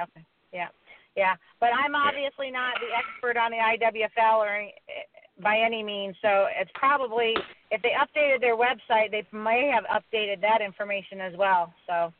[0.00, 0.24] Okay.
[0.52, 0.68] Yeah.
[1.16, 1.34] Yeah.
[1.60, 4.74] But I'm obviously not the expert on the IWFL or any-
[5.40, 7.34] by any means, so it's probably
[7.70, 11.72] if they updated their website, they may have updated that information as well.
[11.86, 12.12] So,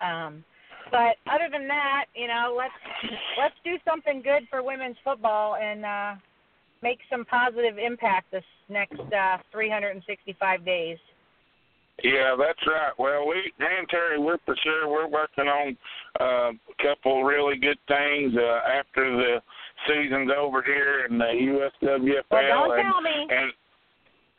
[0.00, 0.42] um,
[0.90, 5.84] but other than that, you know, let's let's do something good for women's football and
[5.84, 6.14] uh,
[6.82, 10.98] make some positive impact this next uh, 365 days.
[12.02, 12.92] Yeah, that's right.
[12.98, 15.76] Well, we, and Terry, we're for sure we're working on
[16.20, 19.40] uh, a couple really good things uh, after the
[19.86, 22.22] season's over here in the USWFL.
[22.30, 23.28] Well, don't and, tell me.
[23.30, 23.52] and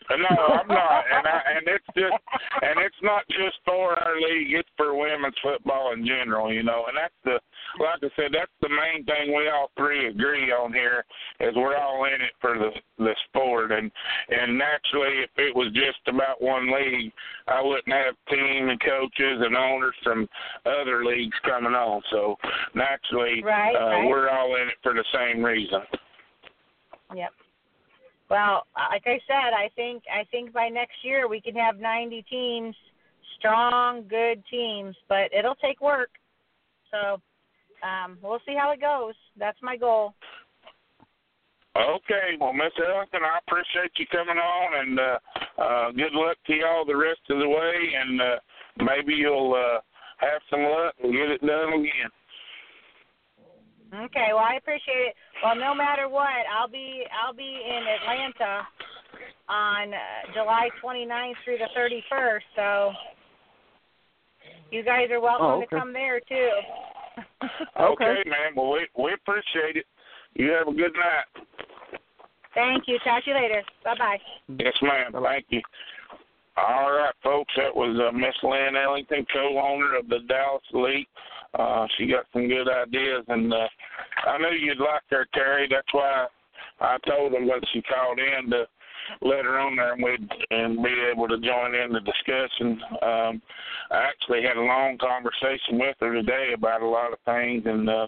[0.09, 2.13] No, I'm not, and I, and it's just
[2.61, 6.85] and it's not just for our league; it's for women's football in general, you know.
[6.87, 7.39] And that's the
[7.79, 11.03] like I said, that's the main thing we all three agree on here
[11.39, 13.91] is we're all in it for the the sport, and
[14.29, 17.11] and naturally, if it was just about one league,
[17.47, 20.29] I wouldn't have team and coaches and owners from
[20.65, 22.01] other leagues coming on.
[22.11, 22.35] So
[22.75, 24.07] naturally, right, uh, right.
[24.07, 25.81] we're all in it for the same reason.
[27.15, 27.31] Yep.
[28.29, 32.23] Well, like I said, I think I think by next year we can have 90
[32.29, 32.75] teams,
[33.37, 36.09] strong, good teams, but it'll take work.
[36.89, 37.21] So
[37.85, 39.13] um, we'll see how it goes.
[39.37, 40.15] That's my goal.
[41.75, 45.19] Okay, well, Miss Ellington, I appreciate you coming on, and uh,
[45.61, 48.35] uh, good luck to y'all the rest of the way, and uh,
[48.77, 49.81] maybe you'll uh,
[50.17, 52.09] have some luck and get it done again.
[53.93, 55.15] Okay, well I appreciate it.
[55.43, 58.67] Well, no matter what, I'll be I'll be in Atlanta
[59.47, 59.97] on uh,
[60.33, 62.39] July 29th through the 31st.
[62.55, 62.93] So
[64.71, 65.65] you guys are welcome Oh, okay.
[65.67, 66.49] to come there too.
[67.79, 68.55] Okay, man.
[68.55, 69.85] Well, we we appreciate it.
[70.33, 71.45] You have a good night.
[72.53, 72.97] Thank you.
[73.03, 73.61] Talk to you later.
[73.83, 74.17] Bye bye.
[74.59, 75.11] Yes, ma'am.
[75.23, 75.61] Thank you.
[76.57, 77.53] All right, folks.
[77.57, 81.07] That was uh, Miss Lynn Ellington, co-owner of the Dallas Elite.
[81.57, 83.67] Uh, she got some good ideas, and uh,
[84.27, 85.67] I knew you'd like her, Terry.
[85.69, 86.27] That's why
[86.81, 88.65] I told her when she called in to
[89.21, 92.81] let her on there and we'd and be able to join in the discussion.
[93.01, 93.41] Um,
[93.91, 97.89] I actually had a long conversation with her today about a lot of things, and
[97.89, 98.07] uh,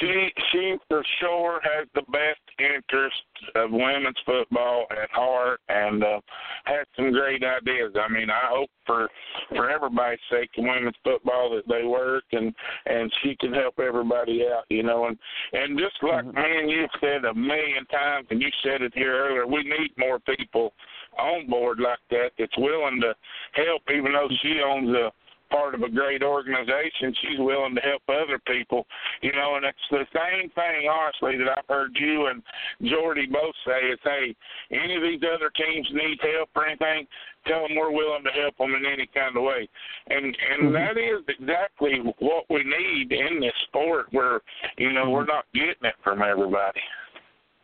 [0.00, 3.22] she she for sure has the best interest
[3.54, 6.20] of women's football at heart and uh
[6.64, 7.92] has some great ideas.
[8.00, 9.08] I mean I hope for
[9.50, 12.54] for everybody's sake in women's football that they work and
[12.86, 15.18] and she can help everybody out, you know, and
[15.52, 16.34] and just like Mhm.
[16.34, 19.96] me and you said a million times and you said it here earlier, we need
[19.96, 20.74] more people
[21.18, 23.14] on board like that that's willing to
[23.52, 25.12] help even though she owns a
[25.50, 28.86] part of a great organization, she's willing to help other people.
[29.22, 32.42] You know, and it's the same thing, honestly, that I've heard you and
[32.82, 34.34] Jordy both say is, hey,
[34.70, 37.06] any of these other teams need help or anything,
[37.46, 39.68] tell them we're willing to help them in any kind of way.
[40.08, 40.72] And and Mhm.
[40.72, 44.40] that is exactly what we need in this sport where,
[44.76, 46.82] you know, we're not getting it from everybody.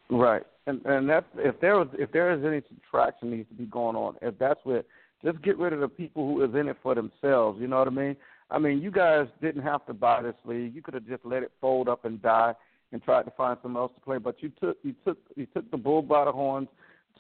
[0.09, 3.67] Right, and and that's if there was if there is any subtraction needs to be
[3.67, 4.87] going on, if that's what,
[5.25, 7.61] just get rid of the people who is in it for themselves.
[7.61, 8.17] You know what I mean?
[8.51, 10.75] I mean, you guys didn't have to buy this league.
[10.75, 12.55] You could have just let it fold up and die
[12.93, 14.19] and tried to find someone else to play.
[14.19, 16.69] But you took you took you took the bull by the horns,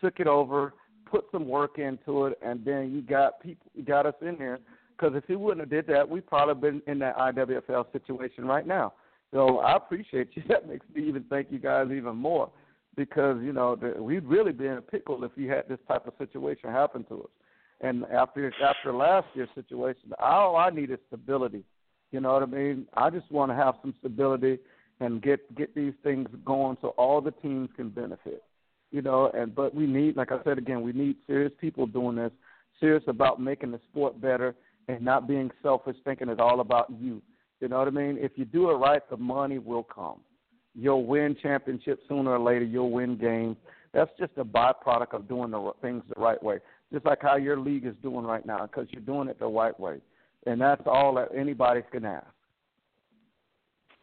[0.01, 0.75] took it over,
[1.11, 4.59] put some work into it, and then you got people you got us in there.
[4.97, 8.67] Because if you wouldn't have did that, we'd probably been in that IWFL situation right
[8.67, 8.93] now.
[9.33, 10.43] So I appreciate you.
[10.49, 12.51] That makes me even thank you guys even more
[12.97, 16.07] because you know the, we'd really be in a pickle if you had this type
[16.07, 17.31] of situation happen to us.
[17.83, 21.65] And after after last year's situation, all I need is stability.
[22.13, 22.87] You know what I mean?
[22.95, 24.59] I just want to have some stability
[25.01, 28.43] and get get these things going so all the teams can benefit.
[28.93, 32.17] You know, and but we need, like I said again, we need serious people doing
[32.17, 32.31] this,
[32.79, 34.55] serious about making the sport better
[34.89, 37.21] and not being selfish, thinking it's all about you.
[37.61, 38.19] You know what I mean?
[38.21, 40.21] If you do it right, the money will come.
[40.75, 42.65] You'll win championships sooner or later.
[42.65, 43.57] You'll win games.
[43.93, 46.59] That's just a byproduct of doing the things the right way.
[46.93, 49.79] Just like how your league is doing right now, because you're doing it the right
[49.81, 49.99] way,
[50.47, 52.27] and that's all that anybody can ask.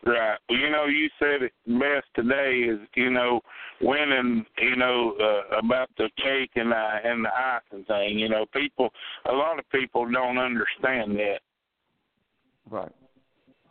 [0.06, 0.38] Right.
[0.50, 3.42] Well, you know, you said it best today is, you know,
[3.82, 8.18] winning, you know, uh, about the cake and the and the icing thing.
[8.18, 8.90] You know, people
[9.30, 11.40] a lot of people don't understand that.
[12.70, 12.92] Right.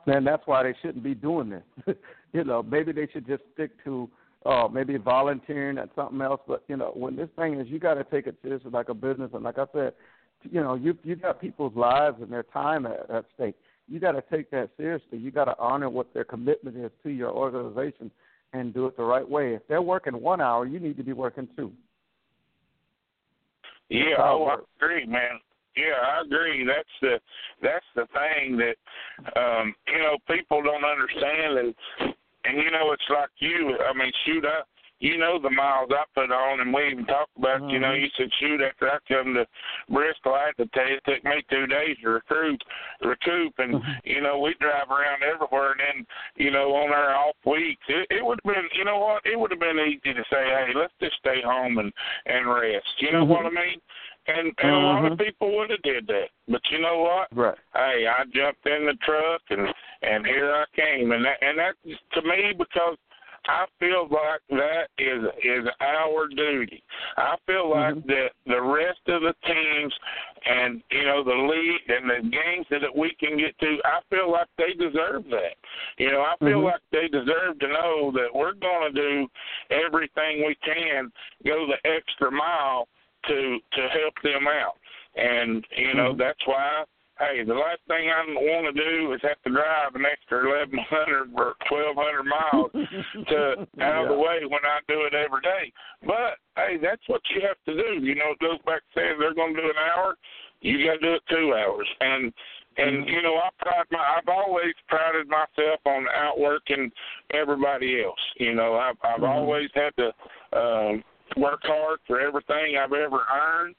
[0.06, 1.96] And that's why they shouldn't be doing this.
[2.32, 4.08] you know, maybe they should just stick to
[4.48, 6.40] uh maybe volunteering at something else.
[6.48, 9.30] But, you know, when this thing is you gotta take it seriously like a business
[9.34, 9.92] and like I said,
[10.42, 13.56] you know, you you got people's lives and their time at, at stake.
[13.88, 15.18] You gotta take that seriously.
[15.18, 18.10] You gotta honor what their commitment is to your organization
[18.52, 19.54] and do it the right way.
[19.54, 21.70] If they're working one hour, you need to be working two.
[23.90, 25.40] Yeah, oh, I agree, man.
[25.76, 26.66] Yeah, I agree.
[26.66, 27.20] That's the
[27.62, 32.14] that's the thing that um, you know people don't understand, and
[32.48, 33.76] and you know it's like you.
[33.78, 34.62] I mean, shoot, I
[35.00, 37.62] you know the miles I put on, and we even talked about.
[37.62, 37.70] it.
[37.70, 38.00] You know, Mhm.
[38.00, 39.46] you said shoot after I come to
[39.88, 42.64] Bristol, I had to tell you it took me two days to recruit,
[43.00, 44.00] recoup, and Mhm.
[44.04, 48.06] you know we drive around everywhere, and then you know on our off weeks, it,
[48.10, 48.68] it would have been.
[48.72, 49.24] You know what?
[49.24, 51.92] It would have been easy to say, hey, let's just stay home and
[52.26, 53.00] and rest.
[53.00, 53.28] You know Mhm.
[53.28, 53.80] what I mean?
[54.26, 55.24] And and a lot of Mhm.
[55.24, 57.28] people would have did that, but you know what?
[57.32, 57.56] Right.
[57.72, 59.72] Hey, I jumped in the truck and
[60.02, 62.96] and here I came, and that and that to me because
[63.48, 66.82] I feel like that is is our duty.
[67.16, 68.08] I feel like mm-hmm.
[68.08, 69.94] that the rest of the teams
[70.44, 74.30] and you know the league and the games that we can get to, I feel
[74.30, 75.56] like they deserve that.
[75.96, 76.64] You know, I feel mm-hmm.
[76.64, 79.28] like they deserve to know that we're going to do
[79.70, 81.10] everything we can,
[81.44, 82.86] go the extra mile
[83.28, 84.76] to to help them out.
[85.16, 86.20] And you know mm-hmm.
[86.20, 86.84] that's why
[87.18, 90.78] hey, the last thing I want to do is have to drive an extra eleven
[90.88, 92.70] hundred or twelve hundred miles
[93.28, 95.72] to out of the way when I do it every day.
[96.06, 98.04] But hey, that's what you have to do.
[98.04, 100.14] You know, it goes back to saying they're going to do an hour,
[100.60, 102.32] you got to do it two hours, and
[102.78, 103.10] and mm-hmm.
[103.10, 106.90] you know I pride my I've always prided myself on outworking
[107.34, 108.20] everybody else.
[108.38, 109.38] You know I've I've mm-hmm.
[109.38, 110.08] always had to
[110.58, 111.04] um,
[111.36, 113.74] work hard for everything I've ever earned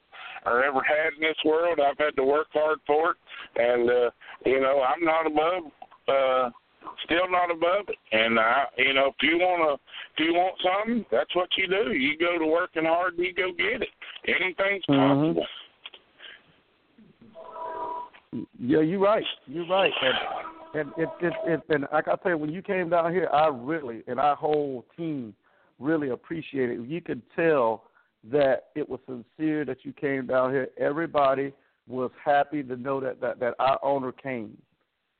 [0.46, 1.78] or ever had in this world.
[1.80, 3.16] I've had to work hard for it,
[3.56, 4.10] and uh,
[4.46, 5.72] you know I'm not above.
[6.08, 6.50] Uh,
[7.04, 7.96] still not above it.
[8.12, 11.92] And I, you know, if you wanna, if you want something, that's what you do.
[11.92, 13.88] You go to working hard and you go get it.
[14.26, 15.38] Anything's mm-hmm.
[15.38, 15.46] possible.
[18.60, 19.24] Yeah, you're right.
[19.46, 19.92] You're right.
[20.02, 20.16] And
[20.72, 24.02] and it it it and like I said, when you came down here, I really
[24.06, 25.34] and our whole team
[25.78, 26.88] really appreciated.
[26.88, 27.84] You could tell
[28.24, 30.68] that it was sincere that you came down here.
[30.78, 31.52] Everybody
[31.88, 34.56] was happy to know that that, that our owner came.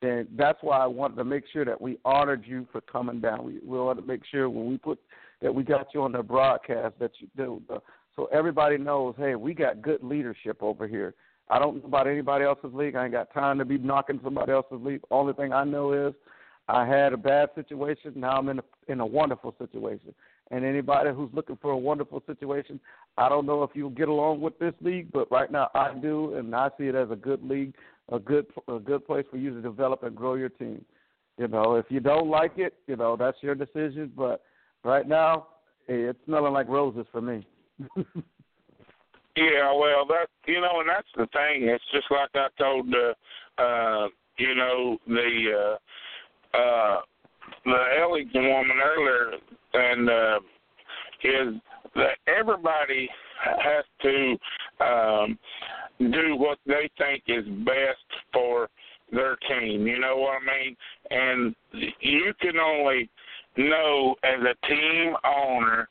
[0.02, 3.44] And that's why I wanted to make sure that we honored you for coming down.
[3.44, 4.98] We, we wanted to make sure when we put
[5.42, 7.78] that we got you on the broadcast that you do, uh,
[8.16, 9.14] so everybody knows.
[9.16, 11.14] Hey, we got good leadership over here.
[11.48, 12.94] I don't know about anybody else's league.
[12.94, 15.00] I ain't got time to be knocking somebody else's league.
[15.10, 16.14] Only thing I know is
[16.68, 18.12] I had a bad situation.
[18.16, 20.14] Now I'm in a in a wonderful situation.
[20.50, 22.80] And anybody who's looking for a wonderful situation,
[23.16, 26.34] I don't know if you'll get along with this league, but right now I do,
[26.34, 27.74] and I see it as a good league,
[28.10, 30.84] a good a good place for you to develop and grow your team.
[31.38, 34.12] You know, if you don't like it, you know that's your decision.
[34.16, 34.42] But
[34.84, 35.46] right now,
[35.86, 37.46] it's smelling like roses for me.
[39.36, 41.68] yeah, well, that you know, and that's the thing.
[41.68, 45.76] It's just like I told uh, uh, you know the
[46.54, 47.00] uh, uh,
[47.64, 49.32] the Ellington woman earlier,
[49.74, 50.40] and uh,
[51.22, 51.60] is
[51.94, 53.08] that everybody
[53.62, 54.36] has to
[54.84, 55.38] um,
[55.98, 58.68] do what they think is best for
[59.12, 59.86] their team.
[59.86, 60.76] You know what I mean?
[61.10, 61.54] And
[62.00, 63.10] you can only
[63.56, 65.88] know as a team owner,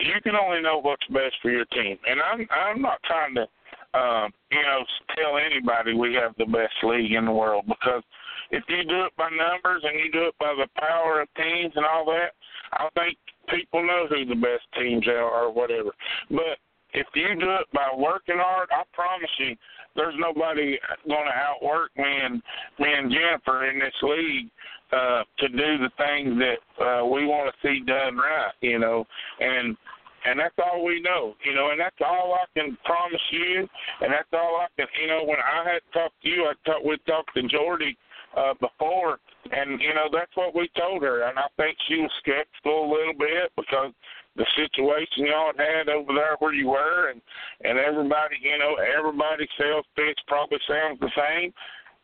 [0.00, 1.98] you can only know what's best for your team.
[2.08, 3.46] And I'm I'm not trying to
[3.94, 4.84] um, you know,
[5.16, 8.02] tell anybody we have the best league in the world because
[8.50, 11.72] if you do it by numbers and you do it by the power of teams
[11.76, 12.32] and all that,
[12.72, 13.18] I think
[13.48, 15.90] people know who the best teams are or whatever.
[16.30, 16.58] But
[16.94, 19.56] if you do it by working hard, I promise you,
[19.96, 22.42] there's nobody going to outwork me and
[22.78, 24.48] me and Jennifer in this league
[24.92, 28.52] uh, to do the things that uh, we want to see done right.
[28.60, 29.04] You know,
[29.40, 29.76] and
[30.24, 33.68] and that's all we know, you know, and that's all I can promise you,
[34.00, 36.84] and that's all I can, you know, when I had talked to you, I talked,
[36.84, 37.96] we talked to Jordy
[38.38, 39.18] uh, before,
[39.50, 42.92] and you know that's what we told her, and I think she was skeptical a
[42.92, 43.92] little bit because
[44.36, 47.20] the situation y'all had over there where you were, and
[47.64, 51.52] and everybody, you know, everybody's sales pitch probably sounds the same.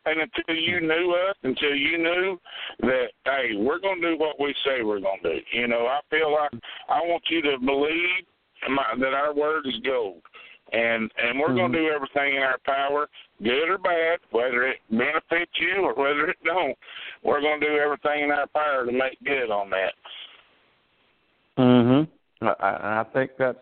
[0.07, 2.39] And until you knew us, until you knew
[2.81, 5.39] that, hey, we're to do what we say we're to do.
[5.51, 6.51] You know, I feel like
[6.89, 8.21] I want you to believe
[8.69, 10.21] my, that our word is gold
[10.71, 11.57] and and we're mm-hmm.
[11.57, 13.07] going to do everything in our power,
[13.41, 16.77] good or bad, whether it benefits you or whether it don't.
[17.23, 19.93] We're going to do everything in our power to make good on that.
[21.57, 22.07] Mhm.
[22.41, 23.57] I, I think that's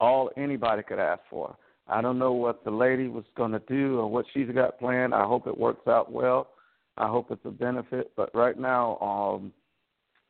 [0.00, 1.56] all anybody could ask for.
[1.88, 5.14] I don't know what the lady was going to do or what she's got planned.
[5.14, 6.48] I hope it works out well.
[6.98, 8.12] I hope it's a benefit.
[8.16, 9.52] But right now, um,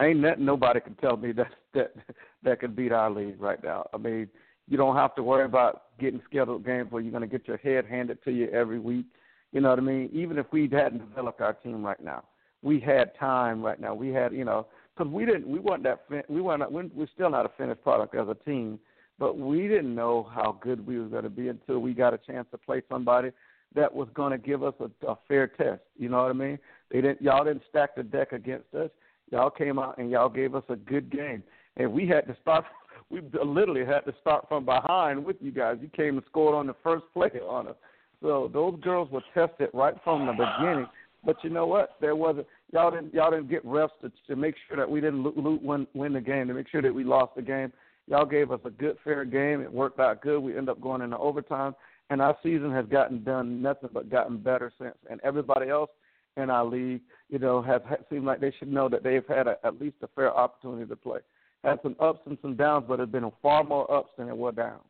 [0.01, 1.95] ain't nothing nobody can tell me that that
[2.43, 3.89] that could beat our league right now.
[3.95, 4.29] I mean,
[4.69, 7.57] you don't have to worry about getting scheduled games where you're going to get your
[7.59, 9.07] head handed to you every week.
[9.53, 10.11] You know what I mean?
[10.13, 12.25] Even if we hadn't developed our team right now,
[12.63, 13.95] we had time right now.
[13.95, 14.67] We had, you know,
[14.97, 18.15] because we didn't, we weren't that, fin- we weren't, we're still not a finished product
[18.15, 18.79] as a team,
[19.19, 22.19] but we didn't know how good we was going to be until we got a
[22.19, 23.31] chance to play somebody
[23.75, 25.83] that was going to give us a, a fair test.
[25.97, 26.59] You know what I mean?
[26.91, 28.91] They didn't, y'all didn't stack the deck against us.
[29.31, 31.43] Y'all came out and y'all gave us a good game,
[31.77, 32.65] and we had to start
[33.11, 35.79] we literally had to start from behind with you guys.
[35.81, 37.77] You came and scored on the first play on us.
[38.23, 40.87] So those girls were tested right from the beginning.
[41.25, 41.97] But you know what?
[42.01, 45.23] There wasn't y'all didn't y'all didn't get refs to, to make sure that we didn't
[45.23, 47.73] lo- lo- win win the game to make sure that we lost the game.
[48.09, 49.61] Y'all gave us a good fair game.
[49.61, 50.39] It worked out good.
[50.41, 51.75] We end up going into overtime,
[52.11, 54.97] and our season has gotten done nothing but gotten better since.
[55.11, 55.91] And everybody else
[56.37, 59.49] in our league, you know, have, have seemed like they should know that they've had
[59.49, 61.19] a, at least a fair opportunity to play.
[61.67, 64.55] Had some ups and some downs, but it's been far more ups than it was
[64.55, 64.83] downs.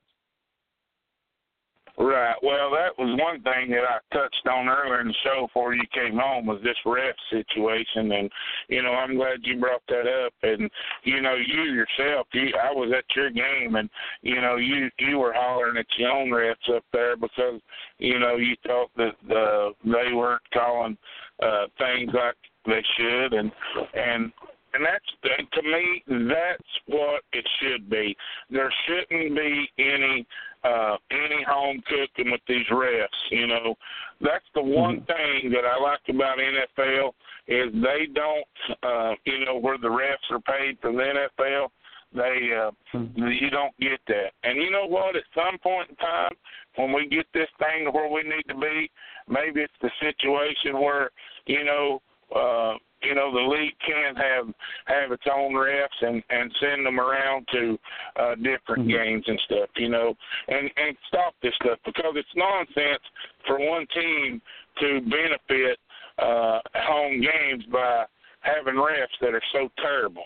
[1.99, 2.37] Right.
[2.43, 5.83] Well, that was one thing that I touched on earlier in the show before you
[5.95, 8.31] came home was this ref situation, and
[8.69, 10.35] you know I'm glad you brought that up.
[10.43, 10.71] And
[11.05, 13.89] you know you yourself, you I was at your game, and
[14.21, 17.63] you know you you were hollering at your own refs up there because
[17.99, 20.99] you know you thought that uh, they weren't calling
[21.43, 22.37] uh, things like
[22.67, 23.51] they should, and
[23.95, 24.33] and
[24.77, 28.17] and that's to me that's what it should be.
[28.51, 30.27] There shouldn't be any
[30.65, 33.07] uh, any home cooking with these refs.
[33.31, 33.75] You know,
[34.21, 35.07] that's the one mm-hmm.
[35.07, 37.13] thing that I like about NFL
[37.49, 41.69] is they don't, uh, you know, where the refs are paid for the NFL.
[42.15, 43.27] They, uh, mm-hmm.
[43.27, 44.31] you don't get that.
[44.43, 45.17] And you know what?
[45.17, 46.33] At some point in time,
[46.77, 48.91] when we get this thing to where we need to be,
[49.29, 51.11] maybe it's the situation where,
[51.47, 52.03] you know,
[52.35, 54.47] uh, you know the league can't have
[54.87, 57.79] have its own refs and and send them around to
[58.17, 58.91] uh different mm-hmm.
[58.91, 60.15] games and stuff you know
[60.49, 63.03] and and stop this stuff because it's nonsense
[63.47, 64.41] for one team
[64.81, 65.79] to benefit
[66.19, 68.05] uh home games by
[68.41, 70.25] having refs that are so terrible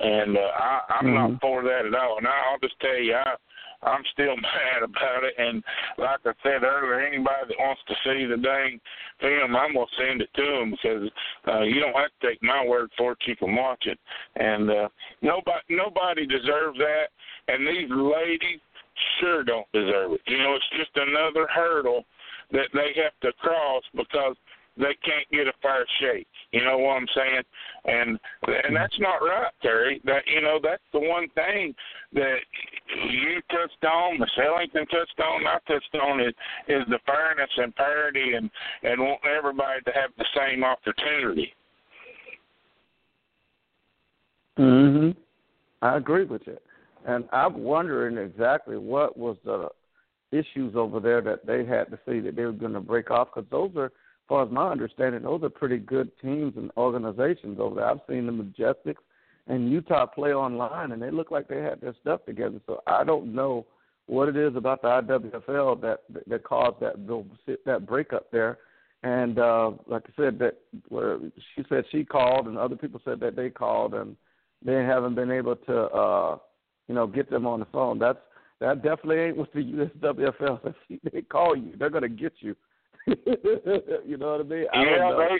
[0.00, 1.32] and uh, I, I'm mm-hmm.
[1.32, 2.18] not for that at all.
[2.18, 3.34] And I'll just tell you, I
[3.84, 5.34] I'm still mad about it.
[5.38, 5.62] And
[5.98, 8.80] like I said earlier, anybody that wants to see the dang
[9.20, 11.10] film, I'm gonna send it to them because
[11.48, 13.18] uh, you don't have to take my word for it.
[13.26, 13.98] You can watch it,
[14.36, 14.88] and uh,
[15.22, 17.08] nobody nobody deserves that.
[17.48, 18.60] And these ladies
[19.20, 20.20] sure don't deserve it.
[20.26, 22.04] You know, it's just another hurdle
[22.52, 24.36] that they have to cross because
[24.76, 26.26] they can't get a fair shake.
[26.52, 27.42] You know what I'm saying?
[27.84, 28.18] And
[28.66, 30.00] and that's not right, Terry.
[30.04, 31.74] That you know that's the one thing
[32.12, 32.38] that
[33.10, 36.34] you touched on, Miss Ellington touched on, I touched on is
[36.68, 38.50] is the fairness and parity and
[38.82, 41.54] and wanting everybody to have the same opportunity.
[44.58, 45.16] Mhm.
[45.82, 46.58] I agree with you.
[47.06, 49.68] And I'm wondering exactly what was the
[50.32, 53.28] issues over there that they had to see that they were going to break off
[53.34, 53.92] because those are
[54.28, 57.86] far as my understanding, those are pretty good teams and organizations over there.
[57.90, 59.02] I've seen the Majestics
[59.46, 62.60] and Utah play online, and they look like they had their stuff together.
[62.66, 63.66] So I don't know
[64.06, 66.94] what it is about the IWFL that that caused that
[67.64, 68.58] that breakup there.
[69.02, 71.18] And uh, like I said, that where
[71.54, 74.16] she said she called, and other people said that they called, and
[74.64, 76.38] they haven't been able to, uh,
[76.88, 77.98] you know, get them on the phone.
[77.98, 78.18] That's
[78.60, 80.74] that definitely ain't what the USWFL.
[80.88, 82.56] If they call you, they're gonna get you.
[84.06, 84.66] you know what I mean?
[84.72, 85.38] I yeah, they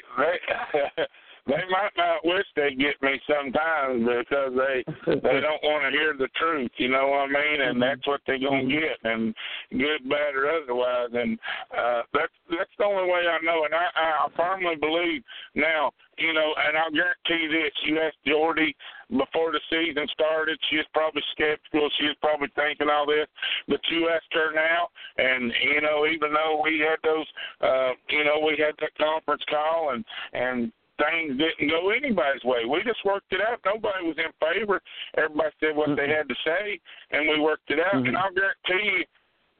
[0.97, 1.05] they
[1.47, 6.15] they might not wish they get me sometimes because they they don't want to hear
[6.19, 6.71] the truth.
[6.79, 7.61] You know what I mean?
[7.61, 8.81] And that's what they're gonna mm-hmm.
[8.81, 9.35] get, and
[9.71, 11.11] good, bad, or otherwise.
[11.13, 11.39] And
[11.77, 13.65] uh, that's that's the only way I know.
[13.65, 15.23] And I I firmly believe
[15.55, 15.93] now.
[16.17, 18.75] You know, and I'll guarantee this: you asked Jordy
[19.11, 21.91] before the season started, she was probably skeptical.
[21.99, 23.27] She was probably thinking all this,
[23.69, 24.89] but you asked her now,
[25.19, 27.27] and you know, even though we had those,
[27.61, 32.65] uh, you know, we had that conference call, and and things didn't go anybody's way.
[32.65, 33.61] We just worked it out.
[33.65, 34.81] Nobody was in favor.
[35.17, 36.01] Everybody said what mm-hmm.
[36.01, 36.79] they had to say,
[37.11, 37.95] and we worked it out.
[37.95, 38.15] Mm-hmm.
[38.15, 39.05] And I'll guarantee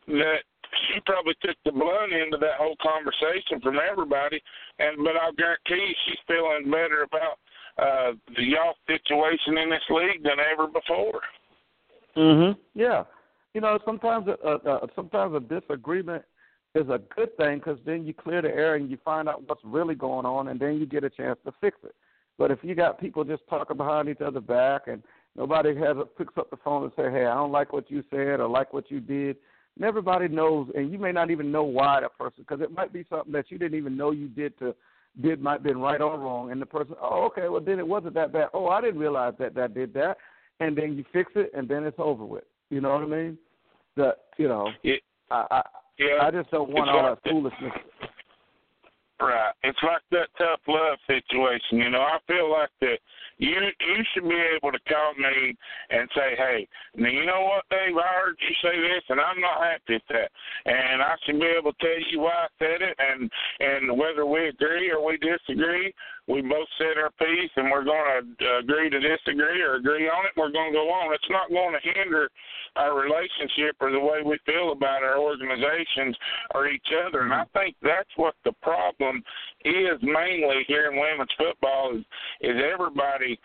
[0.07, 0.43] you that
[0.87, 4.41] she probably took the blunt end of that whole conversation from everybody.
[4.79, 7.39] And but I'll guarantee you she's feeling better about
[7.79, 11.21] uh the y'all situation in this league than ever before.
[12.17, 12.57] Mhm.
[12.75, 13.05] Yeah.
[13.55, 16.25] You know, sometimes a, a, a sometimes a disagreement
[16.75, 19.63] is a good thing because then you clear the air and you find out what's
[19.65, 21.95] really going on, and then you get a chance to fix it.
[22.37, 25.03] But if you got people just talking behind each other back and
[25.37, 28.41] nobody has picks up the phone and say, "Hey, I don't like what you said
[28.41, 29.37] or like what you did,"
[29.77, 32.93] and everybody knows, and you may not even know why that person because it might
[32.93, 34.75] be something that you didn't even know you did to
[35.23, 38.15] did might been right or wrong, and the person, oh, okay, well then it wasn't
[38.15, 38.49] that bad.
[38.53, 40.17] Oh, I didn't realize that that did that,
[40.59, 42.45] and then you fix it, and then it's over with.
[42.71, 43.39] You know what I mean?
[43.97, 44.97] That you know, yeah.
[45.31, 45.63] I, I
[45.99, 46.23] yeah.
[46.23, 47.73] I just don't want it's all like that foolishness.
[49.21, 49.53] Right.
[49.63, 51.79] It's like that tough love situation.
[51.79, 52.99] You know, I feel like that
[53.39, 55.55] you you should be able to call me
[55.91, 56.67] and say, Hey,
[56.97, 60.03] now you know what, Dave, I heard you say this and I'm not happy with
[60.11, 60.31] that
[60.67, 63.31] and I should be able to tell you why I said it and
[63.61, 65.95] and whether we agree or we disagree,
[66.27, 70.09] we both said our piece and we're going to uh, agree to disagree or agree
[70.09, 70.33] on it.
[70.37, 71.13] We're going to go on.
[71.13, 72.31] It's not going to hinder
[72.77, 76.17] our relationship or the way we feel about our organizations
[76.55, 77.23] or each other.
[77.23, 79.23] And I think that's what the problem
[79.65, 82.05] is mainly here in women's football is,
[82.41, 83.39] is everybody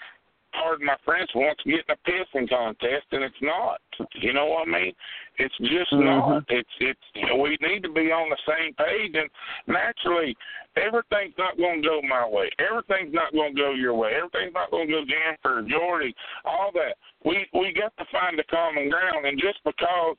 [0.53, 3.81] pardon my French, wants to get in a pissing contest, and it's not.
[4.15, 4.93] You know what I mean?
[5.37, 6.05] It's just mm-hmm.
[6.05, 6.43] not.
[6.49, 6.99] It's it's.
[7.15, 9.29] You know, we need to be on the same page, and
[9.67, 10.35] naturally,
[10.75, 12.49] everything's not going to go my way.
[12.59, 14.11] Everything's not going to go your way.
[14.15, 16.15] Everything's not going to go Jennifer, Jordy,
[16.45, 16.95] all that.
[17.25, 20.15] We we got to find a common ground, and just because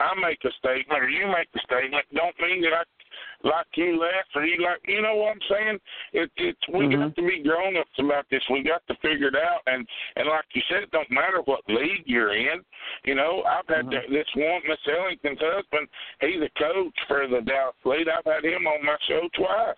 [0.00, 2.82] I make a statement or you make a statement don't mean that I
[3.44, 5.78] like you less or he like you know what I'm saying?
[6.12, 7.00] It it's we mm-hmm.
[7.02, 8.42] got to be grown ups about this.
[8.50, 9.86] We got to figure it out and
[10.16, 12.62] and like you said, it don't matter what league you're in.
[13.04, 14.12] You know, I've had mm-hmm.
[14.12, 15.88] this one Miss Ellington's husband,
[16.20, 18.08] he's a coach for the Dallas Elite.
[18.08, 19.76] I've had him on my show twice.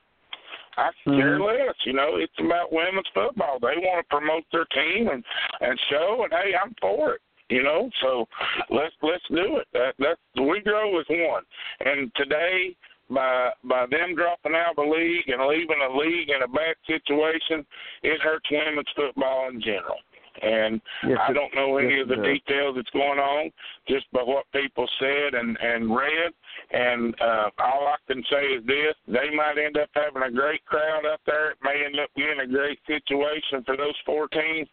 [0.76, 1.18] I mm-hmm.
[1.18, 1.74] care less.
[1.84, 3.58] You know, it's about women's football.
[3.60, 5.24] They want to promote their team and
[5.60, 7.20] and show, and hey, I'm for it.
[7.50, 8.26] You know, so
[8.70, 9.68] let's let's do it.
[9.72, 11.42] That that's we grow as one.
[11.84, 12.74] And today,
[13.10, 16.76] by by them dropping out of the league and leaving the league in a bad
[16.86, 17.64] situation,
[18.02, 19.98] it hurts women's football in general.
[20.42, 23.52] And yes, I don't know any yes, of the details that's going on,
[23.86, 26.32] just by what people said and and read.
[26.72, 30.64] And uh, all I can say is this: they might end up having a great
[30.64, 31.52] crowd up there.
[31.52, 34.68] It may end up being a great situation for those four teams.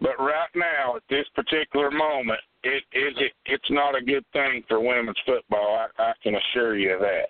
[0.00, 4.62] But right now, at this particular moment, it, it, it it's not a good thing
[4.68, 5.86] for women's football.
[5.98, 7.28] I, I can assure you of that.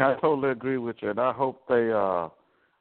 [0.00, 2.28] I totally agree with you, and I hope they uh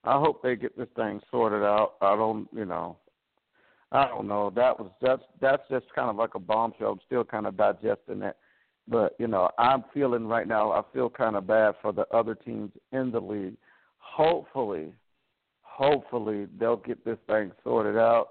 [0.04, 1.96] I hope they get this thing sorted out.
[2.02, 2.98] I don't, you know,
[3.92, 4.52] I don't know.
[4.56, 6.94] That was that's that's just kind of like a bombshell.
[6.94, 8.38] I'm still kind of digesting it,
[8.88, 10.72] but you know, I'm feeling right now.
[10.72, 13.58] I feel kind of bad for the other teams in the league.
[13.98, 14.94] Hopefully,
[15.62, 18.30] hopefully they'll get this thing sorted out.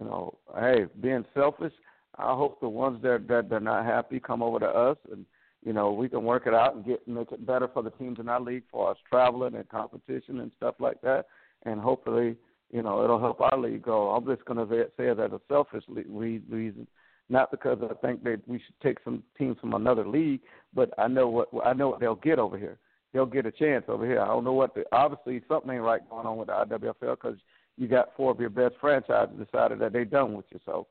[0.00, 1.72] You know, hey, being selfish,
[2.18, 5.24] I hope the ones that that they're not happy come over to us and
[5.64, 8.18] you know we can work it out and get make it better for the teams
[8.18, 11.26] in our league for us traveling and competition and stuff like that.
[11.64, 12.36] And hopefully,
[12.70, 14.10] you know, it'll help our league go.
[14.10, 16.86] I'm just going to say that a selfish reason,
[17.28, 20.40] not because I think that we should take some teams from another league,
[20.72, 22.78] but I know what I know what they'll get over here
[23.12, 24.20] they'll get a chance over here.
[24.20, 27.38] I don't know what the obviously something ain't right going on with the IWFL because
[27.76, 30.60] you got four of your best franchises decided that they're done with you.
[30.66, 30.86] So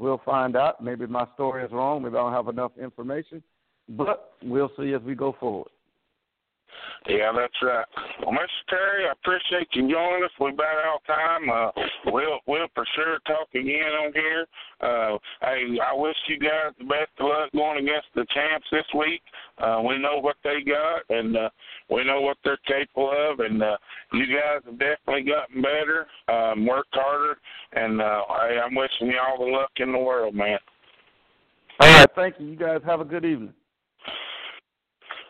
[0.00, 0.82] we'll find out.
[0.82, 2.04] Maybe my story is wrong.
[2.06, 3.42] I don't have enough information,
[3.88, 5.68] but we'll see as we go forward.
[7.08, 7.86] Yeah, that's right.
[8.20, 8.68] Well, Mr.
[8.68, 10.30] Terry, I appreciate you joining us.
[10.38, 11.48] We're about out of time.
[11.48, 11.70] Uh,
[12.06, 14.46] we'll we'll for sure talk again on here.
[14.80, 18.84] Uh, hey, I wish you guys the best of luck going against the champs this
[18.98, 19.22] week.
[19.58, 21.48] Uh, we know what they got, and uh,
[21.88, 23.40] we know what they're capable of.
[23.40, 23.76] And uh,
[24.12, 27.38] you guys have definitely gotten better, um, worked harder,
[27.72, 30.58] and uh, hey, I'm wishing you all the luck in the world, man.
[31.80, 32.46] All right, thank you.
[32.46, 33.54] You guys have a good evening.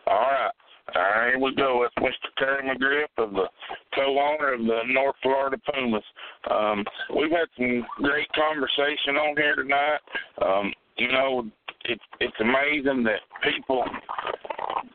[0.05, 0.51] All right.
[0.93, 1.83] All right, here we go.
[1.83, 2.29] It's Mr.
[2.37, 3.47] Terry McGriff of the
[3.95, 6.03] co-owner of the North Florida Pumas.
[6.49, 6.83] Um,
[7.15, 9.99] we've had some great conversation on here tonight.
[10.41, 11.45] Um, you know,
[11.85, 13.85] it's it's amazing that people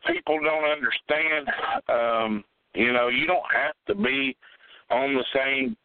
[0.05, 1.47] people don't understand.
[1.89, 2.43] Um,
[2.75, 4.35] you know, you don't have to be
[4.91, 5.75] on the same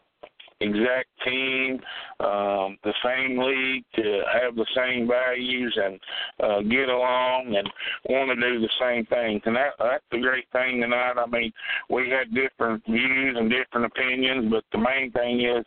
[0.62, 1.80] exact team,
[2.20, 6.00] um, the same league, to have the same values and
[6.40, 7.68] uh, get along and
[8.08, 9.42] want to do the same things.
[9.44, 11.14] And that that's the great thing tonight.
[11.16, 11.52] I mean,
[11.90, 15.64] we had different views and different opinions, but the main thing is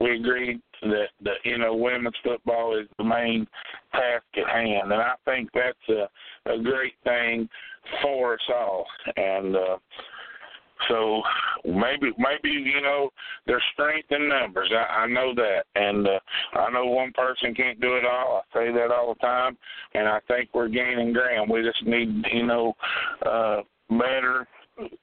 [0.00, 3.46] we agreed that the you know women's football is the main
[3.92, 6.08] task at hand, and I think that's a
[6.48, 7.48] a great thing
[8.02, 8.86] for us all.
[9.16, 9.76] And uh,
[10.88, 11.22] so
[11.64, 13.10] maybe maybe you know
[13.46, 14.70] there's strength in numbers.
[14.72, 16.18] I, I know that, and uh,
[16.54, 18.42] I know one person can't do it all.
[18.54, 19.56] I say that all the time,
[19.94, 21.50] and I think we're gaining ground.
[21.50, 22.74] We just need you know
[23.26, 24.46] uh, better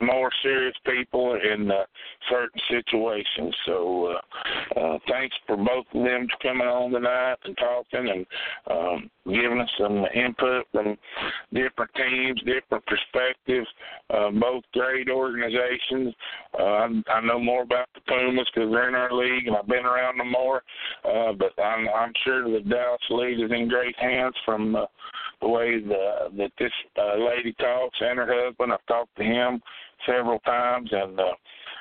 [0.01, 1.83] more serious people in uh,
[2.29, 3.55] certain situations.
[3.65, 8.25] So uh, uh, thanks for both of them coming on tonight and talking and
[8.69, 10.97] um, giving us some input from
[11.53, 13.67] different teams, different perspectives.
[14.13, 16.13] Uh, both great organizations.
[16.57, 19.67] Uh, I, I know more about the Pumas because they're in our league and I've
[19.67, 20.61] been around them more.
[21.03, 24.85] Uh, but I'm, I'm sure the Dallas League is in great hands from uh,
[25.41, 28.71] the way the, that this uh, lady talks and her husband.
[28.71, 29.61] I've talked to him
[30.05, 31.33] several times, and uh,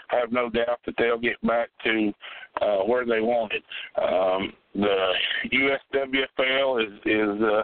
[0.09, 2.12] have no doubt that they'll get back to
[2.61, 3.62] uh, where they wanted.
[4.01, 5.12] Um, the
[5.53, 7.62] USWFL is is uh,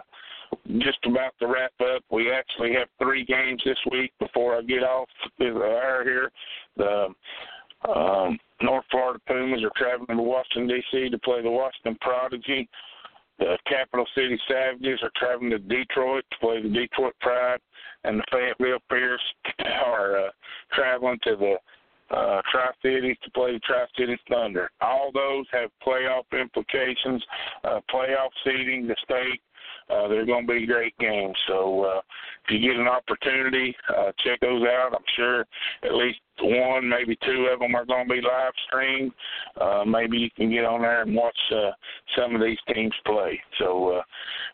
[0.79, 2.03] just about to wrap up.
[2.11, 5.07] We actually have three games this week before I get off
[5.39, 6.31] the air here.
[6.77, 7.07] The
[7.89, 11.09] um, North Florida Pumas are traveling to Washington D.C.
[11.09, 12.69] to play the Washington Prodigy.
[13.39, 17.59] The Capital City Savages are traveling to Detroit to play the Detroit Pride,
[18.03, 19.21] and the Fayetteville Fierce
[19.85, 20.29] are uh,
[20.73, 21.55] traveling to the
[22.15, 24.69] uh, Tri Cities to play the Tri Cities Thunder.
[24.81, 27.23] All those have playoff implications,
[27.63, 29.41] uh, playoff seeding, the state.
[29.89, 31.35] Uh, they're going to be great games.
[31.47, 32.01] So uh,
[32.45, 34.93] if you get an opportunity, uh, check those out.
[34.93, 35.45] I'm sure
[35.83, 39.11] at least one, maybe two of them are going to be live streamed.
[39.59, 41.71] Uh, maybe you can get on there and watch uh,
[42.17, 43.39] some of these teams play.
[43.59, 44.01] So uh,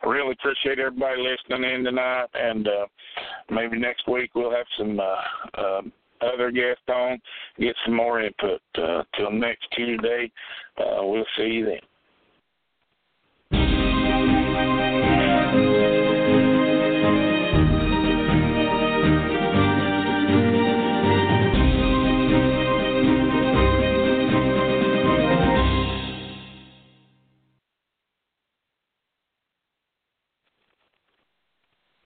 [0.03, 2.85] I really appreciate everybody listening in tonight, and uh,
[3.49, 4.99] maybe next week we'll have some.
[4.99, 5.81] Uh, uh,
[6.21, 7.19] other guests on,
[7.59, 8.59] get some more input.
[8.75, 10.31] Uh, till next Tuesday,
[10.79, 11.79] uh, we'll see you then.